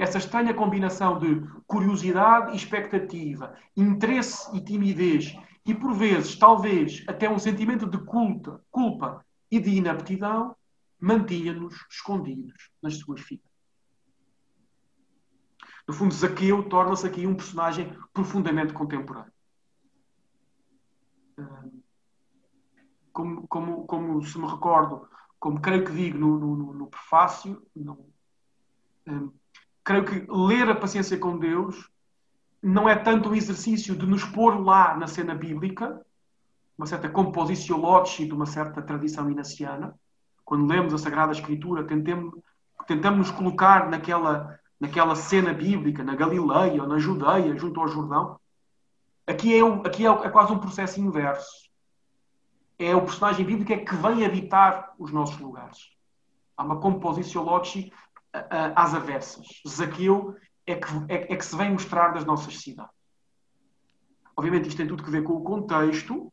Essa 0.00 0.18
estranha 0.18 0.54
combinação 0.54 1.18
de 1.18 1.42
curiosidade 1.66 2.52
e 2.52 2.56
expectativa, 2.56 3.54
interesse 3.76 4.56
e 4.56 4.60
timidez, 4.60 5.36
e 5.66 5.74
por 5.74 5.92
vezes, 5.92 6.36
talvez, 6.36 7.04
até 7.06 7.28
um 7.28 7.38
sentimento 7.38 7.86
de 7.86 7.98
culpa, 7.98 8.64
culpa 8.70 9.24
e 9.50 9.60
de 9.60 9.70
inaptidão, 9.70 10.56
mantinha-nos 10.98 11.74
escondidos 11.90 12.70
nas 12.82 12.96
suas 12.96 13.20
filas. 13.20 13.44
No 15.86 15.94
fundo, 15.94 16.14
Zaqueu 16.14 16.68
torna-se 16.68 17.06
aqui 17.06 17.26
um 17.26 17.34
personagem 17.34 17.92
profundamente 18.12 18.72
contemporâneo 18.72 19.32
como, 23.12 23.46
como, 23.48 23.86
como 23.86 24.22
se 24.24 24.38
me 24.38 24.46
recordo, 24.46 25.08
como 25.38 25.60
creio 25.60 25.84
que 25.84 25.92
digo 25.92 26.18
no, 26.18 26.38
no, 26.38 26.74
no 26.74 26.86
prefácio, 26.86 27.62
um, 27.76 29.32
creio 29.84 30.04
que 30.04 30.26
ler 30.30 30.68
a 30.68 30.74
paciência 30.74 31.18
com 31.18 31.38
Deus 31.38 31.88
não 32.62 32.88
é 32.88 32.94
tanto 32.94 33.30
um 33.30 33.34
exercício 33.34 33.96
de 33.96 34.06
nos 34.06 34.24
pôr 34.24 34.60
lá 34.60 34.96
na 34.96 35.06
cena 35.06 35.34
bíblica, 35.34 36.00
uma 36.76 36.86
certa 36.86 37.08
composição 37.08 37.80
de 38.04 38.32
uma 38.32 38.46
certa 38.46 38.82
tradição 38.82 39.30
inaciana. 39.30 39.94
Quando 40.44 40.66
lemos 40.66 40.92
a 40.92 40.98
Sagrada 40.98 41.32
Escritura, 41.32 41.84
tentemos, 41.84 42.34
tentamos 42.86 43.18
nos 43.18 43.30
colocar 43.30 43.88
naquela, 43.88 44.58
naquela 44.78 45.14
cena 45.14 45.52
bíblica, 45.52 46.02
na 46.02 46.14
Galileia 46.14 46.82
ou 46.82 46.88
na 46.88 46.98
Judeia, 46.98 47.56
junto 47.56 47.80
ao 47.80 47.88
Jordão. 47.88 48.38
Aqui 49.26 49.56
é, 49.56 49.64
um, 49.64 49.80
aqui 49.82 50.06
é, 50.06 50.10
é 50.10 50.28
quase 50.28 50.52
um 50.52 50.58
processo 50.58 51.00
inverso. 51.00 51.70
É 52.78 52.94
o 52.96 53.02
personagem 53.02 53.44
bíblico 53.44 53.72
é 53.72 53.78
que 53.78 53.94
vem 53.94 54.24
habitar 54.24 54.94
os 54.98 55.12
nossos 55.12 55.38
lugares. 55.38 55.90
Há 56.56 56.64
uma 56.64 56.80
composição 56.80 57.44
às 58.32 58.94
avessas. 58.94 59.46
Zaqueu 59.66 60.36
é 60.66 60.74
que, 60.76 60.88
é, 61.08 61.32
é 61.32 61.36
que 61.36 61.44
se 61.44 61.56
vem 61.56 61.72
mostrar 61.72 62.10
das 62.10 62.24
nossas 62.24 62.58
cidades. 62.58 62.92
Obviamente, 64.36 64.68
isto 64.68 64.78
tem 64.78 64.86
tudo 64.86 65.04
a 65.04 65.10
ver 65.10 65.22
com 65.22 65.34
o 65.34 65.42
contexto 65.42 66.32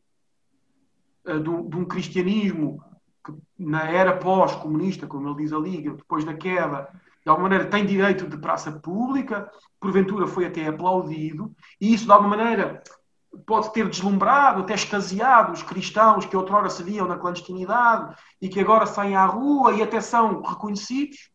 uh, 1.26 1.32
um, 1.32 1.68
de 1.68 1.76
um 1.76 1.84
cristianismo 1.84 2.82
que, 3.24 3.34
na 3.58 3.84
era 3.84 4.16
pós-comunista, 4.16 5.06
como 5.06 5.28
ele 5.28 5.42
diz 5.42 5.52
ali, 5.52 5.82
depois 5.82 6.24
da 6.24 6.34
queda, 6.34 6.88
de 7.22 7.28
alguma 7.28 7.48
maneira 7.48 7.70
tem 7.70 7.84
direito 7.84 8.26
de 8.26 8.38
praça 8.38 8.72
pública, 8.72 9.50
porventura 9.78 10.26
foi 10.26 10.46
até 10.46 10.66
aplaudido, 10.66 11.54
e 11.80 11.92
isso 11.92 12.06
de 12.06 12.12
alguma 12.12 12.36
maneira 12.36 12.82
pode 13.44 13.72
ter 13.72 13.86
deslumbrado, 13.88 14.62
até 14.62 14.74
extasiado 14.74 15.52
os 15.52 15.62
cristãos 15.62 16.24
que 16.24 16.36
outrora 16.36 16.70
se 16.70 16.82
viam 16.82 17.06
na 17.06 17.18
clandestinidade 17.18 18.16
e 18.40 18.48
que 18.48 18.60
agora 18.60 18.86
saem 18.86 19.14
à 19.14 19.26
rua 19.26 19.74
e 19.74 19.82
até 19.82 20.00
são 20.00 20.40
reconhecidos. 20.40 21.30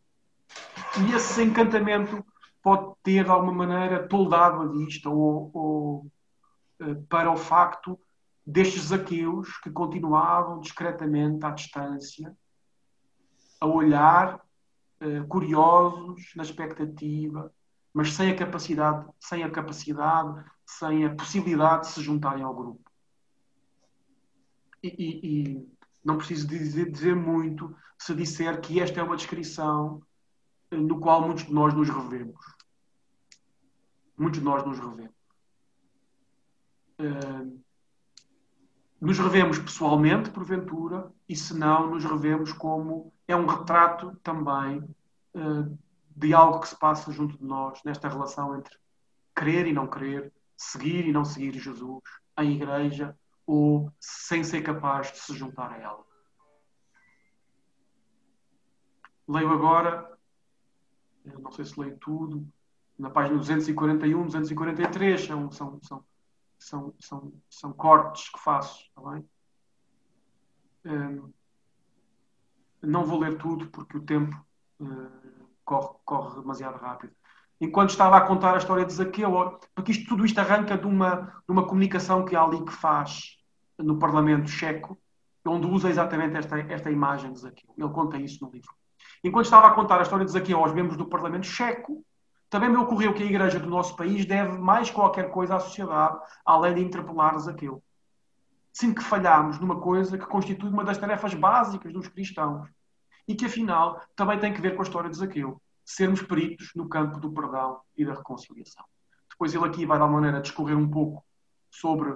E 0.99 1.15
esse 1.15 1.43
encantamento 1.43 2.23
pode 2.61 2.95
ter, 3.03 3.25
de 3.25 3.29
alguma 3.29 3.65
maneira, 3.65 4.07
toldado 4.07 4.61
a 4.61 4.67
vista 4.67 5.09
ou, 5.09 5.51
ou 5.53 6.11
eh, 6.79 6.95
para 7.09 7.31
o 7.31 7.37
facto 7.37 7.99
destes 8.45 8.85
zaqueus 8.85 9.57
que 9.57 9.71
continuavam 9.71 10.59
discretamente 10.59 11.45
à 11.45 11.49
distância 11.51 12.35
a 13.59 13.65
olhar 13.65 14.39
eh, 14.99 15.21
curiosos, 15.27 16.31
na 16.35 16.43
expectativa, 16.43 17.51
mas 17.93 18.13
sem 18.13 18.31
a 18.31 18.35
capacidade, 18.35 19.05
sem 19.19 19.43
a 19.43 19.49
capacidade, 19.49 20.45
sem 20.65 21.05
a 21.05 21.15
possibilidade 21.15 21.83
de 21.83 21.87
se 21.87 22.01
juntarem 22.01 22.43
ao 22.43 22.53
grupo. 22.53 22.91
E, 24.81 24.87
e, 24.87 25.51
e 25.51 25.73
não 26.03 26.17
preciso 26.17 26.47
dizer, 26.47 26.91
dizer, 26.91 27.15
muito 27.15 27.75
se 27.97 28.13
disser 28.13 28.59
que 28.61 28.79
esta 28.79 28.99
é 28.99 29.03
uma 29.03 29.15
descrição 29.15 30.01
no 30.77 30.99
qual 30.99 31.21
muitos 31.21 31.45
de 31.45 31.53
nós 31.53 31.73
nos 31.73 31.89
revemos. 31.89 32.39
Muitos 34.17 34.39
de 34.39 34.45
nós 34.45 34.63
nos 34.65 34.79
revemos. 34.79 35.13
Nos 39.03 39.19
revemos 39.19 39.59
pessoalmente, 39.59 40.29
porventura, 40.29 41.11
e 41.27 41.35
se 41.35 41.53
não, 41.53 41.89
nos 41.89 42.05
revemos 42.05 42.53
como 42.53 43.13
é 43.27 43.35
um 43.35 43.45
retrato 43.45 44.15
também 44.23 44.79
uh, 45.33 45.77
de 46.15 46.33
algo 46.33 46.61
que 46.61 46.69
se 46.69 46.79
passa 46.79 47.11
junto 47.11 47.37
de 47.37 47.43
nós, 47.43 47.81
nesta 47.83 48.07
relação 48.07 48.57
entre 48.57 48.77
crer 49.35 49.67
e 49.67 49.73
não 49.73 49.87
crer, 49.87 50.31
seguir 50.55 51.05
e 51.05 51.11
não 51.11 51.25
seguir 51.25 51.53
Jesus, 51.59 52.01
a 52.33 52.45
igreja, 52.45 53.13
ou 53.45 53.91
sem 53.99 54.41
ser 54.41 54.61
capaz 54.61 55.11
de 55.11 55.17
se 55.17 55.35
juntar 55.35 55.73
a 55.73 55.77
ela. 55.77 56.05
leio 59.27 59.49
agora, 59.49 60.12
não 61.39 61.51
sei 61.51 61.65
se 61.65 61.79
leio 61.79 61.97
tudo, 61.97 62.47
na 62.97 63.09
página 63.09 63.37
241, 63.37 64.25
243, 64.25 65.25
são, 65.25 65.51
são, 65.51 65.79
são, 65.81 66.05
são, 66.57 66.93
são, 66.99 67.33
são 67.49 67.73
cortes 67.73 68.29
que 68.29 68.39
faço, 68.39 68.83
está 68.87 69.11
bem? 69.11 69.25
Um, 70.85 71.31
não 72.81 73.05
vou 73.05 73.19
ler 73.19 73.37
tudo 73.37 73.67
porque 73.67 73.97
o 73.97 74.01
tempo 74.01 74.35
uh, 74.81 75.47
corre, 75.63 75.95
corre 76.03 76.41
demasiado 76.41 76.77
rápido. 76.77 77.13
Enquanto 77.59 77.91
estava 77.91 78.17
a 78.17 78.21
contar 78.21 78.53
a 78.53 78.57
história 78.57 78.85
de 78.85 78.91
Zaqueu, 78.91 79.57
porque 79.73 79.91
isto, 79.91 80.05
tudo 80.07 80.25
isto 80.25 80.37
arranca 80.39 80.77
de 80.77 80.85
uma, 80.85 81.21
de 81.45 81.51
uma 81.51 81.65
comunicação 81.65 82.25
que 82.25 82.35
há 82.35 82.43
ali 82.43 82.63
que 82.65 82.73
faz 82.73 83.37
no 83.77 83.97
Parlamento 83.97 84.49
checo, 84.49 84.97
onde 85.45 85.67
usa 85.67 85.89
exatamente 85.89 86.35
esta, 86.35 86.59
esta 86.59 86.91
imagem 86.91 87.31
de 87.31 87.39
Zaqueu. 87.39 87.73
Ele 87.77 87.89
conta 87.89 88.17
isso 88.17 88.43
no 88.43 88.51
livro. 88.51 88.73
Enquanto 89.23 89.45
estava 89.45 89.67
a 89.67 89.73
contar 89.73 89.99
a 89.99 90.01
história 90.01 90.25
de 90.25 90.31
Zaqueu 90.31 90.59
aos 90.59 90.73
membros 90.73 90.97
do 90.97 91.05
Parlamento 91.05 91.45
checo, 91.45 92.03
também 92.49 92.69
me 92.69 92.77
ocorreu 92.77 93.13
que 93.13 93.23
a 93.23 93.25
Igreja 93.25 93.59
do 93.59 93.69
nosso 93.69 93.95
país 93.95 94.25
deve 94.25 94.57
mais 94.57 94.91
qualquer 94.91 95.31
coisa 95.31 95.55
à 95.55 95.59
sociedade, 95.59 96.19
além 96.45 96.75
de 96.75 96.81
interpelar 96.81 97.37
Zaqueu. 97.39 97.81
Sinto 98.71 99.01
que 99.01 99.07
falhámos 99.07 99.59
numa 99.59 99.79
coisa 99.79 100.17
que 100.17 100.25
constitui 100.25 100.69
uma 100.69 100.83
das 100.83 100.97
tarefas 100.97 101.33
básicas 101.33 101.93
dos 101.93 102.07
cristãos 102.07 102.69
e 103.27 103.33
que, 103.33 103.45
afinal, 103.45 104.01
também 104.15 104.39
tem 104.39 104.53
que 104.53 104.61
ver 104.61 104.75
com 104.75 104.81
a 104.81 104.83
história 104.83 105.09
de 105.09 105.17
Zaqueu. 105.17 105.61
Sermos 105.85 106.21
peritos 106.21 106.71
no 106.75 106.89
campo 106.89 107.19
do 107.19 107.31
perdão 107.31 107.79
e 107.95 108.05
da 108.05 108.13
reconciliação. 108.13 108.83
Depois 109.29 109.53
ele 109.53 109.65
aqui 109.65 109.85
vai, 109.85 109.97
de 109.97 110.01
alguma 110.01 110.21
maneira, 110.21 110.41
discorrer 110.41 110.77
um 110.77 110.89
pouco 110.89 111.23
sobre 111.71 112.09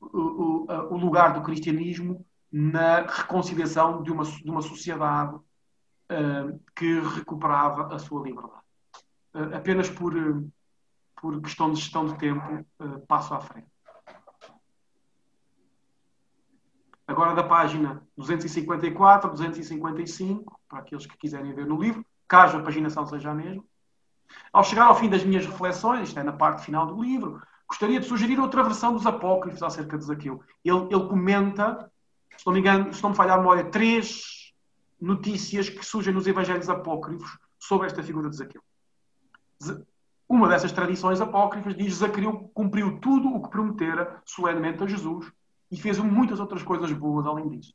o, 0.00 0.18
o, 0.18 0.66
o 0.90 0.96
lugar 0.96 1.34
do 1.34 1.42
cristianismo 1.42 2.24
na 2.50 3.02
reconciliação 3.02 4.02
de 4.02 4.10
uma, 4.10 4.24
de 4.24 4.50
uma 4.50 4.62
sociedade 4.62 5.38
que 6.74 7.00
recuperava 7.00 7.94
a 7.94 7.98
sua 7.98 8.22
liberdade. 8.22 8.62
Uh, 9.34 9.56
apenas 9.56 9.88
por, 9.88 10.14
uh, 10.14 10.52
por 11.20 11.40
questão 11.40 11.72
de 11.72 11.80
gestão 11.80 12.06
de 12.06 12.18
tempo, 12.18 12.66
passo 13.06 13.34
à 13.34 13.40
frente. 13.40 13.72
Agora 17.06 17.34
da 17.34 17.42
página 17.42 18.02
254, 18.16 19.30
255, 19.30 20.60
para 20.68 20.78
aqueles 20.78 21.06
que 21.06 21.16
quiserem 21.16 21.52
ver 21.52 21.66
no 21.66 21.80
livro, 21.80 22.04
caso 22.26 22.56
a 22.56 22.62
paginação 22.62 23.06
seja 23.06 23.30
a 23.30 23.34
mesma. 23.34 23.62
Ao 24.52 24.64
chegar 24.64 24.86
ao 24.86 24.94
fim 24.94 25.10
das 25.10 25.24
minhas 25.24 25.46
reflexões, 25.46 26.08
isto 26.08 26.18
é 26.18 26.22
na 26.22 26.32
parte 26.32 26.64
final 26.64 26.86
do 26.86 27.02
livro, 27.02 27.42
gostaria 27.68 28.00
de 28.00 28.06
sugerir 28.06 28.38
outra 28.38 28.62
versão 28.62 28.92
dos 28.92 29.06
apócrifos 29.06 29.62
acerca 29.62 29.98
de 29.98 30.04
Zaqueu. 30.04 30.42
Ele, 30.64 30.86
ele 30.90 31.08
comenta, 31.08 31.90
se 32.36 32.46
não 32.46 32.52
me 32.52 32.60
engano, 32.60 32.92
se 32.94 33.02
não 33.02 33.10
me 33.10 33.16
falhar 33.16 33.36
a 33.36 33.40
memória, 33.40 33.64
três 33.64 34.41
notícias 35.02 35.68
que 35.68 35.84
surgem 35.84 36.14
nos 36.14 36.28
evangelhos 36.28 36.68
apócrifos 36.68 37.36
sobre 37.58 37.88
esta 37.88 38.02
figura 38.02 38.30
de 38.30 38.36
Zaqueu. 38.36 38.62
Uma 40.28 40.48
dessas 40.48 40.70
tradições 40.70 41.20
apócrifas 41.20 41.76
diz 41.76 41.86
que 41.86 41.94
Zaqueu 41.94 42.50
cumpriu 42.54 43.00
tudo 43.00 43.28
o 43.28 43.42
que 43.42 43.50
prometera 43.50 44.22
solenemente 44.24 44.82
a 44.84 44.86
Jesus 44.86 45.30
e 45.70 45.76
fez 45.76 45.98
muitas 45.98 46.38
outras 46.38 46.62
coisas 46.62 46.92
boas 46.92 47.26
além 47.26 47.48
disso. 47.48 47.74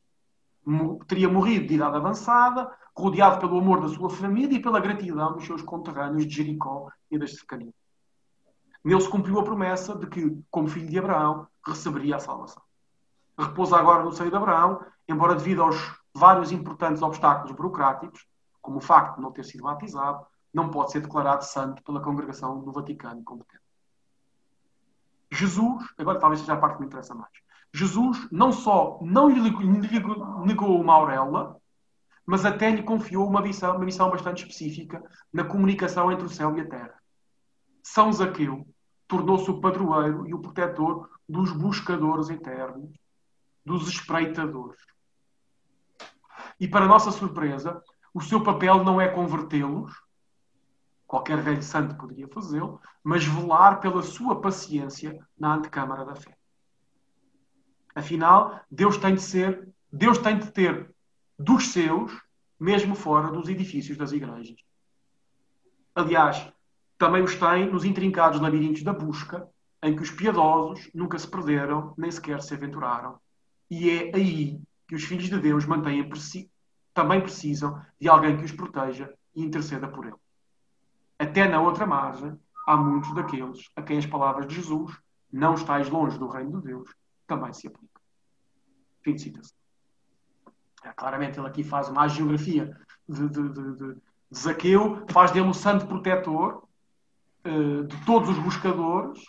Teria 1.06 1.28
morrido 1.28 1.68
de 1.68 1.76
idade 1.76 1.98
avançada, 1.98 2.72
rodeado 2.96 3.40
pelo 3.40 3.58
amor 3.60 3.82
da 3.82 3.90
sua 3.90 4.10
família 4.10 4.58
e 4.58 4.62
pela 4.62 4.80
gratidão 4.80 5.34
dos 5.34 5.46
seus 5.46 5.62
conterrâneos 5.62 6.26
de 6.26 6.34
Jericó 6.34 6.90
e 7.12 7.20
das 7.20 7.36
cercanias. 7.36 7.74
Nele 8.84 9.02
se 9.02 9.10
cumpriu 9.10 9.38
a 9.38 9.44
promessa 9.44 9.94
de 9.96 10.08
que, 10.08 10.42
como 10.50 10.70
filho 10.70 10.88
de 10.88 10.98
Abraão, 10.98 11.46
receberia 11.66 12.16
a 12.16 12.20
salvação. 12.20 12.64
Repousa 13.38 13.78
agora 13.78 14.04
no 14.04 14.14
seio 14.14 14.30
de 14.30 14.36
Abraão, 14.36 14.82
embora 15.08 15.36
devido 15.36 15.62
aos 15.62 15.76
vários 16.18 16.52
importantes 16.52 17.02
obstáculos 17.02 17.56
burocráticos, 17.56 18.26
como 18.62 18.78
o 18.78 18.82
facto 18.82 19.16
de 19.16 19.22
não 19.22 19.32
ter 19.32 19.46
sido 19.46 19.64
batizado, 19.64 20.26
não 20.54 20.70
pode 20.70 20.92
ser 20.92 21.02
declarado 21.02 21.46
santo 21.46 21.84
pela 21.84 22.02
congregação 22.02 22.60
do 22.60 22.72
Vaticano 22.72 23.24
competente. 23.24 23.64
Jesus, 25.32 25.86
agora 25.98 26.20
talvez 26.20 26.40
seja 26.40 26.54
a 26.54 26.58
parte 26.58 26.76
que 26.76 26.82
me 26.82 26.88
interessa 26.88 27.14
mais. 27.14 27.32
Jesus 27.74 28.28
não 28.32 28.52
só 28.52 28.98
não 29.02 29.30
lhe 29.30 29.42
negou 30.46 30.82
uma 30.82 30.94
auréola, 30.94 31.58
mas 32.26 32.46
até 32.46 32.70
lhe 32.72 32.82
confiou 32.82 33.28
uma 33.28 33.42
missão, 33.42 33.76
uma 33.76 33.86
missão 33.86 34.10
bastante 34.10 34.44
específica 34.44 35.04
na 35.32 35.44
comunicação 35.44 36.12
entre 36.12 36.26
o 36.26 36.30
céu 36.30 36.58
e 36.58 36.62
a 36.62 36.68
terra. 36.68 36.96
São 37.84 38.12
Zaqueu 38.12 38.68
tornou-se 39.08 39.50
o 39.50 39.62
padroeiro 39.62 40.28
e 40.28 40.34
o 40.34 40.40
protetor 40.40 41.10
dos 41.28 41.52
buscadores 41.52 42.30
eternos, 42.30 42.92
dos 43.66 43.88
espreitadores. 43.88 44.82
E 46.60 46.68
para 46.68 46.88
nossa 46.88 47.12
surpresa, 47.12 47.82
o 48.14 48.22
seu 48.22 48.42
papel 48.42 48.84
não 48.84 49.00
é 49.00 49.08
convertê-los, 49.08 49.94
qualquer 51.06 51.42
velho 51.42 51.62
santo 51.62 51.96
poderia 51.96 52.28
fazê-lo, 52.28 52.82
mas 53.04 53.26
velar 53.26 53.80
pela 53.80 54.02
sua 54.02 54.42
paciência 54.42 55.18
na 55.38 55.56
antecâmara 55.56 56.04
da 56.04 56.16
fé. 56.16 56.36
Afinal, 57.96 58.60
Deus 58.70 58.98
tem 58.98 59.16
de 59.16 59.22
ser, 59.22 59.68
Deus 59.92 60.18
tem 60.18 60.38
de 60.38 60.52
ter 60.52 60.94
dos 61.38 61.70
seus, 61.70 62.12
mesmo 62.60 62.96
fora 62.96 63.32
dos 63.32 63.48
edifícios 63.48 63.98
das 63.98 64.12
igrejas. 64.12 64.58
Aliás, 65.96 66.52
também 66.98 67.24
os 67.24 67.36
tem 67.36 67.72
nos 67.72 67.86
intrincados 67.86 68.42
labirintos 68.42 68.84
da 68.84 68.94
busca, 68.94 69.48
em 69.82 69.96
que 69.96 70.02
os 70.02 70.12
piedosos 70.12 70.90
nunca 70.94 71.18
se 71.18 71.28
perderam, 71.28 71.94
nem 71.98 72.10
sequer 72.10 72.42
se 72.42 72.54
aventuraram. 72.54 73.20
E 73.70 73.90
é 73.90 74.16
aí 74.16 74.60
que 74.88 74.96
os 74.96 75.04
filhos 75.04 75.30
de 75.30 75.40
Deus 75.40 75.66
mantêm 75.66 76.10
também 76.94 77.22
precisam 77.22 77.80
de 78.00 78.08
alguém 78.08 78.38
que 78.38 78.46
os 78.46 78.52
proteja 78.52 79.14
e 79.36 79.44
interceda 79.44 79.88
por 79.88 80.06
eles. 80.06 80.20
Até 81.20 81.48
na 81.48 81.62
outra 81.62 81.86
margem, 81.86 82.40
há 82.66 82.76
muitos 82.76 83.14
daqueles 83.14 83.70
a 83.76 83.82
quem 83.82 83.98
as 83.98 84.06
palavras 84.06 84.48
de 84.48 84.56
Jesus, 84.56 84.98
não 85.32 85.54
estáis 85.54 85.90
longe 85.90 86.18
do 86.18 86.28
reino 86.28 86.60
de 86.60 86.68
Deus, 86.68 86.90
também 87.28 87.54
se 87.54 87.68
aplicam. 87.68 88.02
Fim 89.02 89.16
de 89.16 89.22
citação. 89.22 89.58
É, 90.84 90.92
claramente 90.94 91.40
ele 91.40 91.48
aqui 91.48 91.64
faz 91.64 91.90
uma 91.90 92.08
geografia 92.08 92.76
de, 93.08 93.30
de, 93.30 93.50
de, 93.50 93.76
de, 93.76 93.98
Zaqueu, 94.36 95.06
faz 95.10 95.32
dele 95.32 95.48
o 95.48 95.54
santo 95.54 95.88
protetor 95.88 96.64
uh, 97.46 97.84
de 97.84 98.06
todos 98.06 98.30
os 98.30 98.38
buscadores 98.40 99.24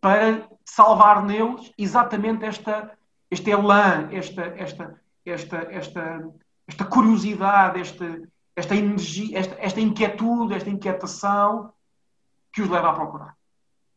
para 0.00 0.48
salvar 0.64 1.24
neles 1.24 1.72
exatamente 1.78 2.44
esta, 2.44 2.97
este 3.30 3.50
elan, 3.50 4.12
esta, 4.12 4.42
esta, 4.56 5.00
esta, 5.24 5.58
esta, 5.70 6.32
esta 6.66 6.84
curiosidade, 6.84 7.80
esta, 7.80 8.04
esta 8.56 8.74
energia, 8.74 9.38
esta, 9.38 9.54
esta 9.54 9.80
inquietude, 9.80 10.54
esta 10.54 10.70
inquietação 10.70 11.72
que 12.52 12.62
os 12.62 12.68
leva 12.68 12.90
a 12.90 12.94
procurar. 12.94 13.36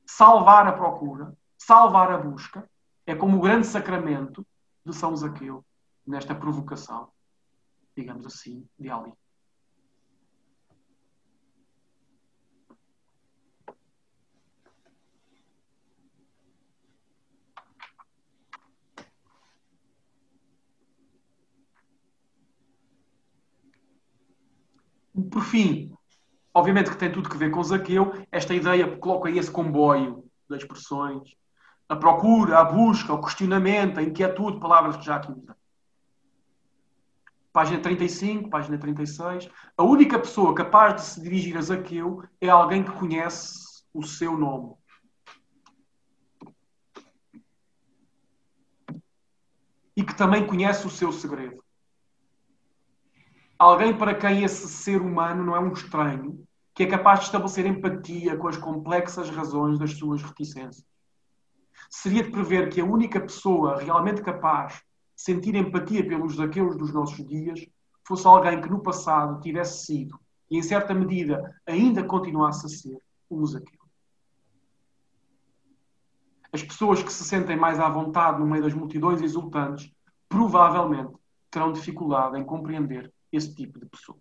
Salvar 0.05 0.67
a 0.67 0.73
procura, 0.73 1.33
salvar 1.57 2.11
a 2.11 2.17
busca, 2.17 2.69
é 3.05 3.15
como 3.15 3.37
o 3.37 3.41
grande 3.41 3.67
sacramento 3.67 4.45
de 4.85 4.93
São 4.93 5.15
Zaqueu 5.15 5.63
nesta 6.05 6.35
provocação, 6.35 7.09
digamos 7.95 8.25
assim, 8.25 8.67
de 8.77 8.89
Ali. 8.89 9.13
Por 25.29 25.43
fim, 25.43 25.91
obviamente 26.53 26.89
que 26.89 26.97
tem 26.97 27.11
tudo 27.11 27.29
que 27.29 27.37
ver 27.37 27.51
com 27.51 27.63
Zaqueu, 27.63 28.13
esta 28.31 28.53
ideia 28.53 28.97
coloca 28.97 29.29
aí 29.29 29.37
esse 29.37 29.51
comboio 29.51 30.23
das 30.49 30.61
expressões, 30.61 31.35
a 31.87 31.95
procura, 31.95 32.59
a 32.59 32.63
busca, 32.63 33.13
o 33.13 33.21
questionamento, 33.21 33.99
a 33.99 34.03
inquietude, 34.03 34.59
palavras 34.59 34.95
que 34.95 35.05
já 35.05 35.17
aqui 35.17 35.31
usei. 35.31 35.55
Página 37.51 37.81
35, 37.81 38.49
página 38.49 38.77
36. 38.77 39.49
A 39.77 39.83
única 39.83 40.17
pessoa 40.17 40.55
capaz 40.55 40.95
de 40.95 41.01
se 41.01 41.21
dirigir 41.21 41.57
a 41.57 41.61
Zaqueu 41.61 42.23
é 42.39 42.47
alguém 42.47 42.81
que 42.81 42.91
conhece 42.91 43.83
o 43.93 44.03
seu 44.03 44.37
nome. 44.37 44.73
E 49.97 50.01
que 50.01 50.15
também 50.15 50.47
conhece 50.47 50.87
o 50.87 50.89
seu 50.89 51.11
segredo. 51.11 51.61
Alguém 53.61 53.95
para 53.95 54.15
quem 54.15 54.43
esse 54.43 54.67
ser 54.67 54.99
humano 54.99 55.45
não 55.45 55.55
é 55.55 55.59
um 55.59 55.71
estranho, 55.71 56.43
que 56.73 56.81
é 56.81 56.87
capaz 56.87 57.19
de 57.19 57.25
estabelecer 57.25 57.67
empatia 57.67 58.35
com 58.35 58.47
as 58.47 58.57
complexas 58.57 59.29
razões 59.29 59.77
das 59.77 59.91
suas 59.91 60.23
reticências 60.23 60.83
seria 61.87 62.23
de 62.23 62.31
prever 62.31 62.69
que 62.69 62.81
a 62.81 62.85
única 62.85 63.19
pessoa 63.19 63.79
realmente 63.79 64.23
capaz 64.23 64.77
de 64.77 65.21
sentir 65.21 65.53
empatia 65.53 66.03
pelos 66.03 66.37
zaqueus 66.37 66.75
dos 66.75 66.91
nossos 66.91 67.23
dias 67.27 67.63
fosse 68.03 68.25
alguém 68.25 68.59
que 68.59 68.69
no 68.69 68.81
passado 68.81 69.39
tivesse 69.41 69.85
sido, 69.85 70.19
e 70.49 70.57
em 70.57 70.63
certa 70.63 70.91
medida 70.91 71.55
ainda 71.67 72.03
continuasse 72.03 72.65
a 72.65 72.69
ser, 72.69 72.97
um 73.29 73.45
zaqueu. 73.45 73.79
As 76.51 76.63
pessoas 76.63 77.03
que 77.03 77.13
se 77.13 77.23
sentem 77.23 77.55
mais 77.55 77.79
à 77.79 77.87
vontade 77.87 78.39
no 78.39 78.47
meio 78.47 78.63
das 78.63 78.73
multidões 78.73 79.21
exultantes 79.21 79.93
provavelmente 80.27 81.13
terão 81.51 81.71
dificuldade 81.71 82.39
em 82.39 82.43
compreender 82.43 83.13
esse 83.31 83.53
tipo 83.55 83.79
de 83.79 83.85
pessoa. 83.85 84.19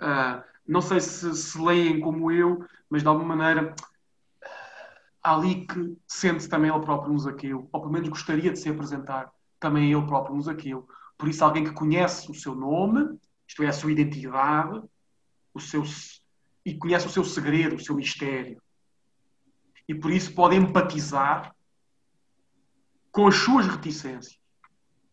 Uh, 0.00 0.42
não 0.66 0.80
sei 0.80 1.00
se, 1.00 1.34
se 1.34 1.58
leem 1.58 2.00
como 2.00 2.30
eu, 2.30 2.64
mas 2.88 3.02
de 3.02 3.08
alguma 3.08 3.36
maneira 3.36 3.74
ali 5.22 5.66
que 5.66 5.96
sente 6.06 6.48
também 6.48 6.70
ele 6.70 6.84
próprio 6.84 7.12
um 7.12 7.18
Zaqueu, 7.18 7.68
ou 7.72 7.80
pelo 7.80 7.92
menos 7.92 8.08
gostaria 8.10 8.52
de 8.52 8.58
se 8.58 8.68
apresentar 8.68 9.32
também 9.58 9.90
ele 9.90 10.06
próprio 10.06 10.36
um 10.36 10.42
Zaqueu. 10.42 10.86
Por 11.16 11.28
isso, 11.28 11.42
alguém 11.42 11.64
que 11.64 11.72
conhece 11.72 12.30
o 12.30 12.34
seu 12.34 12.54
nome, 12.54 13.18
isto 13.48 13.62
é, 13.62 13.68
a 13.68 13.72
sua 13.72 13.92
identidade, 13.92 14.82
o 15.54 15.60
seu, 15.60 15.82
e 16.64 16.76
conhece 16.76 17.06
o 17.06 17.10
seu 17.10 17.24
segredo, 17.24 17.76
o 17.76 17.80
seu 17.80 17.94
mistério. 17.94 18.60
E 19.88 19.94
por 19.94 20.10
isso 20.10 20.34
pode 20.34 20.56
empatizar 20.56 21.54
com 23.10 23.26
as 23.26 23.36
suas 23.36 23.66
reticências. 23.66 24.38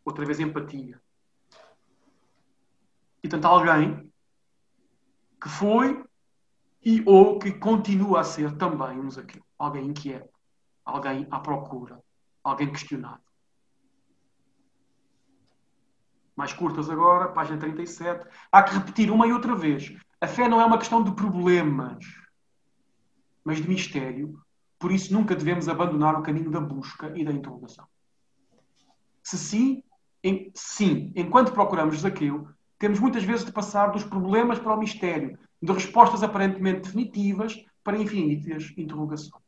Outra 0.04 0.26
vez, 0.26 0.40
empatia. 0.40 1.00
E 3.24 3.30
tanto 3.30 3.48
alguém 3.48 4.12
que 5.42 5.50
foi 5.50 6.04
e 6.84 7.04
ou 7.06 7.38
que 7.38 7.52
continua 7.52 8.22
a 8.22 8.24
ser 8.24 8.56
também 8.58 9.00
um 9.00 9.10
Zaqueu. 9.10 9.44
Alguém 9.58 9.88
inquieto, 9.88 10.34
alguém 10.84 11.28
à 11.30 11.40
procura, 11.40 12.02
alguém 12.44 12.72
questionado. 12.72 13.22
Mais 16.36 16.54
curtas 16.54 16.90
agora, 16.90 17.30
página 17.30 17.60
37. 17.60 18.28
Há 18.52 18.64
que 18.64 18.74
repetir 18.74 19.12
uma 19.12 19.28
e 19.28 19.34
outra 19.34 19.56
vez. 19.56 19.96
A 20.20 20.28
fé 20.28 20.48
não 20.48 20.60
é 20.60 20.66
uma 20.66 20.78
questão 20.78 21.04
de 21.04 21.12
problemas, 21.12 22.04
mas 23.44 23.58
de 23.58 23.68
mistério. 23.68 24.42
Por 24.80 24.92
isso 24.92 25.14
nunca 25.14 25.36
devemos 25.36 25.70
abandonar 25.70 26.16
o 26.16 26.24
caminho 26.24 26.50
da 26.50 26.60
busca 26.60 27.16
e 27.16 27.24
da 27.24 27.32
interrogação. 27.32 27.86
Se 29.22 29.38
sim, 29.38 29.84
em, 30.24 30.52
sim, 30.56 31.12
enquanto 31.16 31.54
procuramos 31.54 32.00
Zaqueu, 32.00 32.48
temos 32.82 33.00
muitas 33.00 33.24
vezes 33.24 33.46
de 33.46 33.52
passar 33.52 33.92
dos 33.92 34.04
problemas 34.04 34.58
para 34.58 34.74
o 34.74 34.80
mistério, 34.80 35.38
de 35.62 35.72
respostas 35.72 36.24
aparentemente 36.24 36.82
definitivas 36.82 37.64
para 37.84 37.96
infinitas 37.96 38.74
interrogações. 38.76 39.44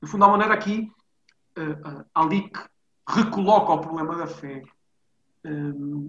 No 0.00 0.08
fundo, 0.08 0.24
uma 0.24 0.32
maneira 0.32 0.54
aqui, 0.54 0.90
uh, 1.58 2.00
uh, 2.18 2.66
recoloca 3.06 3.72
o 3.72 3.80
problema 3.82 4.16
da 4.16 4.26
fé. 4.26 4.62
Uh, 5.44 6.08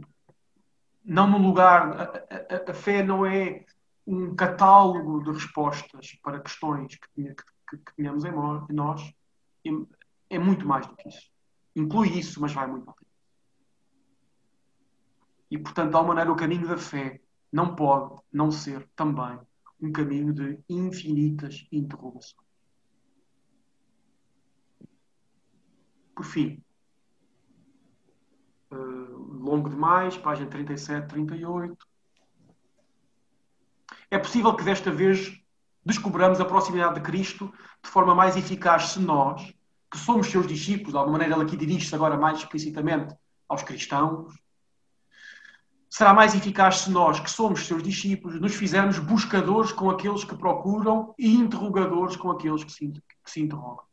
não 1.04 1.30
no 1.30 1.40
lugar. 1.40 1.92
A, 1.92 2.04
a, 2.04 2.72
a, 2.72 2.74
fé 2.74 3.04
não 3.04 3.26
é 3.26 3.66
um 4.06 4.34
catálogo 4.34 5.22
de 5.26 5.32
respostas 5.32 6.18
para 6.24 6.40
questões 6.40 6.96
que, 6.96 7.24
que, 7.24 7.36
que, 7.70 7.78
que 7.78 8.02
em 8.02 8.74
nós. 8.74 9.14
É, 9.66 9.70
é 10.30 10.40
muito 10.40 10.66
mais 10.66 10.88
do 10.88 10.96
que 10.96 11.10
isso. 11.10 11.30
Inclui 11.76 12.18
isso, 12.18 12.40
mas 12.40 12.54
vai 12.54 12.66
muito 12.66 12.90
além. 12.90 13.07
E, 15.50 15.58
portanto, 15.58 15.90
de 15.90 15.96
alguma 15.96 16.16
maneira, 16.16 16.32
o 16.32 16.36
caminho 16.36 16.68
da 16.68 16.78
fé 16.78 17.22
não 17.52 17.76
pode 17.76 18.22
não 18.32 18.52
ser 18.52 18.88
também 18.96 19.40
um 19.82 19.92
caminho 19.92 20.34
de 20.34 20.60
infinitas 20.70 21.68
interrogações. 21.72 22.48
Por 26.16 26.26
fim, 26.26 26.64
uh, 28.72 28.76
longo 28.76 29.70
demais, 29.70 30.18
página 30.18 30.50
37, 30.50 31.08
38. 31.08 31.88
É 34.10 34.18
possível 34.18 34.56
que 34.56 34.64
desta 34.64 34.92
vez 34.92 35.40
descobramos 35.86 36.42
a 36.42 36.46
proximidade 36.46 36.96
de 36.96 37.02
Cristo 37.02 37.54
de 37.84 37.90
forma 37.90 38.16
mais 38.16 38.36
eficaz 38.36 38.90
se 38.90 39.00
nós, 39.00 39.54
que 39.92 39.98
somos 39.98 40.28
seus 40.28 40.48
discípulos, 40.48 40.92
de 40.92 40.98
alguma 40.98 41.18
maneira 41.18 41.36
ele 41.36 41.46
aqui 41.46 41.56
dirige-se 41.56 41.94
agora 41.96 42.18
mais 42.18 42.40
explicitamente 42.40 43.16
aos 43.48 43.64
cristãos, 43.64 44.34
será 45.98 46.14
mais 46.14 46.36
eficaz 46.36 46.82
se 46.82 46.92
nós, 46.92 47.20
que 47.20 47.32
somos 47.32 47.66
seus 47.66 47.82
discípulos, 47.82 48.40
nos 48.40 48.54
fizermos 48.54 49.00
buscadores 49.00 49.72
com 49.72 49.90
aqueles 49.90 50.24
que 50.24 50.36
procuram 50.36 51.16
e 51.18 51.36
interrogadores 51.36 52.16
com 52.16 52.30
aqueles 52.30 52.64
que 52.64 52.72
se, 52.72 52.88
que 52.92 53.32
se 53.32 53.42
interrogam. 53.42 53.84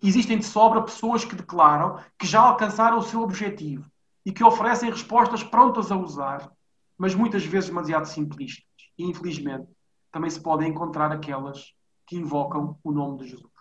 Existem 0.00 0.38
de 0.38 0.44
sobra 0.44 0.80
pessoas 0.80 1.24
que 1.24 1.34
declaram 1.34 1.98
que 2.16 2.24
já 2.24 2.40
alcançaram 2.40 2.98
o 2.98 3.02
seu 3.02 3.20
objetivo 3.20 3.84
e 4.24 4.30
que 4.30 4.44
oferecem 4.44 4.92
respostas 4.92 5.42
prontas 5.42 5.90
a 5.90 5.96
usar, 5.96 6.48
mas 6.96 7.16
muitas 7.16 7.44
vezes 7.44 7.70
demasiado 7.70 8.04
simplistas. 8.04 8.64
E, 8.96 9.04
infelizmente, 9.04 9.66
também 10.12 10.30
se 10.30 10.40
podem 10.40 10.70
encontrar 10.70 11.10
aquelas 11.10 11.74
que 12.06 12.14
invocam 12.14 12.78
o 12.84 12.92
nome 12.92 13.18
de 13.18 13.30
Jesus 13.30 13.57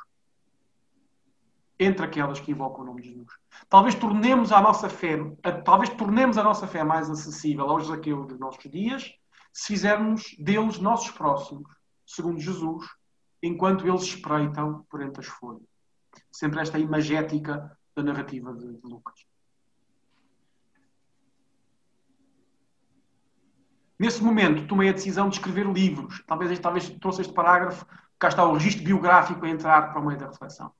entre 1.79 2.05
aquelas 2.05 2.39
que 2.39 2.51
invocam 2.51 2.83
o 2.83 2.85
nome 2.85 3.01
de 3.01 3.09
Jesus. 3.09 3.27
Talvez 3.69 3.95
tornemos 3.95 4.51
a 4.51 4.61
nossa 4.61 4.89
fé, 4.89 5.17
talvez 5.63 5.89
tornemos 5.91 6.37
a 6.37 6.43
nossa 6.43 6.67
fé 6.67 6.83
mais 6.83 7.09
acessível 7.09 7.69
aos 7.69 7.87
Zaqueus 7.87 8.27
dos 8.27 8.39
nossos 8.39 8.71
dias, 8.71 9.13
se 9.53 9.67
fizermos 9.73 10.35
deles 10.39 10.79
nossos 10.79 11.11
próximos, 11.11 11.69
segundo 12.05 12.39
Jesus, 12.39 12.85
enquanto 13.41 13.87
eles 13.87 14.03
espreitam 14.03 14.85
por 14.89 15.01
entre 15.01 15.21
as 15.21 15.27
folhas. 15.27 15.63
Sempre 16.31 16.61
esta 16.61 16.79
imagética 16.79 17.77
da 17.95 18.03
narrativa 18.03 18.53
de, 18.53 18.73
de 18.73 18.87
Lucas. 18.87 19.25
Nesse 23.99 24.23
momento, 24.23 24.67
tomei 24.67 24.89
a 24.89 24.93
decisão 24.93 25.27
de 25.27 25.37
escrever 25.37 25.65
livros. 25.65 26.23
Talvez, 26.27 26.59
talvez 26.59 26.89
trouxe 26.89 27.21
este 27.21 27.33
parágrafo, 27.33 27.85
cá 28.19 28.27
está 28.27 28.45
o 28.45 28.53
registro 28.53 28.83
biográfico 28.83 29.43
a 29.43 29.49
entrar 29.49 29.91
para 29.91 29.99
o 29.99 30.05
meio 30.05 30.19
da 30.19 30.27
reflexão. 30.27 30.71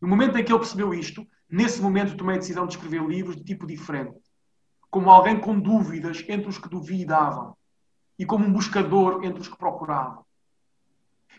No 0.00 0.08
momento 0.08 0.36
em 0.36 0.44
que 0.44 0.52
ele 0.52 0.58
percebeu 0.58 0.92
isto, 0.92 1.26
nesse 1.48 1.80
momento 1.80 2.16
tomei 2.16 2.36
a 2.36 2.38
decisão 2.38 2.66
de 2.66 2.74
escrever 2.74 3.02
livros 3.02 3.36
de 3.36 3.44
tipo 3.44 3.66
diferente. 3.66 4.18
Como 4.90 5.10
alguém 5.10 5.38
com 5.38 5.58
dúvidas 5.58 6.24
entre 6.28 6.48
os 6.48 6.58
que 6.58 6.68
duvidavam. 6.68 7.56
E 8.18 8.24
como 8.24 8.46
um 8.46 8.52
buscador 8.52 9.24
entre 9.24 9.40
os 9.40 9.48
que 9.48 9.58
procuravam. 9.58 10.24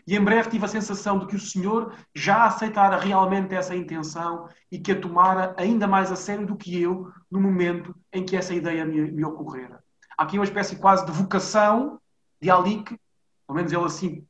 E 0.06 0.16
em 0.16 0.24
breve 0.24 0.48
tive 0.48 0.64
a 0.64 0.68
sensação 0.68 1.18
de 1.18 1.26
que 1.26 1.36
o 1.36 1.40
Senhor 1.40 1.94
já 2.14 2.46
aceitara 2.46 2.96
realmente 2.96 3.54
essa 3.54 3.76
intenção 3.76 4.48
e 4.70 4.78
que 4.78 4.92
a 4.92 5.00
tomara 5.00 5.54
ainda 5.58 5.86
mais 5.86 6.10
a 6.10 6.16
sério 6.16 6.46
do 6.46 6.56
que 6.56 6.80
eu 6.80 7.12
no 7.30 7.40
momento 7.40 7.94
em 8.12 8.24
que 8.24 8.36
essa 8.36 8.54
ideia 8.54 8.86
me, 8.86 9.10
me 9.10 9.24
ocorrera. 9.24 9.84
Há 10.16 10.22
aqui 10.22 10.38
uma 10.38 10.44
espécie 10.44 10.76
quase 10.76 11.04
de 11.04 11.12
vocação 11.12 12.00
de 12.40 12.50
Alique, 12.50 12.98
pelo 13.46 13.56
menos 13.56 13.70
ele 13.70 13.84
assim, 13.84 14.26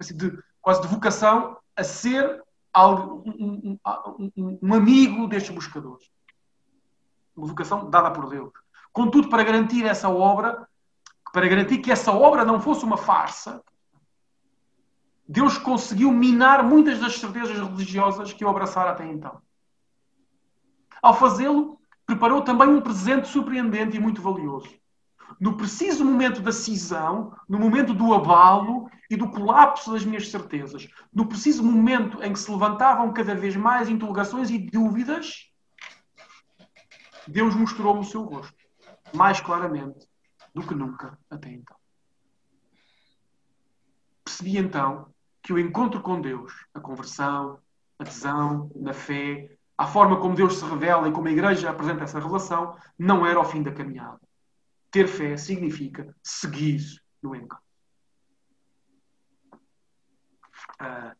de, 0.00 0.36
quase 0.60 0.82
de 0.82 0.88
vocação 0.88 1.56
a 1.76 1.84
ser 1.84 2.42
um, 2.76 3.78
um, 4.36 4.58
um 4.62 4.74
amigo 4.74 5.26
destes 5.26 5.54
buscadores. 5.54 6.10
Uma 7.36 7.46
vocação 7.46 7.88
dada 7.88 8.10
por 8.10 8.28
Deus. 8.28 8.52
Contudo, 8.92 9.28
para 9.28 9.42
garantir 9.42 9.84
essa 9.84 10.08
obra, 10.08 10.68
para 11.32 11.48
garantir 11.48 11.78
que 11.78 11.90
essa 11.90 12.12
obra 12.12 12.44
não 12.44 12.60
fosse 12.60 12.84
uma 12.84 12.96
farsa, 12.96 13.62
Deus 15.26 15.56
conseguiu 15.56 16.10
minar 16.12 16.62
muitas 16.62 16.98
das 16.98 17.18
certezas 17.18 17.58
religiosas 17.58 18.32
que 18.32 18.44
eu 18.44 18.48
abraçara 18.48 18.90
até 18.90 19.06
então. 19.06 19.40
Ao 21.00 21.14
fazê-lo, 21.14 21.80
preparou 22.06 22.42
também 22.42 22.68
um 22.68 22.80
presente 22.80 23.28
surpreendente 23.28 23.96
e 23.96 24.00
muito 24.00 24.20
valioso 24.20 24.81
no 25.40 25.56
preciso 25.56 26.04
momento 26.04 26.40
da 26.40 26.52
cisão, 26.52 27.34
no 27.48 27.58
momento 27.58 27.94
do 27.94 28.12
abalo 28.12 28.90
e 29.10 29.16
do 29.16 29.30
colapso 29.30 29.92
das 29.92 30.04
minhas 30.04 30.30
certezas, 30.30 30.88
no 31.12 31.26
preciso 31.26 31.62
momento 31.62 32.22
em 32.22 32.32
que 32.32 32.38
se 32.38 32.50
levantavam 32.50 33.12
cada 33.12 33.34
vez 33.34 33.56
mais 33.56 33.88
interrogações 33.88 34.50
e 34.50 34.58
dúvidas, 34.58 35.50
Deus 37.26 37.54
mostrou-me 37.54 38.00
o 38.00 38.04
seu 38.04 38.22
rosto, 38.22 38.56
mais 39.12 39.40
claramente 39.40 40.08
do 40.54 40.66
que 40.66 40.74
nunca 40.74 41.18
até 41.30 41.50
então. 41.50 41.76
Percebi 44.24 44.58
então 44.58 45.06
que 45.42 45.52
o 45.52 45.58
encontro 45.58 46.00
com 46.00 46.20
Deus, 46.20 46.52
a 46.72 46.80
conversão, 46.80 47.58
a 47.98 48.02
adesão, 48.02 48.70
na 48.74 48.92
fé, 48.92 49.56
a 49.76 49.86
forma 49.86 50.20
como 50.20 50.34
Deus 50.34 50.58
se 50.58 50.64
revela 50.64 51.08
e 51.08 51.12
como 51.12 51.28
a 51.28 51.32
Igreja 51.32 51.70
apresenta 51.70 52.04
essa 52.04 52.20
relação, 52.20 52.76
não 52.98 53.26
era 53.26 53.40
o 53.40 53.44
fim 53.44 53.62
da 53.62 53.72
caminhada 53.72 54.20
ter 54.92 55.08
fé 55.08 55.36
significa 55.38 56.14
seguir 56.22 56.80
no 57.22 57.34
encontro. 57.34 57.64
Uh, 60.78 61.16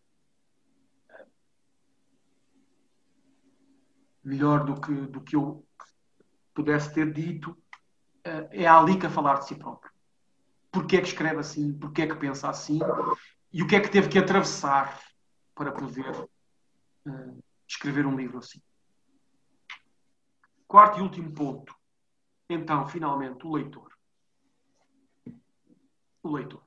melhor 4.22 4.64
do 4.64 4.78
que, 4.78 4.92
do 4.92 5.20
que 5.22 5.34
eu 5.34 5.66
pudesse 6.52 6.92
ter 6.92 7.10
dito, 7.12 7.52
uh, 7.52 8.48
é 8.50 8.66
a 8.66 8.78
Alica 8.78 9.08
falar 9.08 9.38
de 9.38 9.46
si 9.46 9.54
próprio. 9.54 9.90
Porquê 10.70 10.98
é 10.98 11.00
que 11.00 11.08
escreve 11.08 11.40
assim? 11.40 11.72
Porquê 11.72 12.02
é 12.02 12.06
que 12.06 12.16
pensa 12.16 12.50
assim? 12.50 12.78
E 13.50 13.62
o 13.62 13.66
que 13.66 13.76
é 13.76 13.80
que 13.80 13.90
teve 13.90 14.08
que 14.10 14.18
atravessar 14.18 15.00
para 15.54 15.72
poder 15.72 16.10
uh, 17.06 17.44
escrever 17.66 18.04
um 18.04 18.16
livro 18.16 18.38
assim? 18.38 18.60
Quarto 20.68 20.98
e 20.98 21.02
último 21.02 21.32
ponto 21.32 21.81
então, 22.52 22.86
finalmente, 22.86 23.46
o 23.46 23.52
leitor. 23.52 23.92
O 26.22 26.30
leitor. 26.30 26.62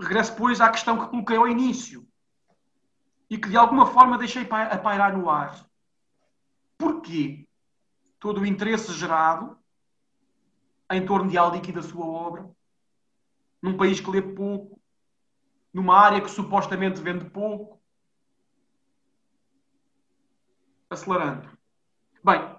Regresso, 0.00 0.36
pois, 0.36 0.60
à 0.60 0.70
questão 0.70 0.98
que 0.98 1.10
coloquei 1.10 1.36
ao 1.36 1.48
início 1.48 2.06
e 3.28 3.36
que 3.36 3.48
de 3.48 3.56
alguma 3.56 3.86
forma 3.86 4.16
deixei 4.16 4.42
a 4.42 4.78
pairar 4.78 5.16
no 5.16 5.28
ar. 5.28 5.66
Porquê 6.78 7.46
todo 8.18 8.40
o 8.40 8.46
interesse 8.46 8.92
gerado 8.92 9.58
em 10.90 11.04
torno 11.04 11.28
de 11.28 11.36
Alic 11.36 11.68
e 11.68 11.72
da 11.72 11.82
sua 11.82 12.06
obra? 12.06 12.48
Num 13.60 13.76
país 13.76 14.00
que 14.00 14.10
lê 14.10 14.22
pouco? 14.22 14.80
Numa 15.72 15.98
área 15.98 16.20
que 16.20 16.30
supostamente 16.30 17.00
vende 17.00 17.28
pouco? 17.28 17.80
Acelerando. 20.88 21.58
Bem, 22.24 22.57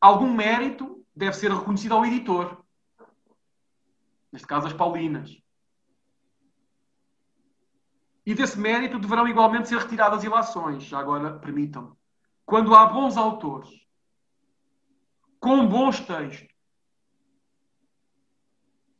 algum 0.00 0.32
mérito 0.32 1.04
deve 1.14 1.36
ser 1.36 1.50
reconhecido 1.50 1.94
ao 1.94 2.04
editor. 2.04 2.64
Neste 4.30 4.46
caso, 4.46 4.66
as 4.66 4.72
Paulinas. 4.72 5.40
E 8.24 8.34
desse 8.34 8.58
mérito 8.58 8.98
deverão 8.98 9.26
igualmente 9.26 9.68
ser 9.68 9.78
retiradas 9.78 10.22
ilações. 10.22 10.84
Já 10.84 10.98
agora, 10.98 11.38
permitam-me. 11.38 11.96
Quando 12.44 12.74
há 12.74 12.86
bons 12.86 13.16
autores, 13.16 13.70
com 15.40 15.66
bons 15.66 16.00
textos, 16.00 16.48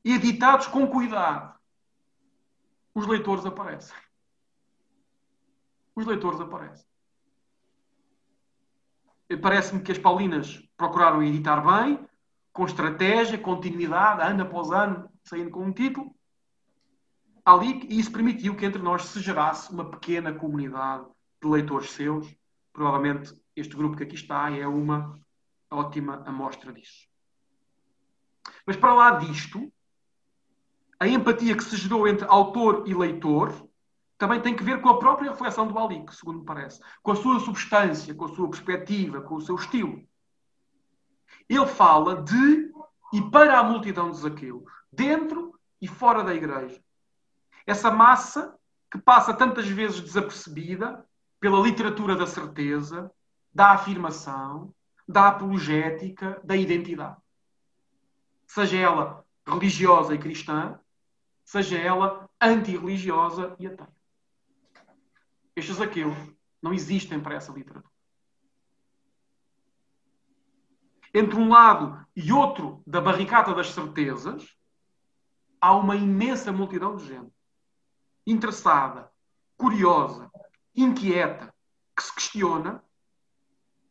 e 0.04 0.12
editados 0.14 0.66
com 0.66 0.86
cuidado, 0.86 1.58
os 2.94 3.06
leitores 3.06 3.44
aparecem. 3.44 3.96
Os 5.94 6.06
leitores 6.06 6.40
aparecem. 6.40 6.86
Parece-me 9.42 9.82
que 9.82 9.92
as 9.92 9.98
Paulinas 9.98 10.67
procuraram 10.78 11.22
editar 11.22 11.60
bem, 11.60 11.98
com 12.52 12.64
estratégia, 12.64 13.36
continuidade, 13.36 14.22
ano 14.22 14.42
após 14.44 14.70
ano, 14.70 15.10
saindo 15.24 15.50
com 15.50 15.64
um 15.64 15.72
título. 15.72 16.14
Ali, 17.44 17.86
e 17.88 17.98
isso 17.98 18.12
permitiu 18.12 18.56
que 18.56 18.64
entre 18.64 18.80
nós 18.80 19.06
se 19.06 19.20
gerasse 19.20 19.70
uma 19.72 19.90
pequena 19.90 20.32
comunidade 20.32 21.04
de 21.42 21.48
leitores 21.48 21.90
seus. 21.90 22.32
Provavelmente 22.72 23.34
este 23.56 23.76
grupo 23.76 23.96
que 23.96 24.04
aqui 24.04 24.14
está 24.14 24.50
é 24.50 24.66
uma 24.66 25.18
ótima 25.70 26.22
amostra 26.24 26.72
disso. 26.72 27.08
Mas 28.64 28.76
para 28.76 28.94
lá 28.94 29.10
disto, 29.18 29.72
a 31.00 31.08
empatia 31.08 31.56
que 31.56 31.64
se 31.64 31.76
gerou 31.76 32.06
entre 32.06 32.26
autor 32.28 32.84
e 32.86 32.94
leitor 32.94 33.68
também 34.16 34.40
tem 34.40 34.54
que 34.54 34.64
ver 34.64 34.80
com 34.80 34.88
a 34.88 34.98
própria 34.98 35.30
reflexão 35.30 35.66
do 35.66 35.78
Alic, 35.78 36.14
segundo 36.14 36.40
me 36.40 36.44
parece. 36.44 36.80
Com 37.02 37.12
a 37.12 37.16
sua 37.16 37.40
substância, 37.40 38.14
com 38.14 38.24
a 38.24 38.34
sua 38.34 38.48
perspectiva, 38.48 39.20
com 39.20 39.36
o 39.36 39.40
seu 39.40 39.54
estilo. 39.54 40.07
Ele 41.48 41.66
fala 41.66 42.22
de 42.22 42.68
e 43.12 43.22
para 43.30 43.58
a 43.58 43.62
multidão 43.62 44.10
de 44.10 44.18
Zaqueus, 44.18 44.62
dentro 44.92 45.58
e 45.80 45.88
fora 45.88 46.22
da 46.22 46.34
igreja. 46.34 46.82
Essa 47.66 47.90
massa 47.90 48.54
que 48.90 48.98
passa 48.98 49.32
tantas 49.32 49.66
vezes 49.66 50.00
desapercebida 50.00 51.06
pela 51.40 51.60
literatura 51.60 52.16
da 52.16 52.26
certeza, 52.26 53.10
da 53.52 53.72
afirmação, 53.72 54.74
da 55.06 55.28
apologética, 55.28 56.40
da 56.44 56.56
identidade. 56.56 57.16
Seja 58.46 58.78
ela 58.78 59.24
religiosa 59.46 60.14
e 60.14 60.18
cristã, 60.18 60.78
seja 61.44 61.78
ela 61.78 62.28
antirreligiosa 62.40 63.54
e 63.58 63.66
ateia. 63.66 63.88
Estes 65.56 65.80
aqueus 65.80 66.16
não 66.62 66.72
existem 66.72 67.18
para 67.20 67.34
essa 67.34 67.52
literatura. 67.52 67.97
Entre 71.18 71.34
um 71.34 71.48
lado 71.48 72.06
e 72.14 72.32
outro 72.32 72.80
da 72.86 73.00
barricada 73.00 73.52
das 73.52 73.70
certezas, 73.70 74.56
há 75.60 75.74
uma 75.74 75.96
imensa 75.96 76.52
multidão 76.52 76.94
de 76.94 77.08
gente 77.08 77.32
interessada, 78.24 79.10
curiosa, 79.56 80.30
inquieta, 80.76 81.52
que 81.96 82.04
se 82.04 82.14
questiona, 82.14 82.84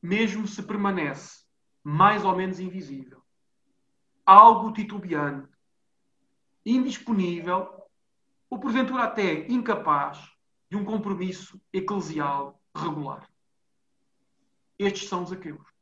mesmo 0.02 0.48
se 0.48 0.64
permanece 0.64 1.44
mais 1.84 2.24
ou 2.24 2.34
menos 2.34 2.62
invisível. 2.62 3.22
Algo 4.26 4.72
titubeante, 4.72 5.52
indisponível 6.66 7.90
ou 8.50 8.58
porventura 8.58 9.04
até 9.04 9.46
incapaz 9.52 10.32
de 10.72 10.78
um 10.78 10.86
compromisso 10.86 11.62
eclesial 11.74 12.58
regular. 12.74 13.30
Estes 14.80 15.10
são 15.10 15.24
os 15.24 15.32
aqueus. 15.34 15.77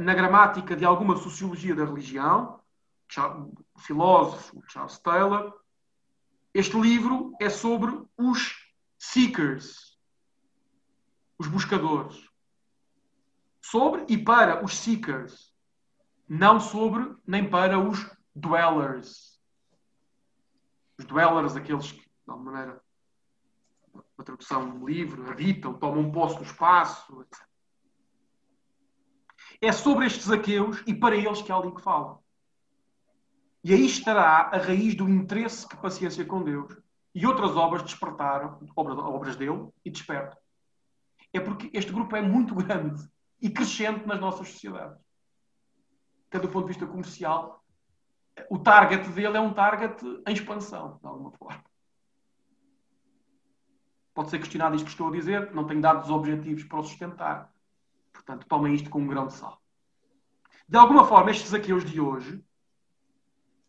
Na 0.00 0.14
gramática 0.14 0.74
de 0.74 0.84
alguma 0.84 1.16
sociologia 1.16 1.74
da 1.74 1.84
religião, 1.84 2.58
o 3.74 3.80
filósofo 3.80 4.62
Charles 4.68 4.98
Taylor, 4.98 5.52
este 6.54 6.80
livro 6.80 7.34
é 7.40 7.50
sobre 7.50 8.02
os 8.16 8.72
seekers, 8.98 9.98
os 11.38 11.46
buscadores. 11.48 12.28
Sobre 13.60 14.06
e 14.08 14.16
para 14.16 14.64
os 14.64 14.76
seekers 14.76 15.54
não 16.28 16.58
sobre 16.58 17.14
nem 17.26 17.48
para 17.48 17.78
os 17.78 18.10
dwellers. 18.34 19.38
Os 20.98 21.04
dwellers, 21.04 21.56
aqueles 21.56 21.92
que, 21.92 22.00
de 22.00 22.30
alguma 22.30 22.52
maneira, 22.52 22.82
uma 23.92 24.24
tradução 24.24 24.86
livre, 24.86 25.30
habitam, 25.30 25.74
tomam 25.74 26.10
posse 26.10 26.36
do 26.36 26.44
espaço, 26.44 27.20
etc. 27.22 27.53
É 29.60 29.72
sobre 29.72 30.06
estes 30.06 30.30
aqueus 30.30 30.82
e 30.86 30.94
para 30.94 31.16
eles 31.16 31.42
que 31.42 31.50
há 31.50 31.56
ali 31.56 31.74
que 31.74 31.80
fala. 31.80 32.18
E 33.62 33.72
aí 33.72 33.86
estará 33.86 34.50
a 34.52 34.58
raiz 34.58 34.94
do 34.94 35.08
interesse 35.08 35.66
que 35.66 35.76
Paciência 35.76 36.24
com 36.24 36.42
Deus 36.42 36.76
e 37.14 37.26
outras 37.26 37.56
obras 37.56 37.82
despertaram, 37.82 38.58
obras, 38.76 39.36
dele, 39.36 39.68
e 39.84 39.90
despertam. 39.90 40.36
É 41.32 41.40
porque 41.40 41.70
este 41.72 41.92
grupo 41.92 42.14
é 42.14 42.20
muito 42.20 42.54
grande 42.54 43.02
e 43.40 43.48
crescente 43.48 44.06
nas 44.06 44.20
nossas 44.20 44.48
sociedades 44.48 45.04
até 46.34 46.40
do 46.40 46.48
ponto 46.48 46.66
de 46.66 46.72
vista 46.72 46.86
comercial, 46.86 47.64
o 48.50 48.58
target 48.58 49.08
dele 49.10 49.36
é 49.36 49.40
um 49.40 49.54
target 49.54 50.04
em 50.26 50.32
expansão, 50.32 50.98
de 51.00 51.06
alguma 51.06 51.30
forma. 51.30 51.62
Pode 54.12 54.30
ser 54.30 54.40
questionado 54.40 54.74
isto 54.74 54.86
que 54.86 54.90
estou 54.90 55.08
a 55.08 55.12
dizer, 55.12 55.54
não 55.54 55.64
tenho 55.64 55.80
dados 55.80 56.10
objetivos 56.10 56.64
para 56.64 56.80
o 56.80 56.82
sustentar. 56.82 57.53
Portanto, 58.14 58.46
tomem 58.48 58.74
isto 58.74 58.88
com 58.88 59.00
um 59.00 59.06
grão 59.06 59.26
de 59.26 59.34
sal. 59.34 59.60
De 60.66 60.78
alguma 60.78 61.06
forma, 61.06 61.30
estes 61.30 61.52
aqueus 61.52 61.84
de 61.84 62.00
hoje 62.00 62.42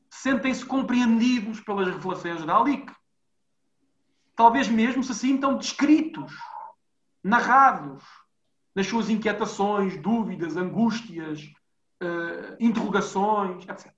sentem-se 0.10 0.66
compreendidos 0.66 1.60
pelas 1.60 1.88
revelações 1.88 2.46
da 2.46 2.56
Alic. 2.56 2.94
Talvez 4.34 4.70
mesmo 4.70 5.04
se 5.04 5.14
sintam 5.14 5.58
descritos, 5.58 6.34
narrados, 7.22 8.04
nas 8.74 8.88
suas 8.88 9.10
inquietações, 9.10 10.02
dúvidas, 10.02 10.56
angústias, 10.56 11.42
uh, 12.02 12.56
interrogações, 12.60 13.68
etc. 13.68 13.94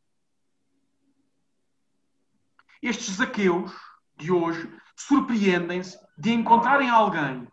Estes 2.81 3.15
Zaqueus 3.15 3.71
de 4.15 4.31
hoje 4.31 4.71
surpreendem-se 4.95 5.97
de 6.17 6.31
encontrarem 6.31 6.89
alguém, 6.89 7.47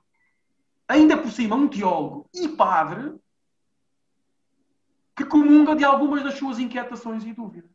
ainda 0.89 1.16
por 1.16 1.30
cima 1.30 1.57
um 1.57 1.68
teólogo 1.68 2.28
e 2.32 2.49
padre, 2.49 3.18
que 5.16 5.24
comunga 5.24 5.76
de 5.76 5.85
algumas 5.85 6.22
das 6.22 6.35
suas 6.35 6.59
inquietações 6.59 7.24
e 7.24 7.32
dúvidas. 7.32 7.70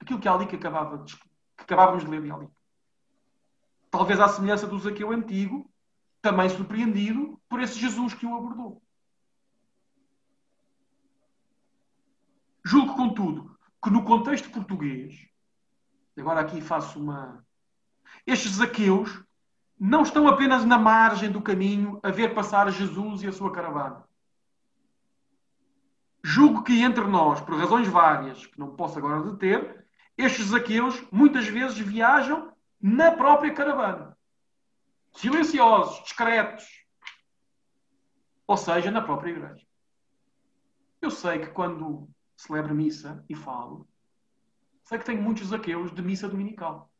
Aquilo 0.00 0.20
que 0.20 0.28
ali 0.28 0.46
que, 0.46 0.56
acabava 0.56 0.98
de, 0.98 1.16
que 1.16 1.24
acabávamos 1.58 2.04
de 2.04 2.10
ler 2.10 2.22
de. 2.22 2.50
Talvez 3.90 4.18
à 4.20 4.28
semelhança 4.28 4.66
do 4.66 4.78
Zaqueu 4.78 5.10
antigo, 5.10 5.70
também 6.20 6.48
surpreendido 6.48 7.40
por 7.48 7.60
esse 7.60 7.78
Jesus 7.78 8.14
que 8.14 8.26
o 8.26 8.34
abordou. 8.34 8.82
Julgo, 12.64 12.94
contudo, 12.94 13.58
que 13.82 13.90
no 13.90 14.04
contexto 14.04 14.50
português, 14.50 15.26
agora 16.16 16.40
aqui 16.40 16.60
faço 16.60 17.00
uma. 17.00 17.42
Estes 18.26 18.52
zaqueus 18.52 19.22
não 19.78 20.02
estão 20.02 20.26
apenas 20.26 20.64
na 20.64 20.78
margem 20.78 21.30
do 21.30 21.40
caminho 21.40 22.00
a 22.02 22.10
ver 22.10 22.34
passar 22.34 22.70
Jesus 22.72 23.22
e 23.22 23.28
a 23.28 23.32
sua 23.32 23.52
caravana. 23.52 24.04
Julgo 26.22 26.64
que 26.64 26.82
entre 26.82 27.04
nós, 27.04 27.40
por 27.40 27.56
razões 27.56 27.86
várias, 27.86 28.44
que 28.44 28.58
não 28.58 28.74
posso 28.74 28.98
agora 28.98 29.22
deter, 29.22 29.86
estes 30.16 30.46
zaqueus 30.46 31.00
muitas 31.12 31.46
vezes 31.46 31.78
viajam 31.78 32.52
na 32.80 33.12
própria 33.12 33.54
caravana. 33.54 34.18
Silenciosos, 35.12 36.02
discretos. 36.02 36.66
Ou 38.46 38.56
seja, 38.56 38.90
na 38.90 39.00
própria 39.00 39.30
igreja. 39.30 39.64
Eu 41.00 41.10
sei 41.10 41.38
que 41.38 41.48
quando 41.48 42.08
celebro 42.36 42.74
missa 42.74 43.24
e 43.28 43.34
falo, 43.34 43.88
sei 44.82 44.98
que 44.98 45.04
tenho 45.04 45.22
muitos 45.22 45.52
aqueus 45.52 45.94
de 45.94 46.02
missa 46.02 46.28
dominical. 46.28 46.90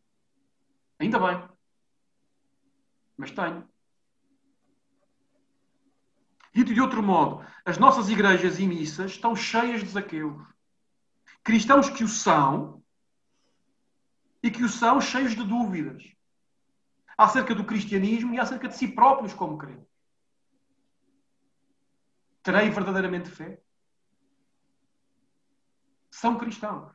Ainda 1.01 1.19
bem. 1.19 1.58
Mas 3.19 3.33
tenho. 3.33 3.69
Dito 6.55 6.73
de 6.73 6.81
outro 6.81 7.03
modo, 7.03 7.45
as 7.65 7.77
nossas 7.77 8.09
igrejas 8.09 8.59
e 8.59 8.67
missas 8.67 9.11
estão 9.11 9.35
cheias 9.35 9.83
de 9.83 9.91
zaqueus. 9.91 10.41
Cristãos 11.43 11.91
que 11.91 12.05
o 12.05 12.09
são 12.09 12.83
e 14.43 14.51
que 14.51 14.65
o 14.65 14.69
são 14.69 15.01
cheios 15.01 15.35
de 15.35 15.45
dúvidas 15.45 16.03
acerca 17.17 17.55
do 17.55 17.65
cristianismo 17.65 18.33
e 18.33 18.39
acerca 18.39 18.69
de 18.69 18.77
si 18.77 18.87
próprios 18.87 19.35
como 19.35 19.59
crentes. 19.59 19.89
terei 22.43 22.71
verdadeiramente 22.71 23.29
fé? 23.29 23.61
São 26.11 26.39
cristãos, 26.39 26.93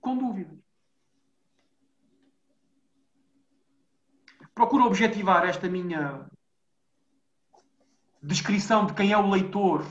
com 0.00 0.18
dúvidas. 0.18 0.63
Procuro 4.54 4.84
objetivar 4.84 5.44
esta 5.44 5.68
minha 5.68 6.30
descrição 8.22 8.86
de 8.86 8.94
quem 8.94 9.12
é 9.12 9.18
o 9.18 9.28
leitor 9.28 9.84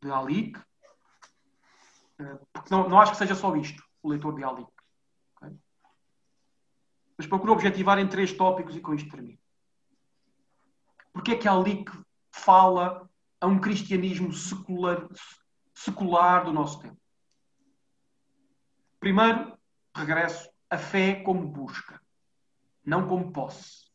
de 0.00 0.10
Alic, 0.10 0.60
eh, 2.18 2.38
porque 2.52 2.72
não, 2.72 2.88
não 2.88 3.00
acho 3.00 3.12
que 3.12 3.18
seja 3.18 3.34
só 3.34 3.54
isto, 3.56 3.82
o 4.02 4.10
leitor 4.10 4.34
de 4.34 4.44
Alic. 4.44 4.70
Okay? 5.36 5.56
Mas 7.16 7.26
procuro 7.26 7.52
objetivar 7.52 7.98
em 7.98 8.08
três 8.08 8.32
tópicos 8.32 8.76
e 8.76 8.80
com 8.80 8.94
isto 8.94 9.10
termino. 9.10 9.38
Porque 11.12 11.32
é 11.32 11.36
que 11.36 11.48
Alic 11.48 11.90
fala 12.30 13.08
a 13.40 13.46
um 13.46 13.58
cristianismo 13.58 14.32
secular, 14.32 15.08
secular 15.74 16.44
do 16.44 16.52
nosso 16.52 16.80
tempo? 16.80 17.00
Primeiro, 19.00 19.56
regresso, 19.94 20.48
a 20.70 20.76
fé 20.76 21.16
como 21.22 21.48
busca, 21.48 22.00
não 22.88 23.06
como 23.06 23.30
posse. 23.30 23.86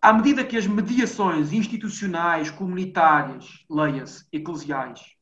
À 0.00 0.12
medida 0.12 0.44
que 0.44 0.56
as 0.56 0.66
mediações 0.66 1.52
institucionais, 1.52 2.50
comunitárias, 2.50 3.64
leia-se, 3.70 4.26
eclesiais, 4.32 5.14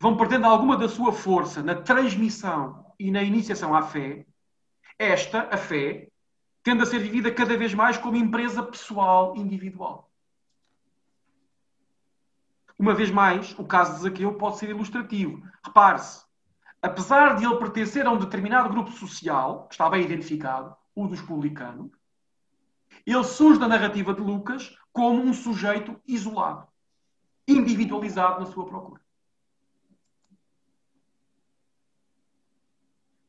vão 0.00 0.16
perdendo 0.16 0.46
alguma 0.46 0.76
da 0.76 0.88
sua 0.88 1.12
força 1.12 1.62
na 1.62 1.74
transmissão 1.74 2.86
e 2.98 3.10
na 3.10 3.22
iniciação 3.22 3.74
à 3.74 3.82
fé, 3.82 4.26
esta, 4.98 5.48
a 5.52 5.56
fé, 5.58 6.08
tende 6.62 6.82
a 6.82 6.86
ser 6.86 6.98
vivida 6.98 7.30
cada 7.30 7.56
vez 7.56 7.74
mais 7.74 7.98
como 7.98 8.16
empresa 8.16 8.62
pessoal, 8.62 9.36
individual. 9.36 10.10
Uma 12.78 12.94
vez 12.94 13.10
mais, 13.10 13.58
o 13.58 13.64
caso 13.64 13.94
de 13.94 14.00
Zaqueu 14.00 14.34
pode 14.34 14.58
ser 14.58 14.68
ilustrativo. 14.68 15.42
Repare-se, 15.64 16.25
apesar 16.86 17.36
de 17.36 17.44
ele 17.44 17.56
pertencer 17.56 18.06
a 18.06 18.12
um 18.12 18.18
determinado 18.18 18.68
grupo 18.68 18.92
social, 18.92 19.66
que 19.66 19.74
está 19.74 19.90
bem 19.90 20.04
identificado, 20.04 20.76
o 20.94 21.08
dos 21.08 21.20
publicanos, 21.20 21.90
ele 23.04 23.24
surge 23.24 23.58
da 23.58 23.66
narrativa 23.66 24.14
de 24.14 24.20
Lucas 24.20 24.76
como 24.92 25.20
um 25.20 25.34
sujeito 25.34 26.00
isolado, 26.06 26.66
individualizado 27.46 28.40
na 28.40 28.46
sua 28.46 28.66
procura. 28.66 29.00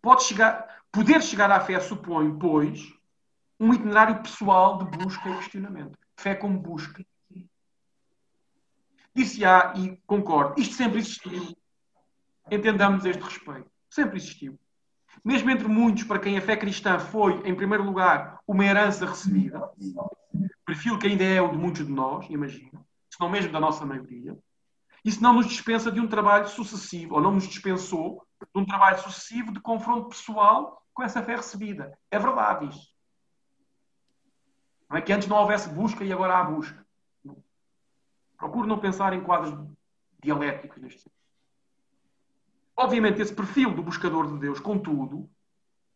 Pode 0.01 0.23
chegar, 0.23 0.83
poder 0.91 1.21
chegar 1.21 1.51
à 1.51 1.59
fé 1.59 1.79
supõe, 1.79 2.37
pois, 2.37 2.93
um 3.59 3.73
itinerário 3.73 4.21
pessoal 4.21 4.77
de 4.77 4.97
busca 4.97 5.29
e 5.29 5.37
questionamento. 5.37 5.97
Fé 6.15 6.35
como 6.35 6.59
busca. 6.59 7.03
Disse-á, 9.15 9.73
e 9.75 9.97
concordo, 10.05 10.61
isto 10.61 10.75
sempre 10.75 10.99
existiu. 10.99 11.57
Entendamos 12.51 13.05
este 13.05 13.21
respeito. 13.23 13.69
Sempre 13.89 14.17
existiu 14.17 14.59
mesmo 15.23 15.49
entre 15.49 15.67
muitos 15.67 16.03
para 16.03 16.19
quem 16.19 16.37
a 16.37 16.41
fé 16.41 16.55
cristã 16.55 16.99
foi, 16.99 17.41
em 17.47 17.55
primeiro 17.55 17.83
lugar, 17.83 18.39
uma 18.47 18.65
herança 18.65 19.05
recebida, 19.05 19.71
perfil 20.65 20.97
que 20.97 21.07
ainda 21.07 21.23
é 21.23 21.41
o 21.41 21.51
de 21.51 21.57
muitos 21.57 21.85
de 21.85 21.91
nós, 21.91 22.29
imagino, 22.29 22.85
se 23.09 23.19
não 23.19 23.29
mesmo 23.29 23.51
da 23.51 23.59
nossa 23.59 23.85
maioria, 23.85 24.37
isso 25.03 25.21
não 25.21 25.33
nos 25.33 25.47
dispensa 25.47 25.91
de 25.91 25.99
um 25.99 26.07
trabalho 26.07 26.47
sucessivo, 26.47 27.15
ou 27.15 27.21
não 27.21 27.31
nos 27.31 27.47
dispensou 27.47 28.25
de 28.41 28.61
um 28.61 28.65
trabalho 28.65 28.99
sucessivo 28.99 29.51
de 29.51 29.59
confronto 29.59 30.09
pessoal 30.09 30.83
com 30.93 31.03
essa 31.03 31.23
fé 31.23 31.35
recebida. 31.35 31.97
É 32.11 32.19
verdade 32.19 32.67
isso. 32.67 32.93
Não 34.89 34.97
é 34.97 35.01
que 35.01 35.13
antes 35.13 35.27
não 35.27 35.37
houvesse 35.37 35.69
busca 35.69 36.03
e 36.03 36.11
agora 36.11 36.37
há 36.37 36.43
busca. 36.43 36.85
Procuro 38.37 38.67
não 38.67 38.79
pensar 38.79 39.13
em 39.13 39.23
quadros 39.23 39.53
dialéticos 40.21 40.81
neste 40.81 41.01
sentido. 41.01 41.26
Obviamente, 42.77 43.19
esse 43.19 43.33
perfil 43.33 43.73
do 43.73 43.81
buscador 43.81 44.31
de 44.31 44.37
Deus, 44.37 44.59
contudo, 44.59 45.27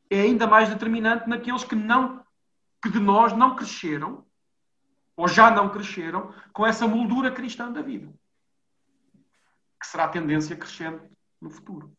é 0.10 0.22
ainda 0.22 0.48
mais 0.48 0.68
determinante 0.68 1.30
naqueles 1.30 1.64
que 1.64 1.76
não 1.76 2.26
que 2.84 2.90
de 2.90 3.00
nós 3.00 3.32
não 3.34 3.56
cresceram 3.56 4.26
ou 5.16 5.28
já 5.28 5.52
não 5.52 5.70
cresceram 5.70 6.34
com 6.52 6.66
essa 6.66 6.88
moldura 6.88 7.32
cristã 7.32 7.72
da 7.72 7.84
vida, 7.84 8.12
que 9.80 9.86
será 9.86 10.06
a 10.06 10.10
tendência 10.10 10.56
crescente 10.56 11.04
no 11.40 11.52
futuro. 11.52 11.96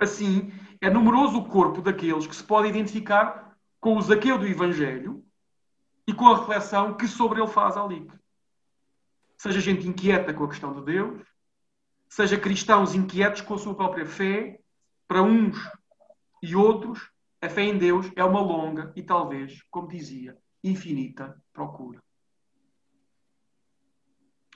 Assim, 0.00 0.50
é 0.80 0.88
numeroso 0.88 1.38
o 1.38 1.48
corpo 1.48 1.82
daqueles 1.82 2.26
que 2.26 2.34
se 2.34 2.42
pode 2.42 2.68
identificar 2.68 3.54
com 3.78 3.96
o 3.96 4.02
Zaqueu 4.02 4.38
do 4.38 4.46
Evangelho 4.46 5.22
e 6.06 6.14
com 6.14 6.26
a 6.28 6.38
reflexão 6.38 6.96
que 6.96 7.06
sobre 7.06 7.40
ele 7.40 7.50
faz 7.50 7.76
ali. 7.76 8.10
Seja 9.36 9.60
gente 9.60 9.86
inquieta 9.86 10.32
com 10.32 10.44
a 10.44 10.48
questão 10.48 10.72
de 10.72 10.82
Deus, 10.84 11.22
seja 12.12 12.38
cristãos 12.38 12.94
inquietos 12.94 13.40
com 13.40 13.54
a 13.54 13.58
sua 13.58 13.74
própria 13.74 14.04
fé, 14.04 14.60
para 15.08 15.22
uns 15.22 15.56
e 16.42 16.54
outros, 16.54 17.10
a 17.40 17.48
fé 17.48 17.62
em 17.62 17.78
Deus 17.78 18.12
é 18.14 18.22
uma 18.22 18.38
longa 18.38 18.92
e 18.94 19.02
talvez, 19.02 19.62
como 19.70 19.88
dizia, 19.88 20.36
infinita 20.62 21.34
procura. 21.54 22.02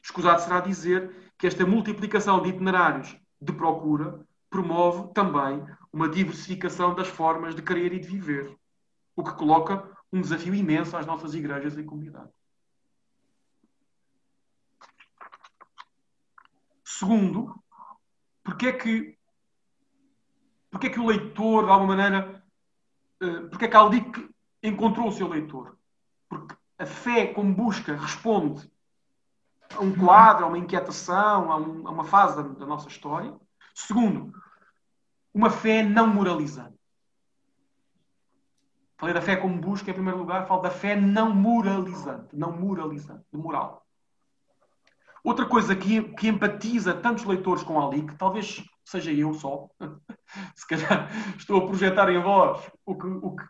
Escusado 0.02 0.42
será 0.42 0.60
dizer 0.60 1.32
que 1.38 1.46
esta 1.46 1.64
multiplicação 1.64 2.42
de 2.42 2.50
itinerários 2.50 3.16
de 3.40 3.54
procura 3.54 4.20
promove 4.50 5.14
também 5.14 5.64
uma 5.90 6.10
diversificação 6.10 6.94
das 6.94 7.08
formas 7.08 7.54
de 7.54 7.62
querer 7.62 7.94
e 7.94 7.98
de 7.98 8.06
viver, 8.06 8.54
o 9.16 9.24
que 9.24 9.32
coloca 9.32 9.90
um 10.12 10.20
desafio 10.20 10.54
imenso 10.54 10.94
às 10.94 11.06
nossas 11.06 11.32
igrejas 11.32 11.78
e 11.78 11.82
comunidades. 11.82 12.34
Segundo, 16.98 17.54
porque 18.42 18.68
é 18.68 18.72
que, 18.72 19.18
porque 20.70 20.86
é 20.86 20.90
que 20.90 20.98
o 20.98 21.06
leitor, 21.06 21.66
de 21.66 21.70
alguma 21.70 21.94
maneira, 21.94 22.42
uh, 23.22 23.50
porque 23.50 23.66
é 23.66 23.68
que 23.68 23.76
Aldic 23.76 24.34
encontrou 24.62 25.08
o 25.08 25.12
seu 25.12 25.28
leitor? 25.28 25.76
Porque 26.26 26.56
a 26.78 26.86
fé, 26.86 27.26
como 27.26 27.54
busca, 27.54 27.94
responde 27.94 28.72
a 29.74 29.80
um 29.82 29.94
quadro, 29.94 30.46
a 30.46 30.48
uma 30.48 30.56
inquietação, 30.56 31.52
a, 31.52 31.56
um, 31.58 31.86
a 31.86 31.90
uma 31.90 32.04
fase 32.04 32.36
da, 32.36 32.42
da 32.42 32.64
nossa 32.64 32.88
história. 32.88 33.38
Segundo, 33.74 34.32
uma 35.34 35.50
fé 35.50 35.82
não 35.82 36.06
moralizante. 36.06 36.80
Falei 38.96 39.14
da 39.14 39.20
fé 39.20 39.36
como 39.36 39.60
busca, 39.60 39.90
em 39.90 39.94
primeiro 39.94 40.18
lugar, 40.18 40.46
falo 40.46 40.62
da 40.62 40.70
fé 40.70 40.96
não 40.96 41.34
moralizante, 41.34 42.34
não 42.34 42.52
moralizante, 42.52 43.26
de 43.30 43.38
moral. 43.38 43.85
Outra 45.26 45.44
coisa 45.44 45.74
que, 45.74 46.00
que 46.14 46.28
empatiza 46.28 46.94
tantos 46.94 47.24
leitores 47.24 47.64
com 47.64 47.84
Ali, 47.84 48.06
que 48.06 48.14
talvez 48.14 48.64
seja 48.84 49.10
eu 49.10 49.34
só, 49.34 49.68
se 50.54 50.64
calhar 50.64 51.10
estou 51.36 51.64
a 51.64 51.66
projetar 51.66 52.08
em 52.10 52.22
voz, 52.22 52.70
o 52.84 52.94
que, 52.94 53.08
o 53.08 53.34
que 53.34 53.44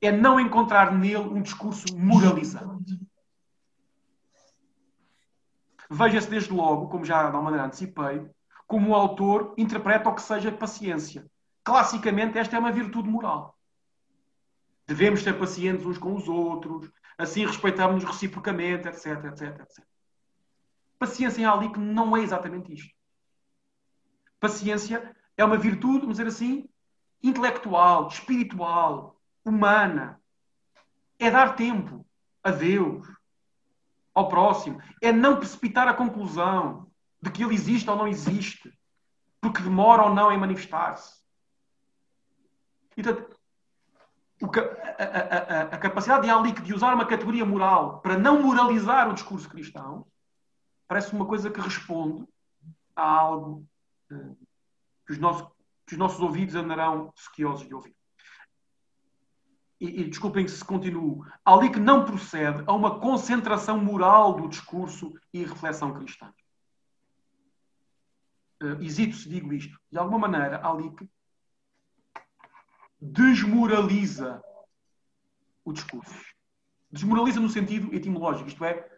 é 0.00 0.10
não 0.10 0.40
encontrar 0.40 0.94
nele 0.94 1.28
um 1.28 1.42
discurso 1.42 1.94
moralizante. 1.94 2.98
Veja-se 5.90 6.30
desde 6.30 6.50
logo, 6.50 6.88
como 6.88 7.04
já 7.04 7.28
de 7.28 7.36
uma 7.36 7.42
maneira 7.42 7.66
antecipei, 7.66 8.26
como 8.66 8.92
o 8.92 8.94
autor 8.94 9.52
interpreta 9.58 10.08
o 10.08 10.14
que 10.14 10.22
seja 10.22 10.50
paciência. 10.50 11.30
Classicamente, 11.62 12.38
esta 12.38 12.56
é 12.56 12.58
uma 12.58 12.72
virtude 12.72 13.10
moral. 13.10 13.54
Devemos 14.86 15.22
ser 15.22 15.38
pacientes 15.38 15.84
uns 15.84 15.98
com 15.98 16.14
os 16.14 16.26
outros, 16.26 16.90
assim 17.18 17.44
respeitamos-nos 17.44 18.10
reciprocamente, 18.10 18.88
etc, 18.88 19.22
etc, 19.26 19.60
etc. 19.60 19.95
Paciência 20.98 21.42
em 21.42 21.44
Alic 21.44 21.78
não 21.78 22.16
é 22.16 22.20
exatamente 22.20 22.72
isto. 22.72 22.94
Paciência 24.40 25.14
é 25.36 25.44
uma 25.44 25.56
virtude, 25.56 26.00
vamos 26.00 26.16
dizer 26.16 26.28
assim, 26.28 26.68
intelectual, 27.22 28.08
espiritual, 28.08 29.20
humana. 29.44 30.20
É 31.18 31.30
dar 31.30 31.56
tempo 31.56 32.06
a 32.42 32.50
Deus, 32.50 33.06
ao 34.14 34.28
próximo. 34.28 34.80
É 35.02 35.12
não 35.12 35.36
precipitar 35.36 35.88
a 35.88 35.94
conclusão 35.94 36.90
de 37.20 37.30
que 37.30 37.42
ele 37.42 37.54
existe 37.54 37.88
ou 37.88 37.96
não 37.96 38.08
existe, 38.08 38.72
porque 39.40 39.62
demora 39.62 40.04
ou 40.04 40.14
não 40.14 40.32
em 40.32 40.38
manifestar-se. 40.38 41.16
Então, 42.96 43.26
a, 44.98 45.02
a, 45.02 45.60
a, 45.60 45.62
a, 45.62 45.78
capacidade 45.78 46.24
de 46.24 46.30
Alic 46.30 46.62
de 46.62 46.74
usar 46.74 46.94
uma 46.94 47.06
categoria 47.06 47.44
moral 47.44 48.00
para 48.00 48.18
não 48.18 48.42
moralizar 48.42 49.08
o 49.08 49.14
discurso 49.14 49.48
cristão 49.48 50.06
parece 50.86 51.12
uma 51.12 51.26
coisa 51.26 51.50
que 51.50 51.60
responde 51.60 52.26
a 52.94 53.02
algo 53.02 53.66
uh, 54.10 54.36
que, 55.06 55.12
os 55.12 55.18
nossos, 55.18 55.48
que, 55.86 55.94
os 55.94 55.98
nossos, 55.98 56.20
ouvidos 56.20 56.54
andarão 56.54 57.12
sequiosos 57.16 57.66
de 57.66 57.74
ouvir. 57.74 57.96
E, 59.80 60.00
e 60.00 60.04
desculpem 60.04 60.48
se 60.48 60.64
continuo. 60.64 61.24
Ali 61.44 61.70
que 61.70 61.78
não 61.78 62.04
procede 62.04 62.64
a 62.66 62.72
uma 62.72 62.98
concentração 62.98 63.78
moral 63.78 64.34
do 64.34 64.48
discurso 64.48 65.12
e 65.32 65.44
reflexão 65.44 65.92
cristã. 65.92 66.32
Uh, 68.62 68.82
hesito 68.82 69.16
se 69.16 69.28
digo 69.28 69.52
isto. 69.52 69.78
De 69.92 69.98
alguma 69.98 70.26
maneira, 70.26 70.66
ali 70.66 70.90
que 70.92 71.08
desmoraliza 73.00 74.42
o 75.64 75.72
discurso. 75.72 76.24
Desmoraliza 76.90 77.40
no 77.40 77.48
sentido 77.48 77.94
etimológico, 77.94 78.48
isto 78.48 78.64
é, 78.64 78.88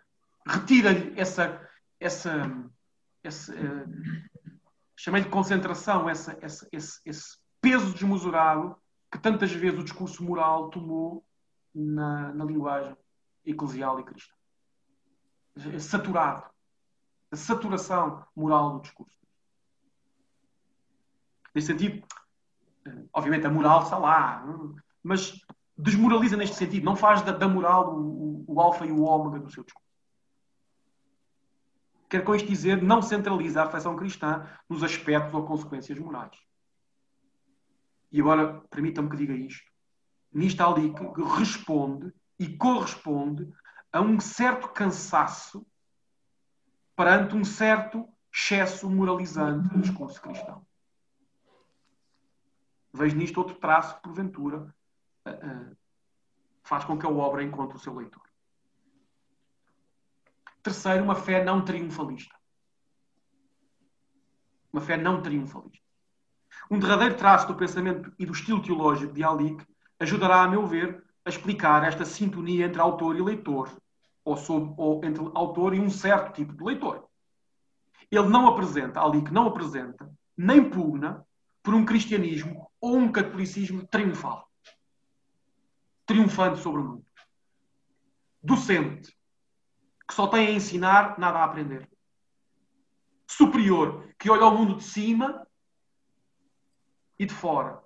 retira-lhe 0.47 1.19
essa, 1.19 1.68
essa, 2.01 2.71
essa 3.23 3.53
uh, 3.53 3.87
chamei 4.97 5.23
de 5.23 5.29
concentração, 5.29 6.09
essa, 6.09 6.37
essa, 6.41 6.69
esse, 6.73 7.01
esse 7.05 7.39
peso 7.61 7.93
desmesurado 7.93 8.77
que 9.11 9.19
tantas 9.19 9.51
vezes 9.53 9.79
o 9.79 9.85
discurso 9.85 10.23
moral 10.23 10.71
tomou 10.71 11.25
na, 11.75 12.33
na 12.35 12.45
linguagem 12.45 12.97
eclesial 13.45 14.01
e 14.01 14.05
cristã. 14.05 14.35
É 15.75 15.79
saturado. 15.79 16.45
A 17.31 17.37
saturação 17.37 18.25
moral 18.35 18.75
do 18.75 18.83
discurso. 18.83 19.17
Nesse 21.55 21.69
sentido, 21.69 22.07
eh, 22.87 23.05
obviamente 23.13 23.47
a 23.47 23.51
moral 23.51 23.83
está 23.83 23.99
lá, 23.99 24.45
mas 25.03 25.41
desmoraliza 25.77 26.37
neste 26.37 26.57
sentido, 26.57 26.85
não 26.85 26.97
faz 26.97 27.23
da, 27.23 27.33
da 27.33 27.49
moral 27.49 27.95
o, 27.95 28.45
o, 28.49 28.55
o 28.55 28.61
alfa 28.61 28.87
e 28.87 28.93
o 28.93 29.03
ômega 29.03 29.45
do 29.45 29.51
seu 29.51 29.65
discurso. 29.65 29.88
Quer 32.09 32.25
com 32.25 32.35
isto 32.35 32.49
dizer, 32.49 32.83
não 32.83 33.03
centraliza 33.03 33.61
a 33.61 33.65
reflexão 33.65 33.97
cristã 33.97 34.49
nos 34.69 34.83
aspectos 34.83 35.35
ou 35.35 35.47
consequências 35.47 35.99
morais. 35.99 36.37
E 38.11 38.21
agora, 38.21 38.61
permitam-me 38.71 39.11
que 39.11 39.17
diga 39.17 39.35
isto. 39.35 39.71
Nisto 40.33 40.63
ali 40.63 40.93
que 40.93 41.23
responde 41.39 42.13
e 42.39 42.57
corresponde 42.57 43.53
a 43.93 44.01
um 44.01 44.19
certo 44.21 44.69
cansaço 44.69 45.67
perante 46.97 47.35
um 47.35 47.45
certo 47.45 48.09
excesso 48.33 48.89
moralizante 48.89 49.69
do 49.69 49.81
discurso 49.81 50.21
cristão. 50.21 50.67
Vejo 52.93 53.17
nisto 53.17 53.39
outro 53.39 53.57
traço, 53.57 54.01
porventura, 54.01 54.75
uh, 55.27 55.31
uh, 55.31 55.77
faz 56.63 56.85
com 56.85 56.99
que 56.99 57.07
a 57.07 57.11
obra 57.11 57.43
encontre 57.43 57.77
o 57.77 57.81
seu 57.81 57.95
leitor. 57.95 58.28
Terceiro, 60.69 61.03
uma 61.03 61.15
fé 61.15 61.43
não 61.43 61.65
triunfalista. 61.65 62.35
Uma 64.71 64.83
fé 64.83 64.99
não 64.99 65.23
triunfalista. 65.23 65.83
Um 66.71 66.79
derradeiro 66.79 67.17
traço 67.17 67.47
do 67.47 67.55
pensamento 67.55 68.13
e 68.19 68.27
do 68.27 68.33
estilo 68.33 68.63
teológico 68.63 69.15
de 69.15 69.25
Alic 69.25 69.67
ajudará, 69.99 70.43
a 70.43 70.49
meu 70.49 70.67
ver, 70.67 71.03
a 71.25 71.31
explicar 71.31 71.85
esta 71.85 72.05
sintonia 72.05 72.67
entre 72.67 72.83
autor 72.83 73.17
e 73.17 73.23
leitor, 73.23 73.75
ou, 74.23 74.37
sob, 74.37 74.75
ou 74.77 75.03
entre 75.03 75.25
autor 75.35 75.73
e 75.73 75.81
um 75.81 75.89
certo 75.89 76.35
tipo 76.35 76.53
de 76.53 76.63
leitor. 76.63 77.09
Ele 78.11 78.29
não 78.29 78.47
apresenta, 78.47 79.01
Alic 79.01 79.33
não 79.33 79.47
apresenta, 79.47 80.15
nem 80.37 80.69
pugna 80.69 81.27
por 81.63 81.73
um 81.73 81.87
cristianismo 81.87 82.71
ou 82.79 82.95
um 82.95 83.11
catolicismo 83.11 83.87
triunfal. 83.87 84.47
Triunfante 86.05 86.61
sobre 86.61 86.83
o 86.83 86.85
mundo. 86.85 87.07
Docente, 88.43 89.18
que 90.09 90.15
só 90.15 90.27
tem 90.27 90.47
a 90.47 90.53
ensinar, 90.53 91.19
nada 91.19 91.41
a 91.41 91.45
aprender. 91.45 91.87
Superior, 93.27 94.09
que 94.19 94.31
olha 94.31 94.43
ao 94.43 94.57
mundo 94.57 94.77
de 94.77 94.85
cima 94.85 95.47
e 97.19 97.27
de 97.27 97.35
fora. 97.35 97.83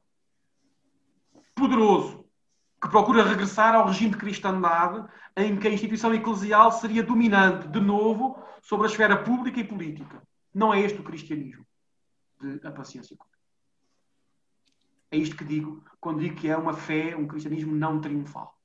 Poderoso, 1.53 2.25
que 2.81 2.89
procura 2.89 3.25
regressar 3.25 3.75
ao 3.75 3.87
regime 3.87 4.13
de 4.13 4.19
cristandade 4.19 5.05
em 5.37 5.59
que 5.59 5.67
a 5.67 5.71
instituição 5.73 6.15
eclesial 6.15 6.71
seria 6.71 7.03
dominante, 7.03 7.67
de 7.67 7.81
novo, 7.81 8.41
sobre 8.63 8.87
a 8.87 8.91
esfera 8.91 9.23
pública 9.23 9.59
e 9.59 9.65
política. 9.65 10.23
Não 10.55 10.73
é 10.73 10.81
este 10.81 11.01
o 11.01 11.05
cristianismo 11.05 11.67
de 12.41 12.65
a 12.65 12.71
paciência. 12.71 13.17
É 15.11 15.17
isto 15.17 15.37
que 15.37 15.45
digo 15.45 15.85
quando 16.01 16.21
digo 16.21 16.37
que 16.37 16.49
é 16.49 16.57
uma 16.57 16.73
fé, 16.73 17.17
um 17.17 17.27
cristianismo 17.27 17.75
não 17.75 18.01
triunfal. 18.01 18.57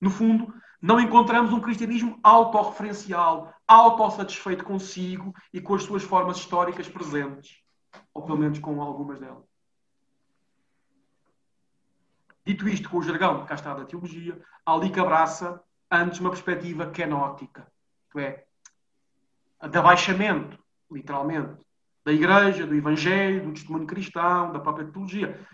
No 0.00 0.10
fundo, 0.10 0.52
não 0.82 0.98
encontramos 0.98 1.52
um 1.52 1.60
cristianismo 1.60 2.18
autorreferencial, 2.24 3.54
autossatisfeito 3.68 4.64
consigo 4.64 5.32
e 5.52 5.60
com 5.60 5.76
as 5.76 5.84
suas 5.84 6.02
formas 6.02 6.38
históricas 6.38 6.88
presentes, 6.88 7.62
ou 8.12 8.24
pelo 8.24 8.36
menos 8.36 8.58
com 8.58 8.82
algumas 8.82 9.20
delas. 9.20 9.44
Dito 12.44 12.68
isto 12.68 12.90
com 12.90 12.98
o 12.98 13.02
jargão, 13.02 13.46
cá 13.46 13.54
está 13.54 13.72
da 13.72 13.84
teologia, 13.84 14.42
ali 14.66 14.90
que 14.90 14.98
abraça 14.98 15.62
antes 15.88 16.18
uma 16.18 16.30
perspectiva 16.30 16.90
kenótica, 16.90 17.70
isto 18.08 18.18
é, 18.18 18.44
de 19.70 19.78
abaixamento, 19.78 20.58
literalmente, 20.90 21.64
da 22.04 22.12
Igreja, 22.12 22.66
do 22.66 22.74
Evangelho, 22.74 23.44
do 23.44 23.52
testemunho 23.52 23.86
cristão, 23.86 24.50
da 24.50 24.58
própria 24.58 24.88
teologia. 24.88 25.46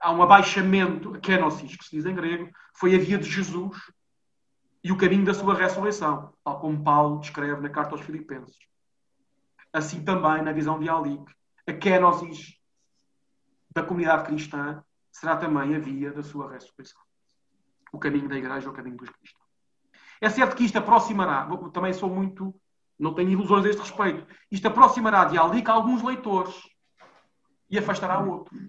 Há 0.00 0.12
um 0.12 0.22
abaixamento, 0.22 1.18
kenosis, 1.20 1.74
que 1.74 1.84
se 1.84 1.96
diz 1.96 2.06
em 2.06 2.14
grego, 2.14 2.48
foi 2.72 2.94
a 2.94 2.98
via 2.98 3.18
de 3.18 3.28
Jesus 3.28 3.76
e 4.82 4.90
o 4.90 4.96
caminho 4.96 5.24
da 5.24 5.34
sua 5.34 5.54
ressurreição, 5.54 6.32
tal 6.42 6.58
como 6.58 6.82
Paulo 6.82 7.20
descreve 7.20 7.60
na 7.60 7.68
carta 7.68 7.94
aos 7.94 8.00
Filipenses. 8.00 8.56
Assim 9.72 10.02
também, 10.02 10.42
na 10.42 10.52
visão 10.52 10.78
de 10.78 10.88
Alic, 10.88 11.24
a 11.66 11.72
kenosis 11.72 12.58
da 13.72 13.82
comunidade 13.82 14.24
cristã 14.24 14.82
será 15.12 15.36
também 15.36 15.76
a 15.76 15.78
via 15.78 16.12
da 16.12 16.22
sua 16.22 16.50
ressurreição. 16.50 17.00
O 17.92 17.98
caminho 17.98 18.28
da 18.28 18.36
igreja, 18.36 18.70
o 18.70 18.72
caminho 18.72 18.96
dos 18.96 19.10
cristãos. 19.10 19.44
É 20.20 20.30
certo 20.30 20.56
que 20.56 20.64
isto 20.64 20.78
aproximará, 20.78 21.48
também 21.72 21.92
sou 21.92 22.08
muito, 22.08 22.54
não 22.98 23.14
tenho 23.14 23.30
ilusões 23.30 23.64
a 23.64 23.68
este 23.68 23.80
respeito, 23.80 24.26
isto 24.50 24.66
aproximará 24.66 25.24
de 25.24 25.38
Alic 25.38 25.68
alguns 25.70 26.02
leitores 26.02 26.56
e 27.68 27.78
afastará 27.78 28.18
outros. 28.20 28.66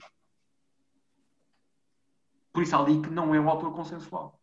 Por 2.53 2.64
isso, 2.64 2.76
Alic 2.76 3.09
não 3.09 3.34
é 3.34 3.39
um 3.39 3.49
autor 3.49 3.74
consensual 3.74 4.40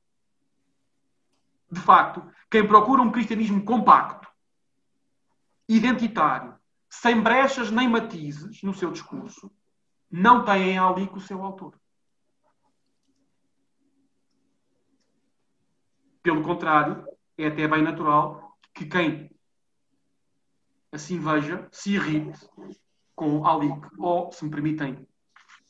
de 1.70 1.80
facto, 1.80 2.22
quem 2.50 2.66
procura 2.66 3.02
um 3.02 3.12
cristianismo 3.12 3.64
compacto, 3.64 4.28
identitário, 5.68 6.56
sem 6.88 7.20
brechas 7.20 7.70
nem 7.70 7.88
matizes 7.88 8.62
no 8.62 8.72
seu 8.72 8.90
discurso, 8.90 9.50
não 10.10 10.44
tem 10.44 10.70
em 10.70 10.78
ali 10.78 11.08
o 11.12 11.20
seu 11.20 11.42
autor. 11.42 11.78
Pelo 16.22 16.42
contrário, 16.42 17.06
é 17.36 17.46
até 17.46 17.68
bem 17.68 17.82
natural 17.82 18.56
que 18.74 18.86
quem 18.86 19.30
assim 20.90 21.20
veja 21.20 21.68
se 21.70 21.94
irrite 21.94 22.48
com 23.14 23.46
Alic, 23.46 23.86
ou, 23.98 24.32
se 24.32 24.44
me 24.44 24.50
permitem 24.50 25.06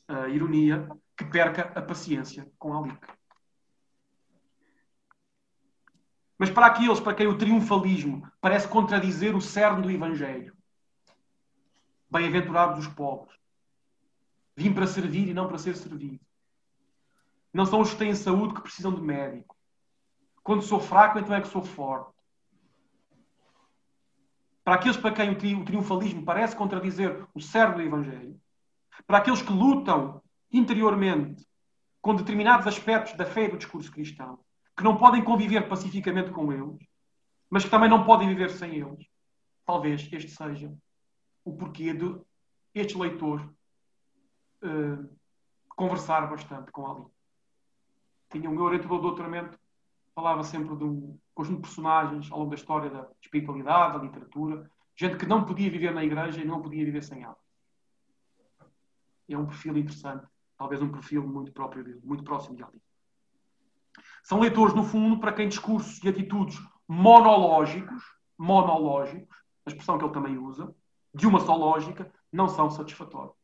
a 0.07 0.29
ironia, 0.29 0.89
que 1.17 1.25
perca 1.25 1.73
a 1.75 1.83
paciência 1.83 2.51
com 2.59 2.77
Alic. 2.77 3.18
Mas 6.39 6.51
para 6.51 6.67
aqueles 6.67 7.01
para 7.01 7.15
quem 7.15 7.27
o 7.27 7.37
triunfalismo 7.37 8.31
parece 8.41 8.69
contradizer 8.69 9.35
o 9.35 9.41
cerne 9.41 9.83
do 9.83 9.91
Evangelho. 9.91 10.57
Bem-aventurados 12.09 12.87
os 12.87 12.95
pobres. 12.95 13.37
Vim 14.57 14.73
para 14.73 14.87
servir 14.87 15.29
e 15.29 15.35
não 15.35 15.49
para 15.49 15.59
ser 15.59 15.77
servido. 15.77 16.25
Não 17.53 17.67
são 17.67 17.81
os 17.81 17.91
que 17.91 17.97
têm 17.99 18.15
saúde 18.15 18.55
que 18.55 18.61
precisam 18.61 18.95
de 18.95 19.01
médico. 19.01 19.57
Quando 20.45 20.63
sou 20.63 20.79
fraco, 20.79 21.19
então 21.19 21.35
é 21.35 21.41
que 21.41 21.49
sou 21.49 21.63
forte. 21.63 22.17
Para 24.63 24.77
aqueles 24.77 24.97
para 24.97 25.13
quem 25.13 25.31
o 25.31 25.65
triunfalismo 25.65 26.25
parece 26.25 26.55
contradizer 26.55 27.27
o 27.35 27.41
cerne 27.41 27.77
do 27.77 27.83
Evangelho. 27.83 28.41
Para 29.07 29.19
aqueles 29.19 29.43
que 29.43 29.53
lutam 29.53 30.23
interiormente 30.53 31.45
com 32.01 32.15
determinados 32.15 32.67
aspectos 32.67 33.17
da 33.17 33.27
fé 33.27 33.47
e 33.47 33.51
do 33.51 33.59
discurso 33.59 33.91
cristão 33.91 34.39
que 34.79 34.85
não 34.85 34.97
podem 34.97 35.25
conviver 35.25 35.69
pacificamente 35.69 36.31
com 36.31 36.53
eles, 36.53 36.79
mas 37.51 37.65
que 37.65 37.71
também 37.71 37.91
não 37.91 38.05
podem 38.05 38.29
viver 38.29 38.49
sem 38.49 38.77
eles. 38.77 39.09
Talvez 39.67 40.09
este 40.13 40.31
seja 40.31 40.73
o 41.45 41.57
porquê 41.57 41.93
de 41.93 42.17
este 42.73 42.97
leitor 42.97 43.41
uh, 44.63 45.19
conversar 45.71 46.31
bastante 46.31 46.71
com 46.71 46.87
Ali. 46.87 47.05
Tinha 48.31 48.49
o 48.49 48.53
meu 48.53 48.63
orientador 48.63 48.99
de 48.99 49.03
doutoramento, 49.03 49.59
falava 50.15 50.45
sempre 50.45 50.77
de 50.77 50.85
um 50.85 51.19
conjunto 51.35 51.57
de 51.57 51.63
personagens 51.63 52.31
ao 52.31 52.39
longo 52.39 52.51
da 52.51 52.57
história 52.57 52.89
da 52.89 53.11
espiritualidade, 53.21 53.99
da 53.99 54.05
literatura, 54.05 54.71
gente 54.95 55.17
que 55.17 55.27
não 55.27 55.45
podia 55.45 55.69
viver 55.69 55.93
na 55.93 56.05
igreja 56.05 56.41
e 56.41 56.45
não 56.45 56.63
podia 56.63 56.85
viver 56.85 57.03
sem 57.03 57.25
ela. 57.25 57.37
É 59.29 59.37
um 59.37 59.47
perfil 59.47 59.77
interessante, 59.77 60.25
talvez 60.57 60.81
um 60.81 60.93
perfil 60.93 61.27
muito 61.27 61.51
próprio 61.51 62.01
muito 62.05 62.23
próximo 62.23 62.55
de 62.55 62.63
Ali. 62.63 62.81
São 64.23 64.41
leitores, 64.41 64.75
no 64.75 64.85
fundo, 64.85 65.19
para 65.19 65.33
quem 65.33 65.49
discursos 65.49 66.03
e 66.03 66.09
atitudes 66.09 66.59
monológicos, 66.87 68.03
monológicos, 68.37 69.37
a 69.67 69.71
expressão 69.71 69.99
que 69.99 70.05
ele 70.05 70.13
também 70.13 70.39
usa, 70.39 70.75
de 71.15 71.27
uma 71.27 71.41
só 71.41 71.55
lógica, 71.55 72.11
não 72.33 72.49
são 72.49 72.71
satisfatórios. 72.71 73.35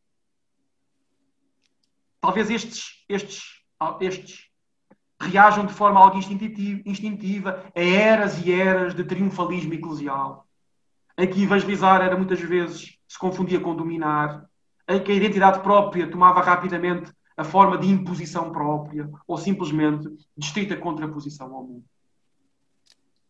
Talvez 2.21 2.51
estes, 2.51 3.05
estes, 3.09 3.63
estes 4.01 4.51
reajam 5.21 5.67
de 5.67 5.73
forma 5.73 6.01
algo 6.01 6.19
instintiva 6.19 7.65
a 7.75 7.81
eras 7.81 8.45
e 8.45 8.53
eras 8.53 8.95
de 8.95 9.05
triunfalismo 9.05 9.75
eclesial, 9.75 10.47
em 11.19 11.29
que 11.29 11.43
evangelizar 11.43 12.01
era 12.01 12.17
muitas 12.17 12.41
vezes 12.41 12.99
se 13.07 13.19
confundia 13.19 13.61
com 13.61 13.77
dominar, 13.77 14.49
em 14.89 15.03
que 15.03 15.13
a 15.13 15.15
identidade 15.15 15.61
própria 15.61 16.11
tomava 16.11 16.41
rapidamente 16.41 17.13
a 17.37 17.45
forma 17.45 17.77
de 17.79 17.89
imposição 17.89 18.53
própria 18.53 19.11
ou 19.27 19.37
simplesmente 19.37 20.09
de 20.09 20.45
estrita 20.45 20.77
contraposição 20.77 21.55
ao 21.55 21.65
mundo. 21.65 21.85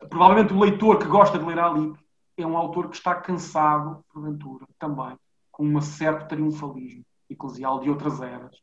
Provavelmente 0.09 0.52
o 0.52 0.60
leitor 0.60 0.98
que 0.98 1.06
gosta 1.06 1.39
de 1.39 1.44
ler 1.44 1.59
Ali 1.59 1.93
é 2.36 2.47
um 2.47 2.56
autor 2.56 2.89
que 2.89 2.97
está 2.97 3.14
cansado, 3.14 4.05
porventura, 4.12 4.66
também, 4.78 5.16
com 5.51 5.66
um 5.66 5.81
certo 5.81 6.28
triunfalismo 6.28 7.05
eclesial 7.31 7.81
de 7.81 7.89
outras 7.89 8.20
eras 8.20 8.62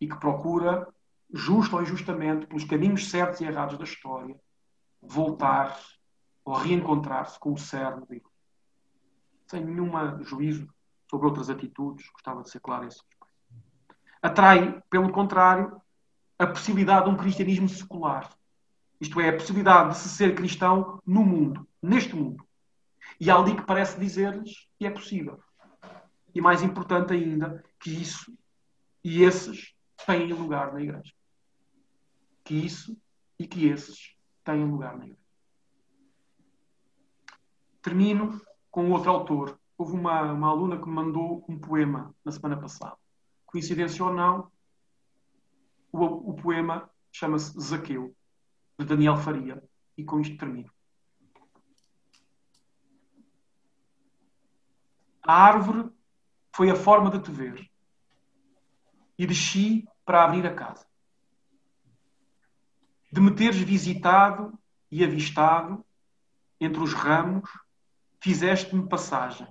e 0.00 0.06
que 0.06 0.16
procura, 0.18 0.86
justo 1.32 1.76
ou 1.76 1.82
injustamente, 1.82 2.46
pelos 2.46 2.64
caminhos 2.64 3.10
certos 3.10 3.40
e 3.40 3.44
errados 3.44 3.78
da 3.78 3.84
história, 3.84 4.38
voltar 5.00 5.78
ou 6.44 6.54
reencontrar-se 6.54 7.38
com 7.38 7.52
o 7.52 7.58
cerne 7.58 8.06
dele. 8.06 8.24
Sem 9.46 9.64
nenhum 9.64 9.90
juízo 10.22 10.68
sobre 11.10 11.26
outras 11.26 11.48
atitudes, 11.48 12.08
gostava 12.10 12.42
de 12.42 12.50
ser 12.50 12.60
claro 12.60 12.86
esse 12.86 12.98
aspecto. 12.98 13.23
Atrai, 14.24 14.82
pelo 14.88 15.12
contrário, 15.12 15.78
a 16.38 16.46
possibilidade 16.46 17.04
de 17.04 17.10
um 17.10 17.16
cristianismo 17.16 17.68
secular. 17.68 18.34
Isto 18.98 19.20
é, 19.20 19.28
a 19.28 19.36
possibilidade 19.36 19.90
de 19.90 19.98
se 19.98 20.08
ser 20.08 20.34
cristão 20.34 20.98
no 21.06 21.22
mundo, 21.22 21.68
neste 21.82 22.16
mundo. 22.16 22.42
E 23.20 23.30
há 23.30 23.36
ali 23.36 23.54
que 23.54 23.66
parece 23.66 24.00
dizer-lhes 24.00 24.66
que 24.78 24.86
é 24.86 24.90
possível. 24.90 25.38
E 26.34 26.40
mais 26.40 26.62
importante 26.62 27.12
ainda, 27.12 27.62
que 27.78 27.90
isso 27.90 28.34
e 29.04 29.22
esses 29.22 29.74
têm 30.06 30.32
lugar 30.32 30.72
na 30.72 30.80
igreja. 30.80 31.12
Que 32.42 32.54
isso 32.54 32.96
e 33.38 33.46
que 33.46 33.66
esses 33.66 34.16
têm 34.42 34.64
lugar 34.64 34.96
na 34.96 35.04
igreja. 35.04 35.20
Termino 37.82 38.40
com 38.70 38.90
outro 38.90 39.10
autor. 39.10 39.60
Houve 39.76 39.92
uma, 39.92 40.32
uma 40.32 40.48
aluna 40.48 40.78
que 40.78 40.88
me 40.88 40.94
mandou 40.94 41.44
um 41.46 41.58
poema 41.58 42.14
na 42.24 42.32
semana 42.32 42.56
passada. 42.56 43.03
Coincidência 43.54 44.04
ou 44.04 44.12
não, 44.12 44.50
o, 45.92 46.30
o 46.30 46.34
poema 46.34 46.90
chama-se 47.12 47.56
Zaqueu, 47.60 48.12
de 48.76 48.84
Daniel 48.84 49.16
Faria. 49.16 49.62
E 49.96 50.02
com 50.02 50.18
isto 50.18 50.36
termino. 50.36 50.68
A 55.22 55.40
árvore 55.40 55.88
foi 56.52 56.68
a 56.68 56.74
forma 56.74 57.12
de 57.12 57.20
te 57.20 57.30
ver. 57.30 57.70
E 59.16 59.24
desci 59.24 59.86
para 60.04 60.24
abrir 60.24 60.44
a 60.48 60.52
casa. 60.52 60.84
De 63.12 63.20
me 63.20 63.32
teres 63.36 63.58
visitado 63.58 64.58
e 64.90 65.04
avistado 65.04 65.86
entre 66.60 66.82
os 66.82 66.92
ramos 66.92 67.48
fizeste-me 68.20 68.88
passagem, 68.88 69.46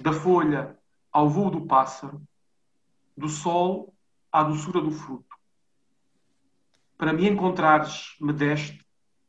da 0.00 0.12
folha 0.12 0.78
ao 1.10 1.28
voo 1.28 1.50
do 1.50 1.66
pássaro, 1.66 2.24
do 3.16 3.28
sol 3.28 3.94
à 4.30 4.42
doçura 4.42 4.80
do 4.80 4.90
fruto. 4.90 5.36
Para 6.96 7.12
me 7.12 7.28
encontrares, 7.28 8.16
me 8.20 8.32
deste 8.32 8.80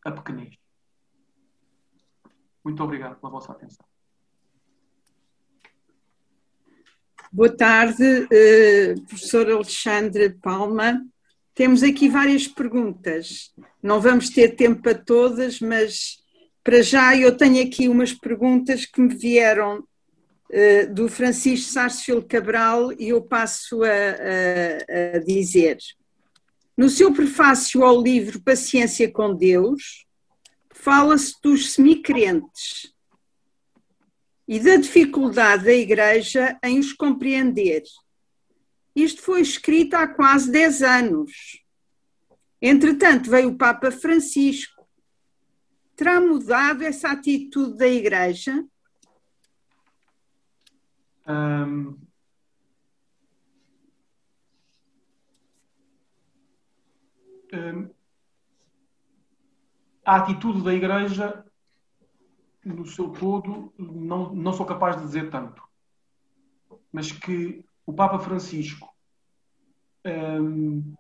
a 0.06 0.12
pequenez. 0.12 0.56
Muito 2.64 2.84
obrigado 2.84 3.20
pela 3.20 3.32
vossa 3.32 3.52
atenção. 3.52 3.86
Boa 7.32 7.50
tarde, 7.50 8.28
eh, 8.32 8.94
professor 9.08 9.50
Alexandre 9.50 10.30
Palma. 10.36 11.04
Temos 11.56 11.82
aqui 11.84 12.08
várias 12.08 12.48
perguntas. 12.48 13.54
Não 13.82 14.00
vamos 14.00 14.30
ter 14.30 14.56
tempo 14.56 14.82
para 14.82 14.98
todas, 14.98 15.60
mas 15.60 16.24
para 16.64 16.82
já, 16.82 17.18
eu 17.18 17.36
tenho 17.36 17.66
aqui 17.66 17.90
umas 17.90 18.14
perguntas 18.14 18.86
que 18.86 19.02
me 19.02 19.14
vieram 19.14 19.86
do 20.94 21.08
Francisco 21.08 21.72
Sarsfield 21.72 22.28
Cabral 22.28 22.92
e 22.94 23.10
eu 23.10 23.22
passo 23.22 23.84
a, 23.84 23.88
a, 23.88 25.16
a 25.16 25.20
dizer. 25.20 25.78
No 26.78 26.90
seu 26.90 27.14
prefácio 27.14 27.84
ao 27.84 28.02
livro 28.02 28.42
Paciência 28.42 29.12
com 29.12 29.36
Deus, 29.36 30.06
fala-se 30.72 31.36
dos 31.42 31.72
semicrentes 31.72 32.94
e 34.48 34.60
da 34.60 34.76
dificuldade 34.76 35.66
da 35.66 35.74
Igreja 35.74 36.58
em 36.64 36.80
os 36.80 36.94
compreender. 36.94 37.84
Isto 38.96 39.22
foi 39.22 39.42
escrito 39.42 39.96
há 39.96 40.08
quase 40.08 40.52
10 40.52 40.82
anos. 40.84 41.32
Entretanto, 42.62 43.30
veio 43.30 43.50
o 43.50 43.58
Papa 43.58 43.92
Francisco 43.92 44.84
terá 45.96 46.20
mudado 46.20 46.84
essa 46.84 47.12
atitude 47.12 47.78
da 47.78 47.88
Igreja? 47.88 48.64
Um, 51.28 51.98
a 60.06 60.16
atitude 60.18 60.62
da 60.64 60.74
Igreja, 60.74 61.46
no 62.64 62.86
seu 62.86 63.10
todo, 63.10 63.74
não, 63.78 64.34
não 64.34 64.54
sou 64.54 64.66
capaz 64.66 64.98
de 64.98 65.04
dizer 65.04 65.30
tanto. 65.30 65.62
Mas 66.92 67.12
que 67.12 67.66
o 67.86 67.94
Papa 67.94 68.20
Francisco, 68.20 68.94
um, 70.06 70.94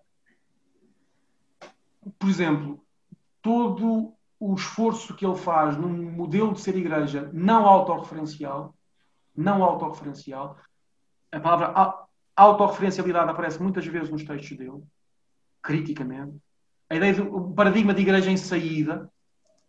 por 2.17 2.29
exemplo, 2.29 2.83
todo 3.41 4.13
o 4.39 4.55
esforço 4.55 5.15
que 5.15 5.25
ele 5.25 5.37
faz 5.37 5.77
num 5.77 6.11
modelo 6.11 6.53
de 6.53 6.61
ser 6.61 6.75
igreja 6.75 7.29
não 7.33 7.65
autorreferencial, 7.65 8.75
não 9.35 9.63
autorreferencial, 9.63 10.57
a 11.31 11.39
palavra 11.39 12.07
autorreferencialidade 12.35 13.29
aparece 13.29 13.61
muitas 13.61 13.85
vezes 13.85 14.09
nos 14.09 14.23
textos 14.23 14.57
dele, 14.57 14.83
criticamente. 15.61 16.37
A 16.89 16.95
ideia 16.95 17.13
do 17.13 17.53
paradigma 17.53 17.93
de 17.93 18.01
igreja 18.01 18.29
em 18.29 18.37
saída 18.37 19.11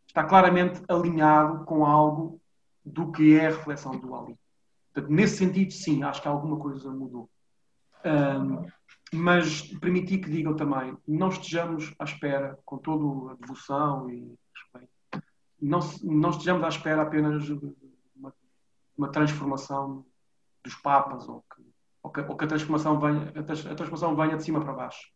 está 0.07 0.25
claramente 0.25 0.83
alinhado 0.89 1.65
com 1.65 1.85
algo 1.85 2.41
do 2.85 3.11
que 3.11 3.39
é 3.39 3.47
a 3.47 3.51
reflexão 3.51 3.99
do 3.99 4.15
Ali. 4.15 4.37
Portanto, 4.93 5.13
nesse 5.13 5.39
sentido, 5.39 5.73
sim, 5.73 6.03
acho 6.03 6.21
que 6.23 6.29
alguma 6.29 6.59
coisa 6.59 6.91
mudou. 6.91 7.29
Um, 8.05 8.67
mas 9.13 9.63
permiti 9.79 10.19
que 10.19 10.31
digam 10.31 10.55
também, 10.55 10.97
não 11.07 11.29
estejamos 11.29 11.95
à 11.99 12.05
espera, 12.05 12.59
com 12.65 12.79
toda 12.79 13.33
a 13.33 13.37
devoção 13.37 14.11
e 14.11 14.35
não, 15.61 15.81
não 16.03 16.31
estejamos 16.31 16.63
à 16.63 16.69
espera 16.69 17.03
apenas 17.03 17.45
de 17.45 17.55
uma 18.97 19.11
transformação 19.11 20.05
dos 20.63 20.75
papas 20.77 21.29
ou 21.29 21.45
que, 21.55 21.63
ou 22.03 22.11
que, 22.11 22.21
ou 22.21 22.37
que, 22.37 22.45
a, 22.45 22.49
transformação 22.49 22.99
venha, 22.99 23.33
a, 23.37 23.43
transformação 23.43 24.17
venha 24.17 24.37
de 24.37 24.45
cima 24.45 24.61
para 24.61 24.73
baixo. 24.73 25.13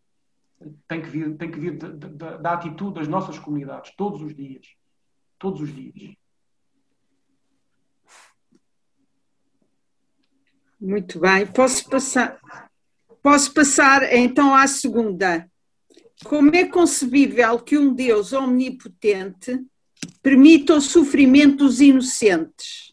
Tem 0.88 1.00
que 1.00 1.08
vir, 1.08 1.36
tem 1.36 1.50
que 1.50 1.58
vir 1.58 1.78
da, 1.78 2.52
atitude 2.52 2.94
das 2.94 3.08
nossas 3.08 3.38
comunidades, 3.38 3.94
todos 3.96 4.22
os 4.22 4.34
dias. 4.34 4.66
Todos 5.38 5.60
os 5.60 5.72
dias. 5.72 6.16
Muito 10.80 11.20
bem. 11.20 11.46
Posso 11.46 11.88
passar, 11.88 12.40
posso 13.22 13.52
passar 13.54 14.12
então 14.12 14.54
à 14.54 14.66
segunda. 14.66 15.48
Como 16.24 16.54
é 16.54 16.64
concebível 16.64 17.58
que 17.60 17.78
um 17.78 17.94
Deus 17.94 18.32
omnipotente 18.32 19.64
permita 20.22 20.74
o 20.74 20.80
sofrimento 20.80 21.58
dos 21.58 21.80
inocentes. 21.80 22.87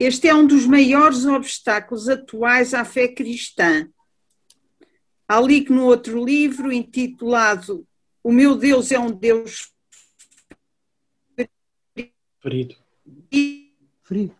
Este 0.00 0.28
é 0.28 0.34
um 0.34 0.46
dos 0.46 0.64
maiores 0.64 1.26
obstáculos 1.26 2.08
atuais 2.08 2.72
à 2.72 2.86
fé 2.86 3.06
cristã. 3.06 3.86
Há 5.28 5.36
ali 5.36 5.62
que 5.62 5.70
no 5.70 5.84
outro 5.84 6.24
livro, 6.24 6.72
intitulado 6.72 7.86
O 8.24 8.32
meu 8.32 8.56
Deus 8.56 8.90
é 8.90 8.98
um 8.98 9.12
Deus 9.12 9.70
ferido. 12.42 12.74
Ferido. 14.02 14.34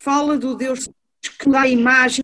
fala 0.00 0.38
do 0.38 0.56
Deus 0.56 0.88
que 1.38 1.50
dá 1.50 1.62
a 1.62 1.68
imagem 1.68 2.22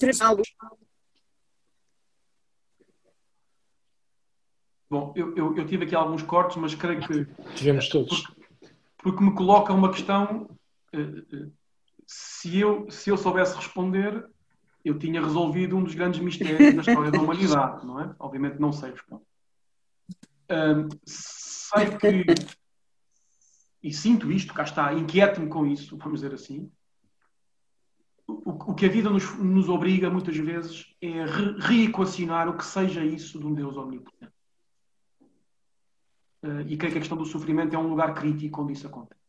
Bom, 4.95 5.13
eu, 5.17 5.35
eu, 5.35 5.57
eu, 5.57 5.67
tive 5.67 5.85
aqui 5.85 5.95
alguns 5.97 6.23
cortes, 6.23 6.57
mas 6.57 6.73
creio 6.73 7.01
que. 7.01 7.27
Tivemos 7.57 7.89
todos. 7.89 8.21
Porque, 8.21 8.75
porque 8.99 9.25
me 9.25 9.35
coloca 9.35 9.73
uma 9.73 9.91
questão. 9.91 10.49
Eh, 10.93 11.25
eh, 11.33 11.47
se 12.07 12.61
eu, 12.61 12.89
se 12.89 13.11
eu 13.11 13.17
soubesse 13.17 13.57
responder, 13.57 14.25
eu 14.85 14.97
tinha 14.97 15.21
resolvido 15.21 15.77
um 15.77 15.83
dos 15.83 15.97
grandes 15.97 16.21
mistérios 16.21 16.77
da 16.77 16.81
história 16.81 17.11
da 17.11 17.21
humanidade, 17.21 17.85
não 17.85 18.01
é? 18.01 18.15
Obviamente 18.21 18.61
não 18.61 18.73
sei 18.73 18.93
responder. 18.93 19.25
Um, 20.49 20.89
sei 21.05 21.97
que. 21.99 22.25
E 23.83 23.93
sinto 23.93 24.31
isto, 24.31 24.55
cá 24.55 24.63
está, 24.63 24.95
inquieto-me 24.95 25.49
com 25.49 25.67
isso, 25.67 25.97
vamos 25.97 26.21
dizer 26.21 26.33
assim 26.33 26.71
o, 28.27 28.71
o 28.71 28.75
que 28.75 28.87
a 28.87 28.89
vida 28.89 29.11
nos, 29.11 29.37
nos, 29.39 29.69
obriga 29.69 30.09
muitas 30.09 30.37
vezes 30.37 30.87
é 31.01 31.25
re, 31.25 31.57
reequacionar 31.59 32.49
o 32.49 32.57
que 32.57 32.65
seja 32.65 33.05
isso 33.05 33.39
de 33.39 33.47
um 33.47 33.53
Deus 33.53 33.77
omnipotente. 33.77 34.34
Uh, 36.45 36.61
e 36.67 36.77
creio 36.77 36.93
que 36.93 36.99
a 36.99 37.01
questão 37.01 37.17
do 37.17 37.25
sofrimento 37.25 37.75
é 37.75 37.79
um 37.79 37.89
lugar 37.89 38.15
crítico 38.15 38.63
onde 38.63 38.75
isso 38.75 38.87
acontece. 38.87 39.21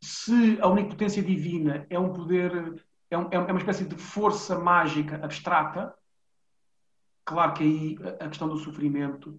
Se 0.00 0.58
a 0.60 0.68
onipotência 0.68 1.22
divina 1.22 1.86
é 1.90 1.98
um 1.98 2.12
poder, 2.12 2.84
é, 3.10 3.18
um, 3.18 3.28
é 3.30 3.38
uma 3.38 3.58
espécie 3.58 3.84
de 3.84 3.96
força 3.96 4.58
mágica 4.58 5.16
abstrata, 5.16 5.92
claro 7.24 7.52
que 7.54 7.64
aí 7.64 7.98
a 8.20 8.28
questão 8.28 8.48
do 8.48 8.56
sofrimento 8.58 9.38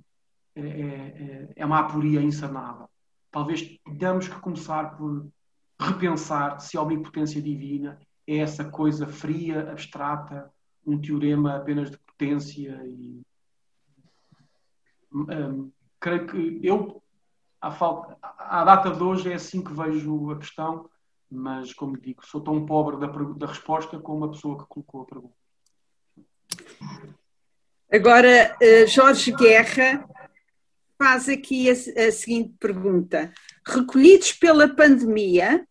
é, 0.56 0.62
é, 0.62 1.54
é 1.56 1.66
uma 1.66 1.80
aporia 1.80 2.22
insanável. 2.22 2.90
Talvez 3.32 3.80
tenhamos 3.98 4.28
que 4.28 4.40
começar 4.40 4.98
por 4.98 5.28
repensar 5.80 6.60
se 6.60 6.78
a 6.78 6.82
omnipotência 6.82 7.42
divina 7.42 8.00
é 8.28 8.38
essa 8.38 8.66
coisa 8.70 9.08
fria, 9.08 9.72
abstrata, 9.72 10.52
um 10.86 11.00
teorema 11.00 11.56
apenas 11.56 11.90
de 11.90 11.98
potência 12.00 12.82
e 12.86 13.22
um, 15.12 15.72
creio 16.00 16.28
que 16.28 16.60
eu 16.64 17.02
à, 17.62 17.72
falta, 17.72 18.18
à 18.22 18.64
data 18.64 18.92
de 18.92 19.04
hoje 19.04 19.32
é 19.32 19.36
assim 19.36 19.62
que 19.64 19.74
vejo 19.74 20.32
a 20.32 20.38
questão, 20.38 20.90
mas 21.30 21.74
como 21.74 22.00
digo, 22.00 22.26
sou 22.26 22.42
tão 22.42 22.66
pobre 22.66 22.98
da, 22.98 23.08
da 23.08 23.48
resposta 23.48 24.00
como 24.00 24.26
a 24.26 24.32
pessoa 24.32 24.58
que 24.58 24.66
colocou 24.68 25.02
a 25.02 25.06
pergunta. 25.06 25.36
Agora, 27.92 28.56
eh, 28.62 28.86
Jorge 28.88 29.32
Guerra 29.32 30.08
faz 30.98 31.28
aqui 31.28 31.70
a, 31.70 31.74
a 31.74 32.12
seguinte 32.12 32.54
pergunta: 32.60 33.34
recolhidos 33.66 34.34
pela 34.34 34.68
pandemia, 34.68 35.68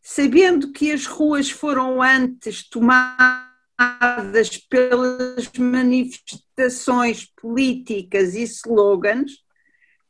sabendo 0.00 0.72
que 0.72 0.90
as 0.92 1.06
ruas 1.06 1.50
foram 1.50 2.02
antes 2.02 2.68
tomadas 2.68 4.56
pelas 4.68 5.50
manifestações 5.58 7.26
políticas 7.40 8.34
e 8.34 8.42
slogans, 8.42 9.44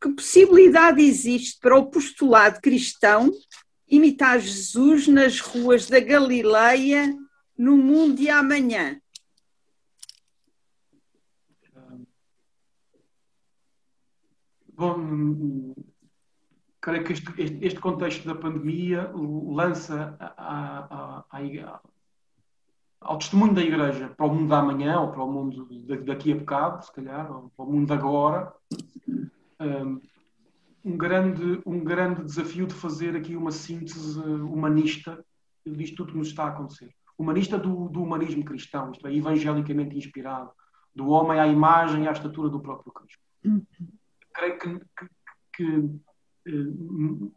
que 0.00 0.08
possibilidade 0.10 1.02
existe 1.02 1.58
para 1.60 1.76
o 1.76 1.86
postulado 1.86 2.60
cristão 2.60 3.30
imitar 3.88 4.38
Jesus 4.40 5.08
nas 5.08 5.40
ruas 5.40 5.86
da 5.86 5.98
Galileia 5.98 7.14
no 7.56 7.76
mundo 7.76 8.16
de 8.16 8.28
amanhã? 8.28 9.00
Bom, 14.72 15.74
creio 16.80 17.02
que 17.02 17.12
este, 17.12 17.64
este, 17.64 17.80
contexto 17.80 18.24
da 18.24 18.34
pandemia 18.36 19.10
lança 19.12 20.16
a, 20.20 21.24
a, 21.28 21.36
a, 21.36 21.80
ao 23.00 23.18
testemunho 23.18 23.54
da 23.54 23.60
Igreja 23.60 24.08
para 24.16 24.26
o 24.26 24.32
mundo 24.32 24.48
da 24.48 24.60
amanhã, 24.60 25.00
ou 25.00 25.10
para 25.10 25.24
o 25.24 25.32
mundo 25.32 25.66
daqui 26.04 26.32
a 26.32 26.36
bocado, 26.36 26.84
se 26.84 26.92
calhar, 26.92 27.28
ou 27.32 27.50
para 27.56 27.64
o 27.64 27.72
mundo 27.72 27.92
agora, 27.92 28.54
um 30.84 30.96
grande, 30.96 31.60
um 31.66 31.82
grande 31.82 32.24
desafio 32.24 32.66
de 32.66 32.74
fazer 32.74 33.16
aqui 33.16 33.36
uma 33.36 33.50
síntese 33.50 34.18
humanista 34.18 35.24
disto 35.66 35.96
tudo 35.96 36.12
que 36.12 36.18
nos 36.18 36.28
está 36.28 36.44
a 36.44 36.48
acontecer. 36.48 36.94
Humanista 37.16 37.58
do, 37.58 37.88
do 37.88 38.02
humanismo 38.02 38.44
cristão, 38.44 38.92
isto 38.92 39.06
é, 39.06 39.14
evangelicamente 39.14 39.96
inspirado, 39.96 40.50
do 40.94 41.08
homem 41.08 41.38
à 41.38 41.46
imagem 41.46 42.04
e 42.04 42.08
à 42.08 42.12
estatura 42.12 42.48
do 42.48 42.60
próprio 42.60 42.92
Cristo. 42.92 43.22
Creio 44.32 44.58
que, 44.58 44.78
que, 44.78 45.08
que 45.52 46.00
eh, 46.46 47.30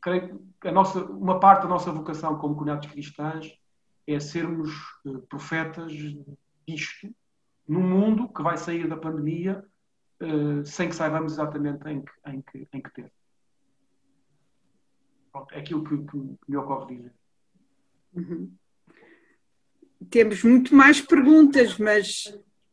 creio 0.00 0.40
que 0.60 0.68
a 0.68 0.72
nossa, 0.72 1.04
uma 1.04 1.38
parte 1.38 1.62
da 1.62 1.68
nossa 1.68 1.92
vocação 1.92 2.36
como 2.38 2.54
comunidades 2.54 2.90
cristãs 2.90 3.52
é 4.06 4.18
sermos 4.18 4.70
eh, 5.06 5.18
profetas 5.28 5.92
disto, 6.66 7.14
num 7.68 7.82
mundo 7.82 8.28
que 8.28 8.42
vai 8.42 8.56
sair 8.56 8.88
da 8.88 8.96
pandemia 8.96 9.64
uh, 10.20 10.64
sem 10.64 10.88
que 10.88 10.94
saibamos 10.94 11.32
exatamente 11.32 11.88
em 11.88 12.02
que, 12.02 12.12
em 12.26 12.42
que, 12.42 12.68
em 12.72 12.82
que 12.82 12.92
ter. 12.92 13.12
Pronto, 15.32 15.54
é 15.54 15.60
aquilo 15.60 15.84
que, 15.84 15.96
que, 15.96 16.16
me 16.48 16.56
ocorre 16.56 16.96
dizer. 16.96 17.14
Uhum. 18.14 18.52
Temos 20.10 20.42
muito 20.42 20.74
mais 20.74 21.00
perguntas, 21.00 21.78
mas 21.78 22.24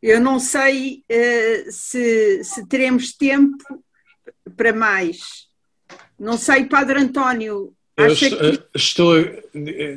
eu 0.01 0.19
não 0.19 0.39
sei 0.39 1.03
uh, 1.11 1.71
se, 1.71 2.43
se 2.43 2.67
teremos 2.67 3.13
tempo 3.13 3.63
para 4.55 4.73
mais. 4.73 5.47
Não 6.17 6.37
sei, 6.37 6.65
Padre 6.65 6.99
António, 6.99 7.76
que... 7.97 8.59
estou, 8.75 9.15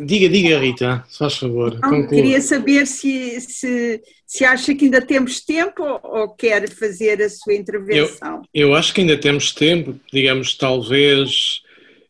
Diga, 0.05 0.28
diga, 0.28 0.59
Rita, 0.59 1.05
se 1.09 1.18
faz 1.18 1.36
favor. 1.36 1.78
Não, 1.82 2.06
queria 2.09 2.40
saber 2.40 2.86
se, 2.86 3.40
se, 3.40 4.01
se 4.27 4.44
acha 4.44 4.74
que 4.74 4.86
ainda 4.86 5.02
temos 5.02 5.40
tempo 5.40 5.82
ou, 6.02 6.28
quer 6.31 6.68
fazer 6.70 7.20
a 7.20 7.28
sua 7.28 7.55
intervenção. 7.55 8.43
Eu, 8.55 8.68
eu 8.68 8.74
acho 8.74 8.94
que 8.94 9.02
ainda 9.02 9.18
temos 9.18 9.52
tempo, 9.52 9.94
digamos, 10.10 10.55
talvez 10.55 11.62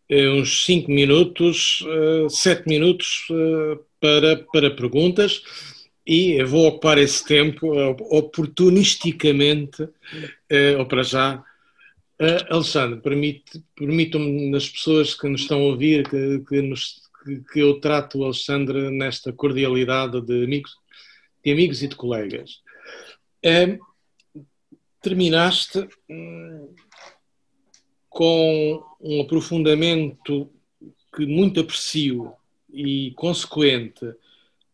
eh, 0.08 0.28
uns 0.28 0.64
5 0.64 0.90
minutos, 0.90 1.84
7 2.30 2.60
eh, 2.60 2.62
minutos 2.66 3.26
eh, 3.30 3.78
para, 4.00 4.36
para 4.52 4.70
perguntas 4.70 5.42
e 6.06 6.42
vou 6.44 6.66
ocupar 6.66 6.98
esse 6.98 7.24
tempo 7.24 7.66
oportunisticamente, 8.10 9.88
ou 10.78 10.86
para 10.86 11.02
já, 11.04 11.44
Uh, 12.20 12.52
Alexandre, 12.54 13.00
permitam-me 13.74 14.50
nas 14.50 14.68
pessoas 14.68 15.14
que 15.14 15.26
nos 15.26 15.40
estão 15.40 15.58
a 15.58 15.64
ouvir 15.64 16.06
que, 16.06 16.40
que, 16.40 16.60
nos, 16.60 17.00
que, 17.24 17.40
que, 17.50 17.60
eu 17.60 17.80
trato 17.80 18.18
o 18.18 18.24
Alexandre 18.24 18.90
nesta 18.90 19.32
cordialidade 19.32 20.20
de 20.20 20.44
amigos, 20.44 20.76
de 21.42 21.50
amigos 21.50 21.82
e 21.82 21.88
de 21.88 21.96
colegas. 21.96 22.60
Uh, 23.42 23.78
terminaste 25.00 25.88
hum, 26.10 26.74
com 28.10 28.84
um 29.00 29.22
aprofundamento 29.22 30.52
que 31.16 31.24
muito 31.24 31.60
aprecio 31.60 32.34
e 32.70 33.12
consequente 33.16 34.14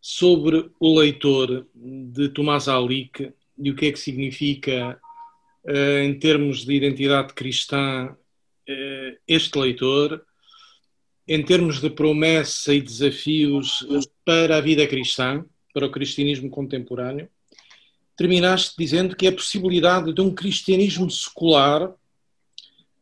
sobre 0.01 0.68
o 0.81 0.98
leitor 0.98 1.64
de 1.73 2.28
Tomás 2.31 2.66
Alique 2.66 3.32
e 3.56 3.70
o 3.70 3.77
que 3.77 3.86
é 3.86 3.93
que 3.93 4.01
significa 4.01 5.01
em 5.68 6.18
termos 6.18 6.64
de 6.64 6.74
identidade 6.74 7.34
cristã, 7.34 8.16
eh, 8.68 9.18
este 9.26 9.59
leitor, 9.59 10.24
em 11.26 11.43
termos 11.43 11.80
de 11.80 11.90
promessa 11.90 12.72
e 12.72 12.80
desafios 12.80 13.84
para 14.24 14.59
a 14.59 14.60
vida 14.60 14.86
cristã, 14.86 15.44
para 15.74 15.86
o 15.86 15.90
cristianismo 15.90 16.48
contemporâneo, 16.48 17.28
terminaste 18.16 18.74
dizendo 18.78 19.16
que 19.16 19.26
é 19.26 19.30
a 19.30 19.34
possibilidade 19.34 20.12
de 20.12 20.20
um 20.20 20.34
cristianismo 20.34 21.10
secular 21.10 21.93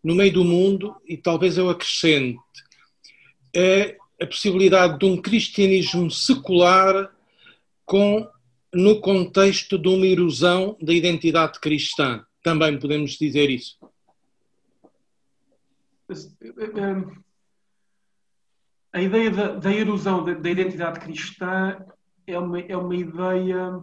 no 0.03 0.15
meio 0.15 0.33
do 0.33 0.45
mundo, 0.45 0.97
e 1.07 1.17
talvez 1.17 1.57
eu 1.57 1.71
acrescente, 1.71 2.39
é 3.55 3.97
a 4.21 4.27
possibilidade 4.27 4.99
de 4.99 5.07
um 5.07 5.21
cristianismo 5.21 6.11
secular 6.11 7.11
com, 7.87 8.27
no 8.73 9.01
contexto 9.01 9.79
de 9.79 9.89
uma 9.89 10.07
erosão 10.07 10.77
da 10.81 10.93
identidade 10.93 11.59
cristã. 11.61 12.25
Também 12.45 12.79
podemos 12.79 13.13
dizer 13.13 13.49
isso. 13.49 13.79
A 18.93 19.01
ideia 19.01 19.31
da, 19.31 19.57
da 19.57 19.73
erosão 19.73 20.23
da, 20.23 20.35
da, 20.35 20.51
identidade 20.51 21.01
cristã 21.01 21.83
é 22.27 22.39
uma, 22.39 22.61
é 22.61 22.77
uma 22.77 22.95
ideia, 22.95 23.81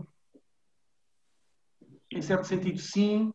em 2.11 2.21
certo 2.21 2.45
sentido, 2.45 2.77
sim, 2.77 3.33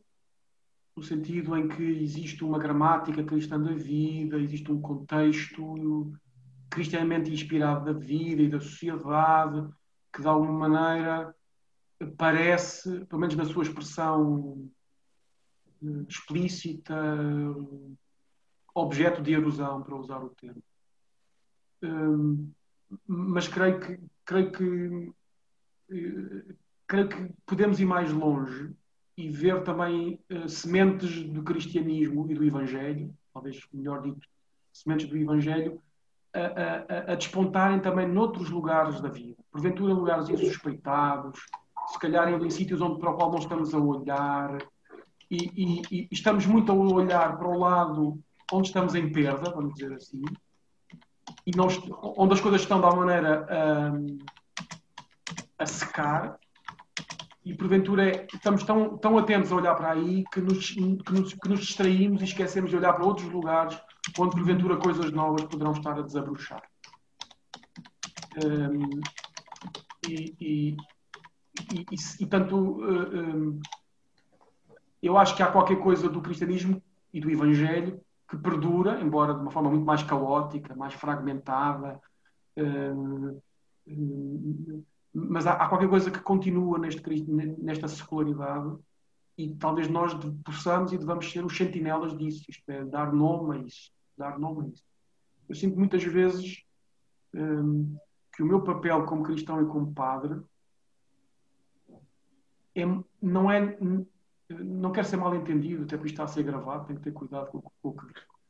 no 0.97 1.03
sentido 1.03 1.57
em 1.57 1.67
que 1.67 1.83
existe 1.83 2.45
uma 2.45 2.61
gramática 2.61 3.25
cristã 3.25 3.61
da 3.61 3.73
vida, 3.73 4.39
existe 4.39 4.71
um 4.71 4.81
contexto 4.81 6.13
cristianamente 6.71 7.33
inspirado 7.33 7.85
da 7.85 7.99
vida 7.99 8.43
e 8.43 8.49
da 8.49 8.61
sociedade, 8.61 9.69
que 10.13 10.23
de 10.23 10.29
alguma 10.29 10.69
maneira 10.69 11.35
parece, 12.17 13.05
pelo 13.07 13.21
menos 13.21 13.35
na 13.35 13.45
sua 13.45 13.65
expressão 13.65 14.71
explícita, 16.09 16.95
objeto 18.75 19.23
de 19.23 19.33
erosão, 19.33 19.83
para 19.83 19.97
usar 19.97 20.23
o 20.23 20.31
termo. 20.31 20.63
Mas 23.07 23.49
creio 23.49 23.81
que, 23.81 23.99
creio 24.25 24.53
que, 24.53 25.13
eh, 25.91 26.55
creio 26.87 27.09
que 27.09 27.33
podemos 27.45 27.81
ir 27.81 27.87
mais 27.87 28.13
longe 28.13 28.75
e 29.17 29.31
ver 29.31 29.63
também 29.63 30.21
uh, 30.31 30.49
sementes 30.49 31.23
do 31.23 31.43
cristianismo 31.43 32.31
e 32.31 32.35
do 32.35 32.45
Evangelho, 32.45 33.15
talvez 33.33 33.67
melhor 33.73 34.03
dito, 34.03 34.21
sementes 34.73 35.09
do 35.09 35.17
Evangelho, 35.17 35.81
a, 36.35 36.41
a, 36.41 37.13
a, 37.13 37.15
despontarem 37.15 37.81
também 37.81 38.07
noutros 38.07 38.51
lugares 38.51 39.01
da 39.01 39.09
vida. 39.09 39.43
Porventura, 39.51 39.95
lugares 39.95 40.29
insuspeitados, 40.29 41.41
se 41.87 41.99
calhar 41.99 42.29
em 42.29 42.51
sítios 42.51 42.83
onde, 42.83 43.01
para 43.01 43.11
o 43.11 43.15
qual 43.15 43.31
não 43.31 43.39
estamos 43.39 43.73
a 43.73 43.79
olhar, 43.79 44.59
e, 45.31 45.37
e, 45.57 45.83
e, 45.91 46.09
estamos 46.11 46.47
muito 46.47 46.71
a 46.71 46.75
olhar 46.75 47.37
para 47.37 47.49
o 47.49 47.59
lado 47.59 48.19
onde 48.53 48.69
estamos 48.69 48.95
em 48.95 49.11
perda, 49.11 49.51
vamos 49.51 49.75
dizer 49.75 49.93
assim, 49.95 50.23
e 51.47 51.51
onde 51.59 52.35
as 52.35 52.41
coisas 52.41 52.61
estão 52.61 52.85
alguma 52.85 53.07
maneira 53.07 53.47
a, 55.59 55.63
a 55.63 55.67
secar, 55.67 56.39
e 57.47 57.55
porventura 57.55 58.11
é, 58.11 58.27
estamos 58.35 58.65
tão, 58.65 58.99
tão 58.99 59.17
atentos 59.17 59.53
a 59.53 59.55
olhar 59.55 59.77
para 59.77 59.93
aí 59.93 60.25
que 60.33 60.41
nos, 60.41 60.71
que, 60.71 61.13
nos, 61.13 61.33
que 61.33 61.49
nos 61.49 61.61
distraímos 61.61 62.21
e 62.21 62.25
esquecemos 62.25 62.71
de 62.71 62.77
olhar 62.77 62.93
para 62.93 63.07
outros 63.07 63.31
lugares 63.31 63.81
onde 64.19 64.35
porventura 64.35 64.77
coisas 64.77 65.13
novas 65.13 65.45
poderão 65.45 65.71
estar 65.71 65.97
a 65.97 66.03
desabrochar. 66.03 66.63
Um, 68.45 69.01
e, 70.09 70.35
e, 70.41 70.77
e, 71.73 71.97
e, 72.21 72.27
tanto 72.27 72.57
um, 72.57 73.61
eu 75.03 75.17
acho 75.17 75.37
que 75.37 75.43
há 75.43 75.51
qualquer 75.51 75.79
coisa 75.81 76.09
do 76.09 76.21
cristianismo 76.21 76.83
e 77.13 77.21
do 77.21 77.31
evangelho 77.31 78.01
que 78.29 78.37
perdura, 78.37 79.01
embora 79.01 79.35
de 79.35 79.41
uma 79.41 79.51
forma 79.51 79.71
muito 79.71 79.85
mais 79.85 80.03
caótica, 80.03 80.75
mais 80.75 80.95
fragmentada, 80.95 82.01
um, 82.57 83.41
mas 85.15 85.47
há, 85.47 85.67
qualquer 85.69 85.89
coisa 85.89 86.11
que 86.11 86.19
continua 86.21 86.79
neste, 86.79 87.03
nesta 87.59 87.89
secularidade 87.89 88.77
e 89.39 89.55
talvez 89.55 89.89
nós 89.89 90.13
possamos 90.45 90.93
e 90.93 90.99
devamos 90.99 91.31
ser 91.31 91.45
os 91.45 91.57
sentinelas 91.57 92.17
disso, 92.17 92.45
isto 92.49 92.69
é, 92.71 92.85
dar 92.85 93.13
nome 93.13 93.57
a 93.57 93.61
isso, 93.61 93.93
dar 94.17 94.39
nome 94.39 94.67
a 94.67 94.69
isso. 94.69 94.85
Eu 95.49 95.55
sinto 95.55 95.79
muitas 95.79 96.03
vezes 96.03 96.65
um, 97.35 97.97
que 98.35 98.43
o 98.43 98.47
meu 98.47 98.63
papel 98.63 99.05
como 99.05 99.23
cristão 99.23 99.63
e 99.63 99.67
como 99.67 99.95
padre 99.95 100.41
é, 102.75 102.83
não 103.23 103.51
é 103.51 103.79
não 104.49 104.93
quero 104.93 105.07
ser 105.07 105.17
mal 105.17 105.35
entendido, 105.35 105.85
até 105.85 105.97
porque 105.97 106.13
está 106.13 106.25
a 106.25 106.29
ser 106.29 106.43
gravado, 106.43 106.87
tenho 106.87 106.99
que 106.99 107.05
ter 107.05 107.13
cuidado 107.13 107.51
com, 107.51 107.61
com 107.61 107.89
o 107.89 107.97
que 107.97 108.07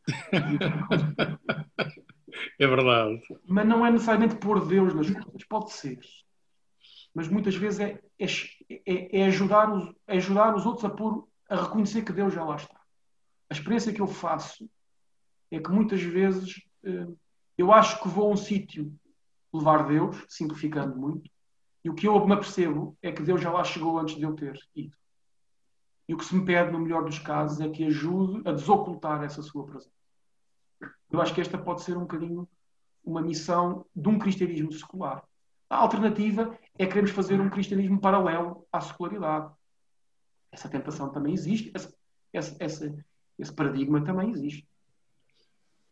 É 2.59 2.67
verdade. 2.67 3.21
Mas 3.47 3.67
não 3.67 3.85
é 3.85 3.91
necessariamente 3.91 4.37
pôr 4.37 4.67
Deus 4.67 4.95
nas 4.95 5.11
coisas, 5.11 5.45
pode 5.45 5.73
ser 5.73 5.99
mas 7.17 7.29
muitas 7.29 7.57
vezes 7.57 7.81
é, 7.81 7.99
é, 8.19 8.27
é, 8.85 9.21
é, 9.21 9.25
ajudar 9.25 9.73
os, 9.73 9.91
é 10.07 10.19
ajudar 10.19 10.55
os 10.55 10.67
outros 10.67 10.85
a, 10.85 10.91
pôr, 10.91 11.27
a 11.49 11.63
reconhecer 11.63 12.05
que 12.05 12.13
Deus 12.13 12.35
já 12.35 12.45
lá 12.45 12.57
está. 12.57 12.79
A 13.49 13.55
experiência 13.55 13.91
que 13.91 14.03
eu 14.03 14.07
faço 14.07 14.69
é 15.51 15.59
que 15.59 15.71
muitas 15.71 16.03
vezes 16.03 16.61
eh, 16.85 17.07
eu 17.57 17.73
acho 17.73 18.03
que 18.03 18.09
vou 18.09 18.29
a 18.29 18.35
um 18.35 18.37
sítio 18.37 18.93
levar 19.51 19.89
Deus, 19.89 20.27
simplificando 20.29 20.95
muito, 20.95 21.31
e 21.83 21.89
o 21.89 21.95
que 21.95 22.07
eu 22.07 22.27
me 22.27 22.35
apercebo 22.35 22.95
é 23.01 23.11
que 23.11 23.23
Deus 23.23 23.41
já 23.41 23.51
lá 23.51 23.65
chegou 23.65 23.99
antes 23.99 24.17
de 24.17 24.23
eu 24.23 24.35
ter 24.35 24.61
ido. 24.75 24.95
E 26.09 26.15
o 26.15 26.17
que 26.17 26.25
se 26.25 26.35
me 26.35 26.45
pede, 26.45 26.71
no 26.71 26.79
melhor 26.79 27.05
dos 27.05 27.19
casos, 27.19 27.61
é 27.61 27.69
que 27.69 27.85
ajude 27.85 28.49
a 28.49 28.53
desocultar 28.53 29.23
essa 29.25 29.43
sua 29.43 29.67
presença. 29.67 29.91
Eu 31.11 31.21
acho 31.21 31.35
que 31.35 31.41
esta 31.41 31.59
pode 31.59 31.83
ser 31.83 31.97
um 31.97 32.01
bocadinho 32.01 32.49
uma 33.05 33.23
missão 33.23 33.87
de 33.95 34.09
um 34.09 34.19
cristianismo 34.19 34.73
secular. 34.73 35.23
A 35.71 35.77
alternativa 35.77 36.59
é 36.77 36.87
queremos 36.87 37.11
fazer 37.11 37.41
um 37.41 37.49
cristianismo 37.49 38.01
paralelo 38.01 38.67
à 38.73 38.81
secularidade. 38.81 39.53
Essa 40.51 40.69
tentação 40.69 41.11
também 41.11 41.33
existe, 41.33 41.73
esse, 42.33 43.53
paradigma 43.55 44.05
também 44.05 44.31
existe. 44.31 44.67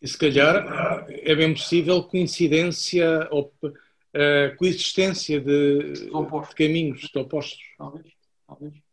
E 0.02 0.08
se 0.08 0.18
calhar 0.18 1.06
é 1.08 1.34
bem 1.34 1.54
possível 1.54 2.02
coincidência 2.02 3.28
ou 3.30 3.52
uh, 3.62 4.56
coexistência 4.58 5.40
de, 5.40 5.92
de, 5.92 6.54
caminhos 6.56 7.00
de 7.00 7.18
opostos. 7.18 7.62
Talvez, 7.78 8.12
talvez. 8.46 8.83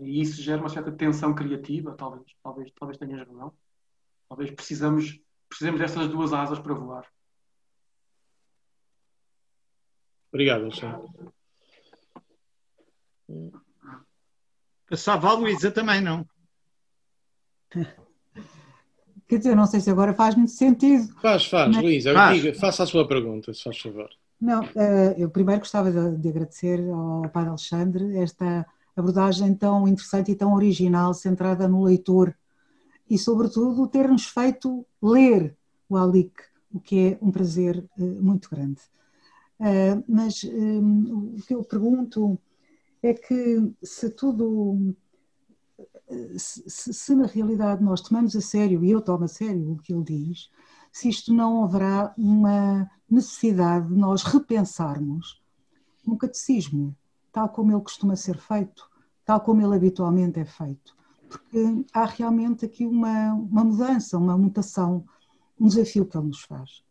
E 0.00 0.20
isso 0.20 0.40
gera 0.40 0.60
uma 0.60 0.68
certa 0.68 0.90
tensão 0.90 1.34
criativa, 1.34 1.94
talvez, 1.94 2.24
talvez, 2.42 2.72
talvez 2.78 2.98
tenhas 2.98 3.26
razão. 3.26 3.52
Talvez 4.28 4.50
precisamos, 4.50 5.20
precisamos 5.48 5.80
dessas 5.80 6.08
duas 6.08 6.32
asas 6.32 6.58
para 6.58 6.74
voar. 6.74 7.06
Obrigado, 10.32 10.62
Alexandre. 10.62 11.08
Passava 14.88 15.28
a 15.28 15.34
Luísa 15.34 15.70
também, 15.70 16.00
não? 16.00 16.26
Quer 19.28 19.38
dizer, 19.38 19.54
não 19.56 19.66
sei 19.66 19.80
se 19.80 19.90
agora 19.90 20.12
faz 20.12 20.34
muito 20.34 20.52
sentido. 20.52 21.12
Faz, 21.20 21.46
faz, 21.46 21.74
mas... 21.74 21.82
Luísa. 21.82 22.12
Faça 22.60 22.82
a 22.82 22.86
sua 22.86 23.06
pergunta, 23.08 23.54
se 23.54 23.62
faz 23.62 23.78
favor. 23.78 24.10
Não, 24.40 24.62
eh, 24.76 25.14
eu 25.16 25.30
primeiro 25.30 25.60
gostava 25.60 25.90
de 25.90 26.28
agradecer 26.28 26.80
ao 26.90 27.28
Padre 27.30 27.48
Alexandre 27.50 28.18
esta 28.18 28.66
abordagem 28.96 29.54
tão 29.54 29.88
interessante 29.88 30.32
e 30.32 30.36
tão 30.36 30.54
original, 30.54 31.14
centrada 31.14 31.68
no 31.68 31.82
leitor 31.82 32.34
e, 33.08 33.18
sobretudo, 33.18 33.86
ter-nos 33.86 34.26
feito 34.26 34.86
ler 35.02 35.56
o 35.88 35.96
Alic, 35.96 36.32
o 36.72 36.80
que 36.80 36.98
é 37.08 37.18
um 37.20 37.30
prazer 37.30 37.84
eh, 37.98 38.02
muito 38.02 38.48
grande. 38.48 38.80
Uh, 39.60 40.02
mas 40.08 40.42
um, 40.44 41.36
o 41.36 41.42
que 41.42 41.54
eu 41.54 41.62
pergunto 41.62 42.38
é 43.02 43.14
que 43.14 43.72
se 43.82 44.10
tudo, 44.10 44.94
se, 46.36 46.92
se, 46.92 47.14
na 47.14 47.26
realidade 47.26 47.82
nós 47.82 48.00
tomamos 48.00 48.34
a 48.34 48.40
sério, 48.40 48.84
e 48.84 48.90
eu 48.90 49.00
tomo 49.00 49.24
a 49.24 49.28
sério 49.28 49.72
o 49.72 49.76
que 49.76 49.92
ele 49.92 50.02
diz, 50.02 50.50
se 50.90 51.08
isto 51.08 51.32
não 51.32 51.62
haverá 51.62 52.12
uma 52.16 52.90
necessidade 53.08 53.88
de 53.88 53.94
nós 53.94 54.22
repensarmos 54.22 55.40
um 56.06 56.16
catecismo, 56.16 56.96
tal 57.34 57.48
como 57.48 57.72
ele 57.72 57.82
costuma 57.82 58.14
ser 58.14 58.38
feito, 58.38 58.88
tal 59.24 59.40
como 59.40 59.60
ele 59.60 59.74
habitualmente 59.74 60.38
é 60.38 60.44
feito. 60.44 60.96
Porque 61.28 61.84
há 61.92 62.04
realmente 62.04 62.64
aqui 62.64 62.86
uma, 62.86 63.34
uma 63.34 63.64
mudança, 63.64 64.16
uma 64.16 64.38
mutação, 64.38 65.04
um 65.58 65.66
desafio 65.66 66.06
que 66.06 66.16
ele 66.16 66.28
nos 66.28 66.42
faz. 66.42 66.84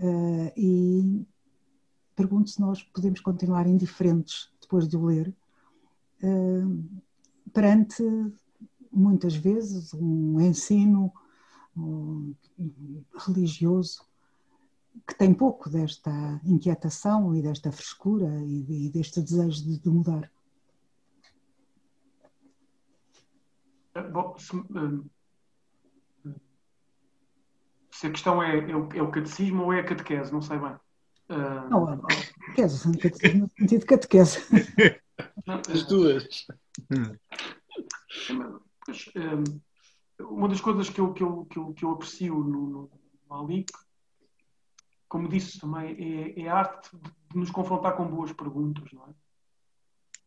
Uh, 0.00 0.50
e 0.56 1.26
pergunto 2.14 2.48
se 2.48 2.58
nós 2.58 2.82
podemos 2.82 3.20
continuar 3.20 3.66
indiferentes 3.66 4.50
depois 4.62 4.88
de 4.88 4.96
o 4.96 5.04
ler, 5.04 5.34
uh, 6.22 6.84
perante 7.52 8.02
muitas 8.90 9.36
vezes 9.36 9.92
um 9.92 10.40
ensino 10.40 11.12
um, 11.76 12.34
religioso 13.26 14.00
que 15.06 15.14
tem 15.14 15.34
pouco 15.34 15.68
desta 15.68 16.10
inquietação 16.44 17.34
e 17.34 17.42
desta 17.42 17.72
frescura 17.72 18.28
e, 18.44 18.86
e 18.86 18.90
deste 18.90 19.20
desejo 19.20 19.64
de, 19.64 19.78
de 19.78 19.88
mudar. 19.88 20.30
Eh, 23.94 24.02
bom, 24.02 24.36
se, 24.38 24.52
se, 27.90 28.06
a 28.06 28.10
questão 28.10 28.42
é, 28.42 28.58
é, 28.70 28.76
o, 28.76 28.88
é 28.92 29.02
o 29.02 29.10
catecismo 29.10 29.64
ou 29.64 29.72
é 29.72 29.80
a 29.80 29.84
catequese, 29.84 30.32
não 30.32 30.42
sei 30.42 30.58
bem. 30.58 30.74
Uh... 31.28 31.68
Não, 31.70 31.86
não, 31.86 32.02
catequese, 32.02 32.98
catequese, 32.98 33.38
no 33.38 33.48
sentido 33.58 33.80
de 33.80 33.86
catequese. 33.86 34.38
As 35.46 35.82
duas. 35.84 36.46
Mas, 38.88 39.10
um, 39.16 39.60
uma 40.20 40.48
das 40.48 40.60
coisas 40.60 40.88
que 40.88 41.00
eu, 41.00 41.12
que 41.12 41.22
eu, 41.22 41.44
que 41.46 41.58
eu, 41.58 41.72
que 41.74 41.84
eu 41.84 41.90
aprecio 41.90 42.34
no, 42.34 42.90
no 43.28 43.34
Alic, 43.34 43.72
como 45.16 45.28
disse 45.28 45.58
também, 45.58 45.96
é, 45.98 46.42
é, 46.42 46.48
a 46.48 46.58
arte 46.58 46.94
de 46.94 47.38
nos 47.38 47.50
confrontar 47.50 47.96
com 47.96 48.06
boas 48.06 48.34
perguntas, 48.34 48.92
não 48.92 49.06
é? 49.06 49.14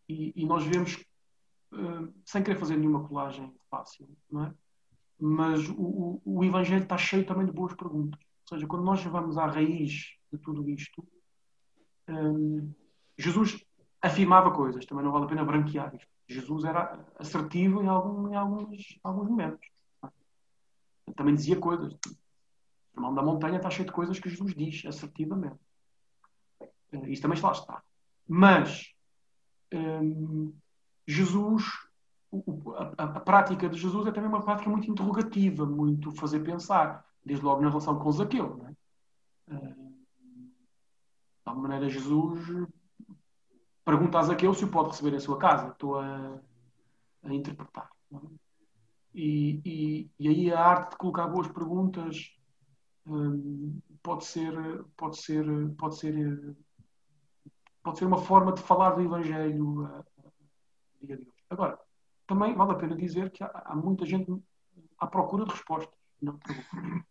E, 0.09 0.33
e 0.35 0.45
nós 0.47 0.63
vemos, 0.63 0.95
uh, 1.71 2.11
sem 2.25 2.41
querer 2.41 2.57
fazer 2.57 2.75
nenhuma 2.75 3.07
colagem 3.07 3.53
fácil, 3.69 4.09
não 4.31 4.45
é? 4.45 4.53
Mas 5.19 5.69
o, 5.69 5.75
o, 5.75 6.21
o 6.25 6.43
Evangelho 6.43 6.81
está 6.81 6.97
cheio 6.97 7.23
também 7.23 7.45
de 7.45 7.51
boas 7.51 7.75
perguntas. 7.75 8.19
Ou 8.19 8.57
seja, 8.57 8.65
quando 8.65 8.83
nós 8.83 9.03
vamos 9.03 9.37
à 9.37 9.45
raiz 9.45 10.15
de 10.33 10.39
tudo 10.39 10.67
isto, 10.67 11.07
um, 12.07 12.73
Jesus 13.15 13.63
afirmava 14.01 14.49
coisas, 14.49 14.87
também 14.87 15.05
não 15.05 15.11
vale 15.11 15.25
a 15.25 15.29
pena 15.29 15.45
branquear 15.45 15.93
isto. 15.93 16.09
Jesus 16.27 16.63
era 16.63 17.05
assertivo 17.19 17.83
em, 17.83 17.87
algum, 17.87 18.27
em 18.27 18.35
alguns, 18.35 18.99
alguns 19.03 19.29
momentos. 19.29 19.69
Também 21.15 21.35
dizia 21.35 21.57
coisas. 21.57 21.95
O 22.95 23.01
nome 23.01 23.15
da 23.15 23.21
montanha 23.21 23.57
está 23.57 23.69
cheio 23.69 23.87
de 23.87 23.93
coisas 23.93 24.19
que 24.19 24.29
Jesus 24.29 24.53
diz 24.55 24.85
assertivamente. 24.85 25.59
Uh, 26.91 27.07
isso 27.07 27.21
também 27.21 27.39
lá 27.39 27.51
está. 27.51 27.83
Mas 28.27 28.93
um, 29.73 30.53
Jesus, 31.07 31.63
a, 32.97 33.03
a, 33.03 33.19
prática 33.19 33.69
de 33.69 33.79
Jesus 33.79 34.07
é 34.07 34.11
também 34.11 34.29
uma 34.29 34.43
prática 34.43 34.69
muito 34.69 34.89
interrogativa, 34.89 35.65
muito 35.65 36.11
fazer 36.11 36.39
pensar, 36.41 37.05
desde 37.25 37.43
logo 37.45 37.61
na 37.61 37.69
relação 37.69 37.97
com 37.97 38.11
Zaqueu. 38.11 38.57
Não 38.57 38.67
é? 38.67 39.55
Uh, 39.55 39.93
tal 41.43 41.55
maneira, 41.55 41.89
Jesus 41.89 42.67
pergunta 43.89 44.19
a 44.19 44.23
Zaqueu 44.23 44.53
se 44.53 44.65
o 44.65 44.69
pode 44.69 44.89
receber 44.89 45.15
em 45.15 45.19
sua 45.19 45.39
casa. 45.39 45.69
Estou 45.69 45.99
a, 45.99 46.39
a 47.23 47.33
interpretar. 47.33 47.89
É? 48.13 48.17
E, 49.13 49.61
e, 49.65 50.11
e, 50.19 50.27
aí 50.27 50.53
a 50.53 50.63
arte 50.63 50.91
de 50.91 50.97
colocar 50.97 51.27
boas 51.27 51.47
perguntas 51.47 52.31
hum, 52.37 52.38
pode 54.03 54.25
ser 54.25 54.83
pode 54.95 55.17
ser 55.17 55.45
pode 55.75 55.97
ser 55.97 56.55
pode 57.83 57.97
ser 57.97 58.05
uma 58.05 58.17
forma 58.17 58.53
de 58.53 58.61
falar 58.61 58.91
do 58.91 59.01
Evangelho 59.01 59.85
a, 59.85 59.99
a 59.99 60.31
hoje. 61.01 61.27
Agora 61.49 61.79
também 62.27 62.55
vale 62.55 62.71
a 62.71 62.75
pena 62.75 62.95
dizer 62.95 63.31
que 63.31 63.43
há, 63.43 63.75
muita 63.75 64.05
gente 64.05 64.31
à 64.97 65.07
procura 65.07 65.45
de 65.45 65.51
respostas, 65.51 65.97
não 66.21 66.35
de 66.35 66.39
perguntas. 66.39 67.05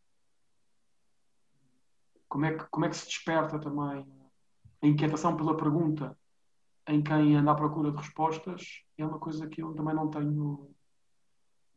Como 2.28 2.44
é 2.44 2.56
que 2.56 2.64
como 2.70 2.84
é 2.84 2.88
que 2.88 2.96
se 2.96 3.06
desperta 3.06 3.58
também 3.58 4.06
a 4.82 4.86
inquietação 4.86 5.36
pela 5.36 5.56
pergunta 5.56 6.16
em 6.86 7.02
quem 7.02 7.36
anda 7.36 7.52
à 7.52 7.54
procura 7.54 7.90
de 7.90 7.98
respostas 7.98 8.82
é 8.96 9.04
uma 9.04 9.18
coisa 9.18 9.46
que 9.46 9.62
eu 9.62 9.74
também 9.74 9.94
não 9.94 10.08
tenho, 10.08 10.70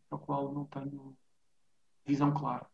ao 0.10 0.20
qual 0.20 0.54
não 0.54 0.66
tenho 0.66 1.18
visão 2.06 2.34
clara. 2.34 2.71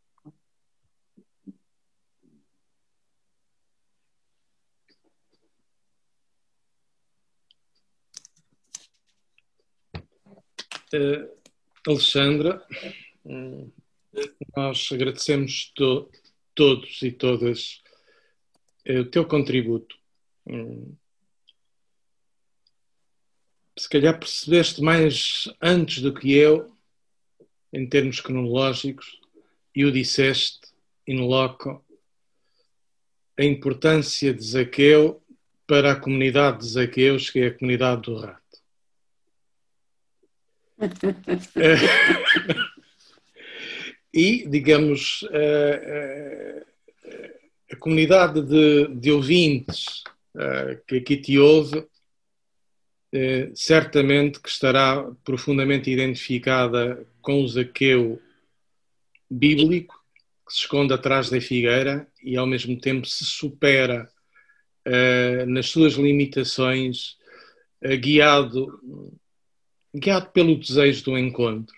Uh, 10.93 11.30
Alexandra, 11.85 12.65
nós 14.55 14.89
agradecemos 14.91 15.72
to 15.76 16.09
todos 16.55 17.01
e 17.01 17.11
todas 17.11 17.81
uh, 18.89 19.01
o 19.01 19.05
teu 19.05 19.26
contributo. 19.26 19.97
Um, 20.45 20.95
se 23.77 23.89
calhar 23.89 24.18
percebeste 24.18 24.81
mais 24.81 25.47
antes 25.61 26.01
do 26.01 26.14
que 26.14 26.34
eu, 26.34 26.73
em 27.72 27.88
termos 27.88 28.19
cronológicos, 28.22 29.19
e 29.76 29.85
o 29.85 29.91
disseste 29.91 30.61
in 31.07 31.19
loco, 31.19 31.85
a 33.38 33.43
importância 33.43 34.34
de 34.34 34.43
Zaqueu 34.43 35.22
para 35.68 35.91
a 35.91 35.99
comunidade 35.99 36.59
de 36.59 36.69
Zaqueus, 36.69 37.30
que 37.30 37.39
é 37.39 37.47
a 37.47 37.53
comunidade 37.53 38.01
do 38.03 38.18
rato. 38.18 38.46
e, 44.13 44.47
digamos, 44.47 45.27
a, 45.31 45.37
a, 47.71 47.73
a 47.73 47.75
comunidade 47.77 48.41
de, 48.41 48.87
de 48.95 49.11
ouvintes 49.11 50.03
que 50.87 50.97
aqui 50.97 51.17
te 51.17 51.39
ouve 51.39 51.87
eh, 53.11 53.51
certamente 53.55 54.39
que 54.39 54.49
estará 54.49 55.03
profundamente 55.23 55.89
identificada 55.89 57.07
com 57.21 57.41
o 57.41 57.47
Zaqueu 57.47 58.21
bíblico, 59.29 59.95
que 60.45 60.53
se 60.53 60.59
esconde 60.59 60.93
atrás 60.93 61.29
da 61.29 61.41
figueira 61.41 62.07
e 62.21 62.37
ao 62.37 62.45
mesmo 62.45 62.79
tempo 62.79 63.07
se 63.07 63.25
supera 63.25 64.07
nas 65.47 65.67
suas 65.67 65.95
limitações, 65.95 67.17
guiado, 67.99 68.79
guiado 69.99 70.29
pelo 70.31 70.57
desejo 70.57 71.05
do 71.05 71.17
encontro. 71.17 71.75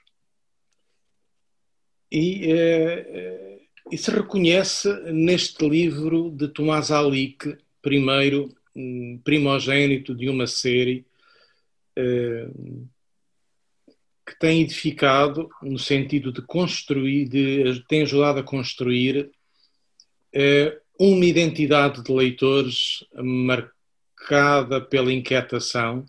E, 2.12 2.52
uh, 2.54 3.60
e 3.92 3.98
se 3.98 4.12
reconhece 4.12 4.92
neste 5.12 5.68
livro 5.68 6.32
de 6.32 6.48
Tomás 6.48 6.92
Alique, 6.92 7.58
primeiro 7.82 8.54
um, 8.76 9.20
primogênito 9.24 10.14
de 10.16 10.30
uma 10.30 10.46
série, 10.46 11.06
eh, 11.96 12.48
que 14.26 14.38
tem 14.40 14.62
edificado 14.62 15.50
no 15.62 15.80
sentido 15.80 16.32
de 16.32 16.42
construir, 16.44 17.28
de, 17.28 17.84
tem 17.88 18.04
ajudado 18.04 18.40
a 18.40 18.44
construir 18.44 19.32
eh, 20.32 20.80
uma 21.00 21.26
identidade 21.26 22.04
de 22.04 22.14
leitores 22.14 23.04
marcada 23.16 24.80
pela 24.80 25.12
inquietação, 25.12 26.06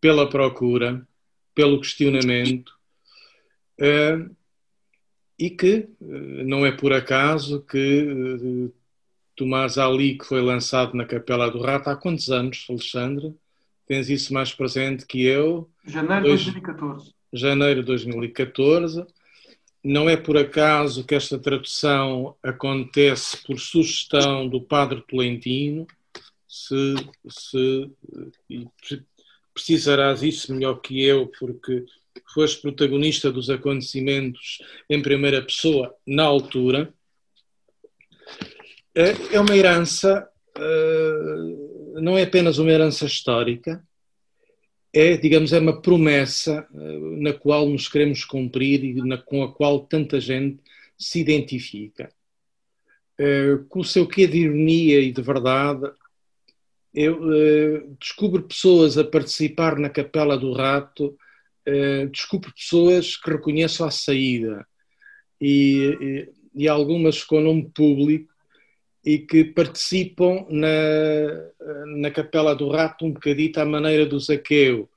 pela 0.00 0.28
procura, 0.28 1.06
pelo 1.54 1.80
questionamento, 1.80 2.72
eh, 3.78 4.26
e 5.38 5.50
que 5.50 5.88
não 6.00 6.64
é 6.64 6.72
por 6.72 6.92
acaso 6.92 7.62
que 7.62 8.70
Tomás 9.34 9.76
Ali, 9.76 10.16
que 10.16 10.24
foi 10.24 10.40
lançado 10.40 10.94
na 10.94 11.04
Capela 11.04 11.50
do 11.50 11.60
Rato, 11.60 11.90
há 11.90 11.96
quantos 11.96 12.30
anos, 12.30 12.66
Alexandre? 12.70 13.34
tens 13.86 14.10
isso 14.10 14.34
mais 14.34 14.52
presente 14.52 15.06
que 15.06 15.22
eu. 15.22 15.70
Janeiro 15.86 16.24
de 16.24 16.28
2014. 16.30 17.14
Janeiro 17.32 17.80
de 17.80 17.86
2014. 17.86 19.06
Não 19.82 20.10
é 20.10 20.16
por 20.16 20.36
acaso 20.36 21.04
que 21.04 21.14
esta 21.14 21.38
tradução 21.38 22.36
acontece 22.42 23.36
por 23.46 23.60
sugestão 23.60 24.48
do 24.48 24.60
Padre 24.60 25.02
Tolentino. 25.06 25.86
Se, 26.48 26.94
se 27.28 27.90
precisarás 29.56 30.22
isso 30.22 30.54
melhor 30.54 30.76
que 30.76 31.02
eu, 31.02 31.26
porque 31.38 31.84
foste 32.32 32.62
protagonista 32.62 33.32
dos 33.32 33.50
acontecimentos 33.50 34.58
em 34.88 35.02
primeira 35.02 35.42
pessoa 35.42 35.94
na 36.06 36.24
altura. 36.24 36.92
É, 38.94 39.34
é 39.36 39.40
uma 39.40 39.56
herança 39.56 40.30
eh, 40.58 42.00
não 42.00 42.16
é 42.16 42.22
apenas 42.22 42.58
uma 42.58 42.70
herança 42.70 43.04
histórica, 43.04 43.82
é, 44.92 45.16
digamos, 45.16 45.52
é 45.52 45.58
uma 45.58 45.80
promessa 45.80 46.66
eh, 46.74 46.98
na 47.18 47.32
qual 47.32 47.68
nos 47.68 47.88
queremos 47.88 48.24
cumprir 48.24 48.84
e 48.84 49.22
com 49.24 49.42
a 49.42 49.52
qual 49.52 49.80
tanta 49.80 50.20
gente 50.20 50.58
se 50.98 51.20
identifica. 51.20 52.08
Eh, 53.18 53.58
com 53.68 53.80
o 53.80 53.84
seu 53.84 54.06
quê 54.06 54.26
de 54.26 54.38
ironia 54.38 55.00
e 55.00 55.12
de 55.12 55.22
verdade, 55.22 55.90
eu 56.96 57.94
descubro 58.00 58.42
pessoas 58.42 58.96
a 58.96 59.04
participar 59.04 59.78
na 59.78 59.90
Capela 59.90 60.36
do 60.36 60.52
Rato, 60.52 61.16
descubro 62.10 62.52
pessoas 62.54 63.16
que 63.16 63.30
reconheço 63.30 63.84
à 63.84 63.90
saída 63.90 64.66
e, 65.40 66.28
e, 66.54 66.62
e 66.64 66.68
algumas 66.68 67.22
com 67.22 67.40
nome 67.40 67.70
público 67.74 68.32
e 69.04 69.18
que 69.18 69.44
participam 69.44 70.46
na, 70.48 70.68
na 71.98 72.10
Capela 72.10 72.56
do 72.56 72.68
Rato 72.68 73.04
um 73.04 73.12
bocadito 73.12 73.60
à 73.60 73.64
maneira 73.64 74.04
do 74.04 74.18
Zaqueu, 74.18 74.88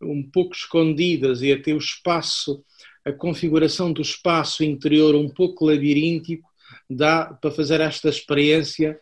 um 0.00 0.22
pouco 0.22 0.54
escondidas 0.54 1.42
e 1.42 1.52
até 1.52 1.72
o 1.72 1.78
espaço, 1.78 2.64
a 3.04 3.12
configuração 3.12 3.92
do 3.92 4.02
espaço 4.02 4.64
interior 4.64 5.14
um 5.14 5.28
pouco 5.28 5.66
labiríntico, 5.66 6.48
dá 6.88 7.26
para 7.26 7.50
fazer 7.50 7.80
esta 7.80 8.08
experiência 8.08 8.98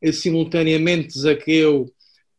é 0.00 0.12
simultaneamente 0.12 1.18
Zaqueu 1.18 1.92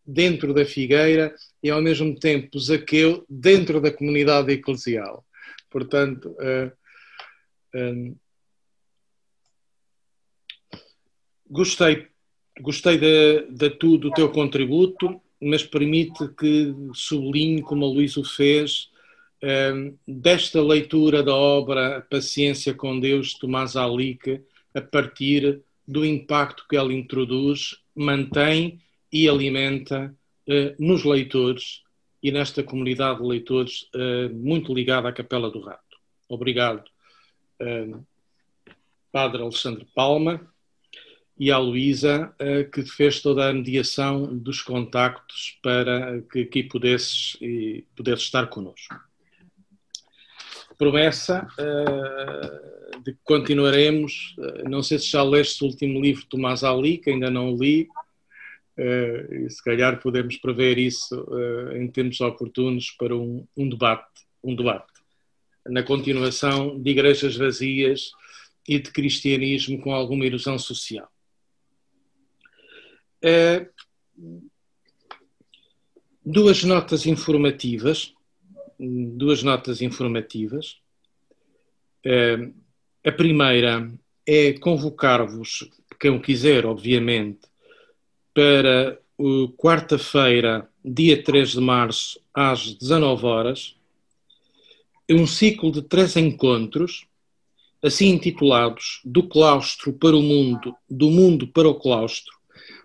dentro 0.05 0.53
da 0.53 0.65
figueira 0.65 1.33
e 1.61 1.69
ao 1.69 1.81
mesmo 1.81 2.17
tempo 2.17 2.59
Zaqueu 2.59 3.25
dentro 3.29 3.79
da 3.81 3.91
comunidade 3.91 4.51
eclesial. 4.51 5.25
Portanto, 5.69 6.35
uh, 6.39 6.71
uh, 7.77 8.17
Gostei, 11.49 12.07
gostei 12.59 12.97
de, 12.97 13.47
de 13.49 13.69
tudo, 13.69 14.09
do 14.09 14.13
teu 14.13 14.29
contributo, 14.29 15.21
mas 15.41 15.63
permite 15.63 16.27
que 16.37 16.75
sublinhe, 16.93 17.61
como 17.61 17.85
a 17.85 17.87
Luís 17.87 18.17
o 18.17 18.23
fez, 18.23 18.89
ehm, 19.41 19.93
desta 20.05 20.61
leitura 20.61 21.23
da 21.23 21.33
obra 21.33 22.05
Paciência 22.09 22.73
com 22.73 22.99
Deus, 22.99 23.29
de 23.29 23.39
Tomás 23.39 23.77
Alique, 23.77 24.41
a 24.77 24.81
partir 24.81 25.63
do 25.87 26.05
impacto 26.05 26.67
que 26.69 26.75
ela 26.75 26.93
introduz, 26.93 27.77
mantém 27.95 28.79
e 29.11 29.27
alimenta 29.27 30.15
eh, 30.47 30.75
nos 30.77 31.03
leitores 31.03 31.81
e 32.21 32.31
nesta 32.31 32.61
comunidade 32.61 33.19
de 33.19 33.27
leitores 33.27 33.89
eh, 33.95 34.29
muito 34.29 34.75
ligada 34.75 35.09
à 35.09 35.11
Capela 35.11 35.49
do 35.49 35.61
Rato. 35.61 35.97
Obrigado, 36.29 36.83
ehm, 37.59 38.01
Padre 39.11 39.41
Alexandre 39.41 39.87
Palma 39.95 40.47
e 41.39 41.49
à 41.49 41.57
Luísa, 41.57 42.35
eh, 42.37 42.65
que 42.65 42.83
fez 42.83 43.19
toda 43.19 43.49
a 43.49 43.53
mediação 43.53 44.37
dos 44.37 44.61
contactos 44.61 45.57
para 45.63 46.21
que 46.21 46.41
aqui 46.41 46.61
pudesses 46.61 47.35
estar 48.17 48.45
connosco. 48.47 49.06
Promessa 50.77 51.47
uh, 51.59 53.01
de 53.03 53.13
que 53.13 53.19
continuaremos. 53.23 54.35
Uh, 54.37 54.69
não 54.69 54.83
sei 54.83 54.99
se 54.99 55.07
já 55.07 55.23
leste 55.23 55.63
o 55.63 55.67
último 55.67 55.99
livro 55.99 56.21
de 56.21 56.29
Tomás 56.29 56.63
Ali, 56.63 56.97
que 56.97 57.09
ainda 57.09 57.31
não 57.31 57.55
li, 57.55 57.87
uh, 58.77 59.33
e 59.33 59.49
se 59.49 59.63
calhar 59.63 59.99
podemos 59.99 60.37
prever 60.37 60.77
isso 60.77 61.25
em 61.75 61.87
tempos 61.87 62.21
oportunos 62.21 62.91
para 62.91 63.15
um, 63.15 63.45
um 63.55 63.67
debate, 63.67 64.25
um 64.43 64.55
debate 64.55 64.85
na 65.67 65.83
continuação 65.83 66.79
de 66.79 66.91
igrejas 66.91 67.35
vazias 67.35 68.11
e 68.67 68.79
de 68.79 68.91
cristianismo 68.91 69.81
com 69.81 69.93
alguma 69.93 70.25
ilusão 70.25 70.57
social. 70.57 71.09
Duas 76.29 76.63
notas 76.63 77.05
informativas, 77.05 78.13
duas 78.79 79.43
notas 79.43 79.81
informativas. 79.81 80.77
É, 82.05 82.49
a 83.05 83.11
primeira 83.11 83.91
é 84.25 84.53
convocar-vos, 84.53 85.69
quem 85.99 86.11
o 86.11 86.21
quiser, 86.21 86.65
obviamente, 86.65 87.41
para 88.33 88.99
quarta-feira, 89.57 90.69
dia 90.85 91.21
3 91.21 91.51
de 91.51 91.59
março, 91.59 92.19
às 92.33 92.73
19 92.73 93.25
horas, 93.25 93.75
um 95.09 95.25
ciclo 95.25 95.71
de 95.71 95.81
três 95.81 96.15
encontros, 96.15 97.07
assim 97.81 98.09
intitulados 98.09 99.01
Do 99.05 99.23
Claustro 99.23 99.93
para 99.93 100.15
o 100.15 100.21
Mundo, 100.21 100.75
do 100.89 101.09
Mundo 101.09 101.47
para 101.47 101.67
o 101.67 101.75
Claustro, 101.75 102.35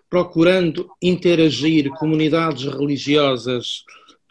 procurando 0.09 0.89
interagir 1.01 1.89
comunidades 1.91 2.63
religiosas 2.65 3.83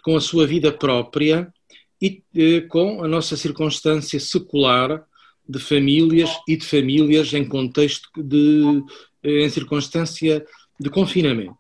com 0.03 0.17
a 0.17 0.21
sua 0.21 0.47
vida 0.47 0.73
própria 0.73 1.53
e 2.01 2.23
eh, 2.35 2.63
com 2.63 3.03
a 3.05 3.09
nossa 3.09 3.37
circunstância 3.37 4.19
secular 4.19 5.05
de 5.49 5.59
famílias 5.59 6.31
e 6.49 6.57
de 6.57 6.67
famílias 6.67 7.33
em 7.33 7.45
contexto 7.45 8.11
de 8.17 8.83
em 9.23 9.49
circunstância 9.49 10.45
de 10.79 10.91
confinamento. 10.91 11.57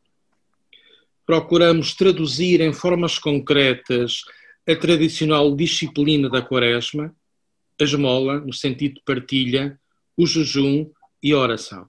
Procuramos 1.24 1.94
traduzir 1.94 2.60
em 2.60 2.72
formas 2.72 3.18
concretas 3.18 4.22
a 4.68 4.74
tradicional 4.74 5.54
disciplina 5.54 6.28
da 6.28 6.42
Quaresma, 6.42 7.14
a 7.80 7.84
esmola, 7.84 8.40
no 8.40 8.52
sentido 8.52 8.96
de 8.96 9.02
partilha, 9.04 9.78
o 10.16 10.26
jejum 10.26 10.90
e 11.22 11.32
a 11.32 11.38
oração. 11.38 11.88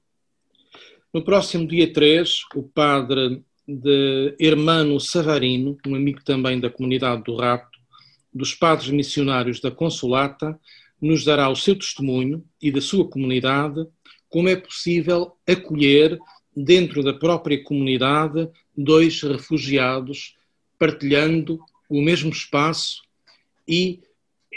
No 1.13 1.23
próximo 1.23 1.67
dia 1.67 1.91
3, 1.91 2.41
o 2.55 2.63
padre 2.63 3.43
de 3.68 4.35
Hermano 4.40 4.99
Savarino, 4.99 5.77
um 5.88 5.95
amigo 5.95 6.23
também 6.23 6.60
da 6.60 6.69
comunidade 6.69 7.23
do 7.23 7.35
Rato, 7.35 7.80
dos 8.34 8.53
padres 8.53 8.90
missionários 8.90 9.60
da 9.60 9.72
Consolata, 9.72 10.60
nos 10.99 11.23
dará 11.23 11.49
o 11.49 11.56
seu 11.56 11.76
testemunho 11.76 12.44
e 12.61 12.72
da 12.72 12.81
sua 12.81 13.07
comunidade 13.07 13.85
como 14.30 14.49
é 14.49 14.56
possível 14.56 15.38
acolher 15.48 16.18
dentro 16.56 17.03
da 17.03 17.14
própria 17.14 17.64
comunidade 17.64 18.49
dois 18.76 19.22
refugiados 19.22 20.35
partilhando 20.80 21.60
o 21.88 22.02
mesmo 22.02 22.31
espaço 22.31 23.03
e 23.68 24.02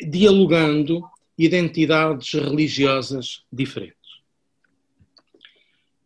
dialogando 0.09 1.05
identidades 1.37 2.33
religiosas 2.33 3.45
diferentes. 3.53 3.97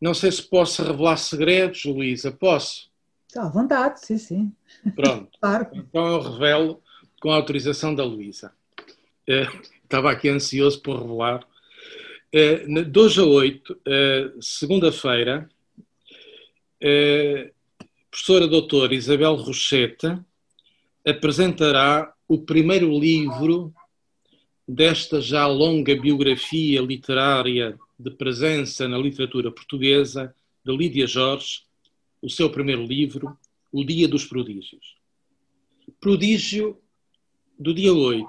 Não 0.01 0.15
sei 0.15 0.33
se 0.33 0.43
posso 0.43 0.83
revelar 0.83 1.17
segredos, 1.17 1.85
Luísa. 1.85 2.33
Posso? 2.33 2.90
À 3.37 3.49
vontade, 3.49 4.05
sim, 4.05 4.19
sim. 4.19 4.53
Pronto. 4.95 5.31
claro. 5.41 5.67
Então 5.73 6.07
eu 6.07 6.21
revelo 6.21 6.83
com 7.21 7.31
a 7.31 7.37
autorização 7.37 7.95
da 7.95 8.05
Luísa. 8.05 8.53
Eh, 9.27 9.47
estava 9.83 10.11
aqui 10.11 10.29
ansioso 10.29 10.81
por 10.81 11.01
revelar. 11.01 11.47
Uh, 12.33 12.85
de 12.85 12.99
hoje 12.99 13.21
a 13.21 13.25
8, 13.25 13.73
uh, 13.73 14.43
segunda-feira, 14.43 15.51
uh, 16.81 17.51
professora 18.09 18.47
doutora 18.47 18.95
Isabel 18.95 19.35
Rocheta 19.35 20.25
apresentará 21.05 22.13
o 22.29 22.39
primeiro 22.39 22.97
livro 22.97 23.75
desta 24.67 25.21
já 25.21 25.47
longa 25.47 26.01
biografia 26.01 26.81
literária 26.81 27.77
de 27.99 28.11
presença 28.13 28.87
na 28.87 28.97
literatura 28.97 29.51
portuguesa 29.51 30.33
de 30.65 30.77
Lídia 30.77 31.09
Jorge, 31.09 31.63
o 32.23 32.29
seu 32.29 32.51
primeiro 32.51 32.85
livro, 32.85 33.37
O 33.73 33.85
Dia 33.85 34.09
dos 34.09 34.25
Prodígios. 34.25 34.97
Prodígio 36.01 36.79
do 37.59 37.75
dia 37.75 37.93
8 37.93 38.27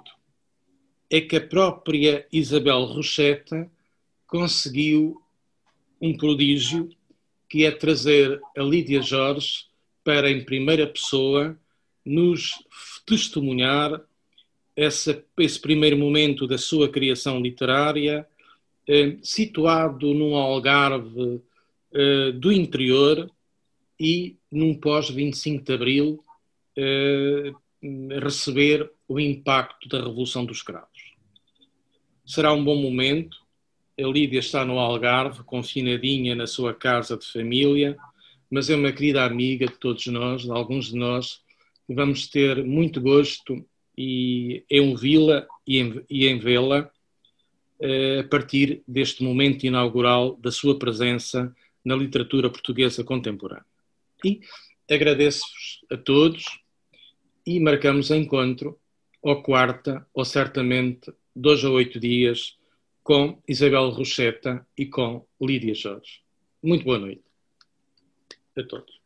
é 1.09 1.21
que 1.21 1.35
a 1.35 1.47
própria 1.47 2.27
Isabel 2.31 2.83
Rocheta 2.83 3.69
conseguiu 4.27 5.21
um 6.01 6.15
prodígio 6.15 6.89
que 7.49 7.65
é 7.65 7.71
trazer 7.71 8.41
a 8.57 8.61
Lídia 8.61 9.01
Jorge 9.01 9.65
para, 10.03 10.31
em 10.31 10.43
primeira 10.43 10.87
pessoa, 10.87 11.57
nos 12.03 12.53
testemunhar 13.05 14.01
essa, 14.75 15.23
esse 15.37 15.59
primeiro 15.59 15.97
momento 15.97 16.47
da 16.47 16.57
sua 16.57 16.89
criação 16.89 17.39
literária, 17.39 18.25
eh, 18.87 19.17
situado 19.21 20.13
num 20.13 20.35
Algarve 20.35 21.41
eh, 21.93 22.31
do 22.31 22.51
interior 22.51 23.29
e 24.01 24.35
num 24.51 24.73
pós-25 24.73 25.63
de 25.63 25.73
Abril, 25.73 26.23
eh, 26.75 27.51
receber 28.19 28.91
o 29.07 29.19
impacto 29.19 29.87
da 29.87 29.99
Revolução 29.99 30.43
dos 30.43 30.63
Cravos. 30.63 31.13
Será 32.25 32.51
um 32.51 32.63
bom 32.63 32.75
momento. 32.75 33.37
A 33.99 34.03
Lídia 34.07 34.39
está 34.39 34.65
no 34.65 34.79
Algarve, 34.79 35.43
confinadinha 35.43 36.33
na 36.33 36.47
sua 36.47 36.73
casa 36.73 37.15
de 37.15 37.27
família, 37.31 37.95
mas 38.49 38.71
é 38.71 38.75
uma 38.75 38.91
querida 38.91 39.23
amiga 39.23 39.67
de 39.67 39.77
todos 39.77 40.07
nós, 40.07 40.41
de 40.41 40.51
alguns 40.51 40.87
de 40.87 40.95
nós, 40.95 41.39
e 41.87 41.93
vamos 41.93 42.27
ter 42.27 42.63
muito 42.65 42.99
gosto 42.99 43.63
e 43.95 44.65
em 44.67 44.79
ouvi-la 44.79 45.45
e 45.67 45.77
em, 45.77 46.03
em 46.09 46.39
vê-la 46.39 46.89
eh, 47.79 48.21
a 48.21 48.23
partir 48.23 48.81
deste 48.87 49.23
momento 49.23 49.63
inaugural 49.63 50.35
da 50.37 50.51
sua 50.51 50.79
presença 50.79 51.55
na 51.85 51.95
literatura 51.95 52.49
portuguesa 52.49 53.03
contemporânea. 53.03 53.70
E 54.23 54.41
agradeço-vos 54.89 55.85
a 55.91 55.97
todos 55.97 56.43
e 57.45 57.59
marcamos 57.59 58.11
encontro 58.11 58.79
ou 59.21 59.41
quarta, 59.41 60.07
ou 60.13 60.25
certamente 60.25 61.11
dois 61.35 61.63
a 61.63 61.69
oito 61.69 61.99
dias, 61.99 62.57
com 63.03 63.41
Isabel 63.47 63.89
Rocheta 63.89 64.65
e 64.77 64.85
com 64.85 65.25
Lídia 65.39 65.73
Jorge. 65.73 66.21
Muito 66.61 66.85
boa 66.85 66.99
noite 66.99 67.23
a 68.57 68.63
todos. 68.63 69.00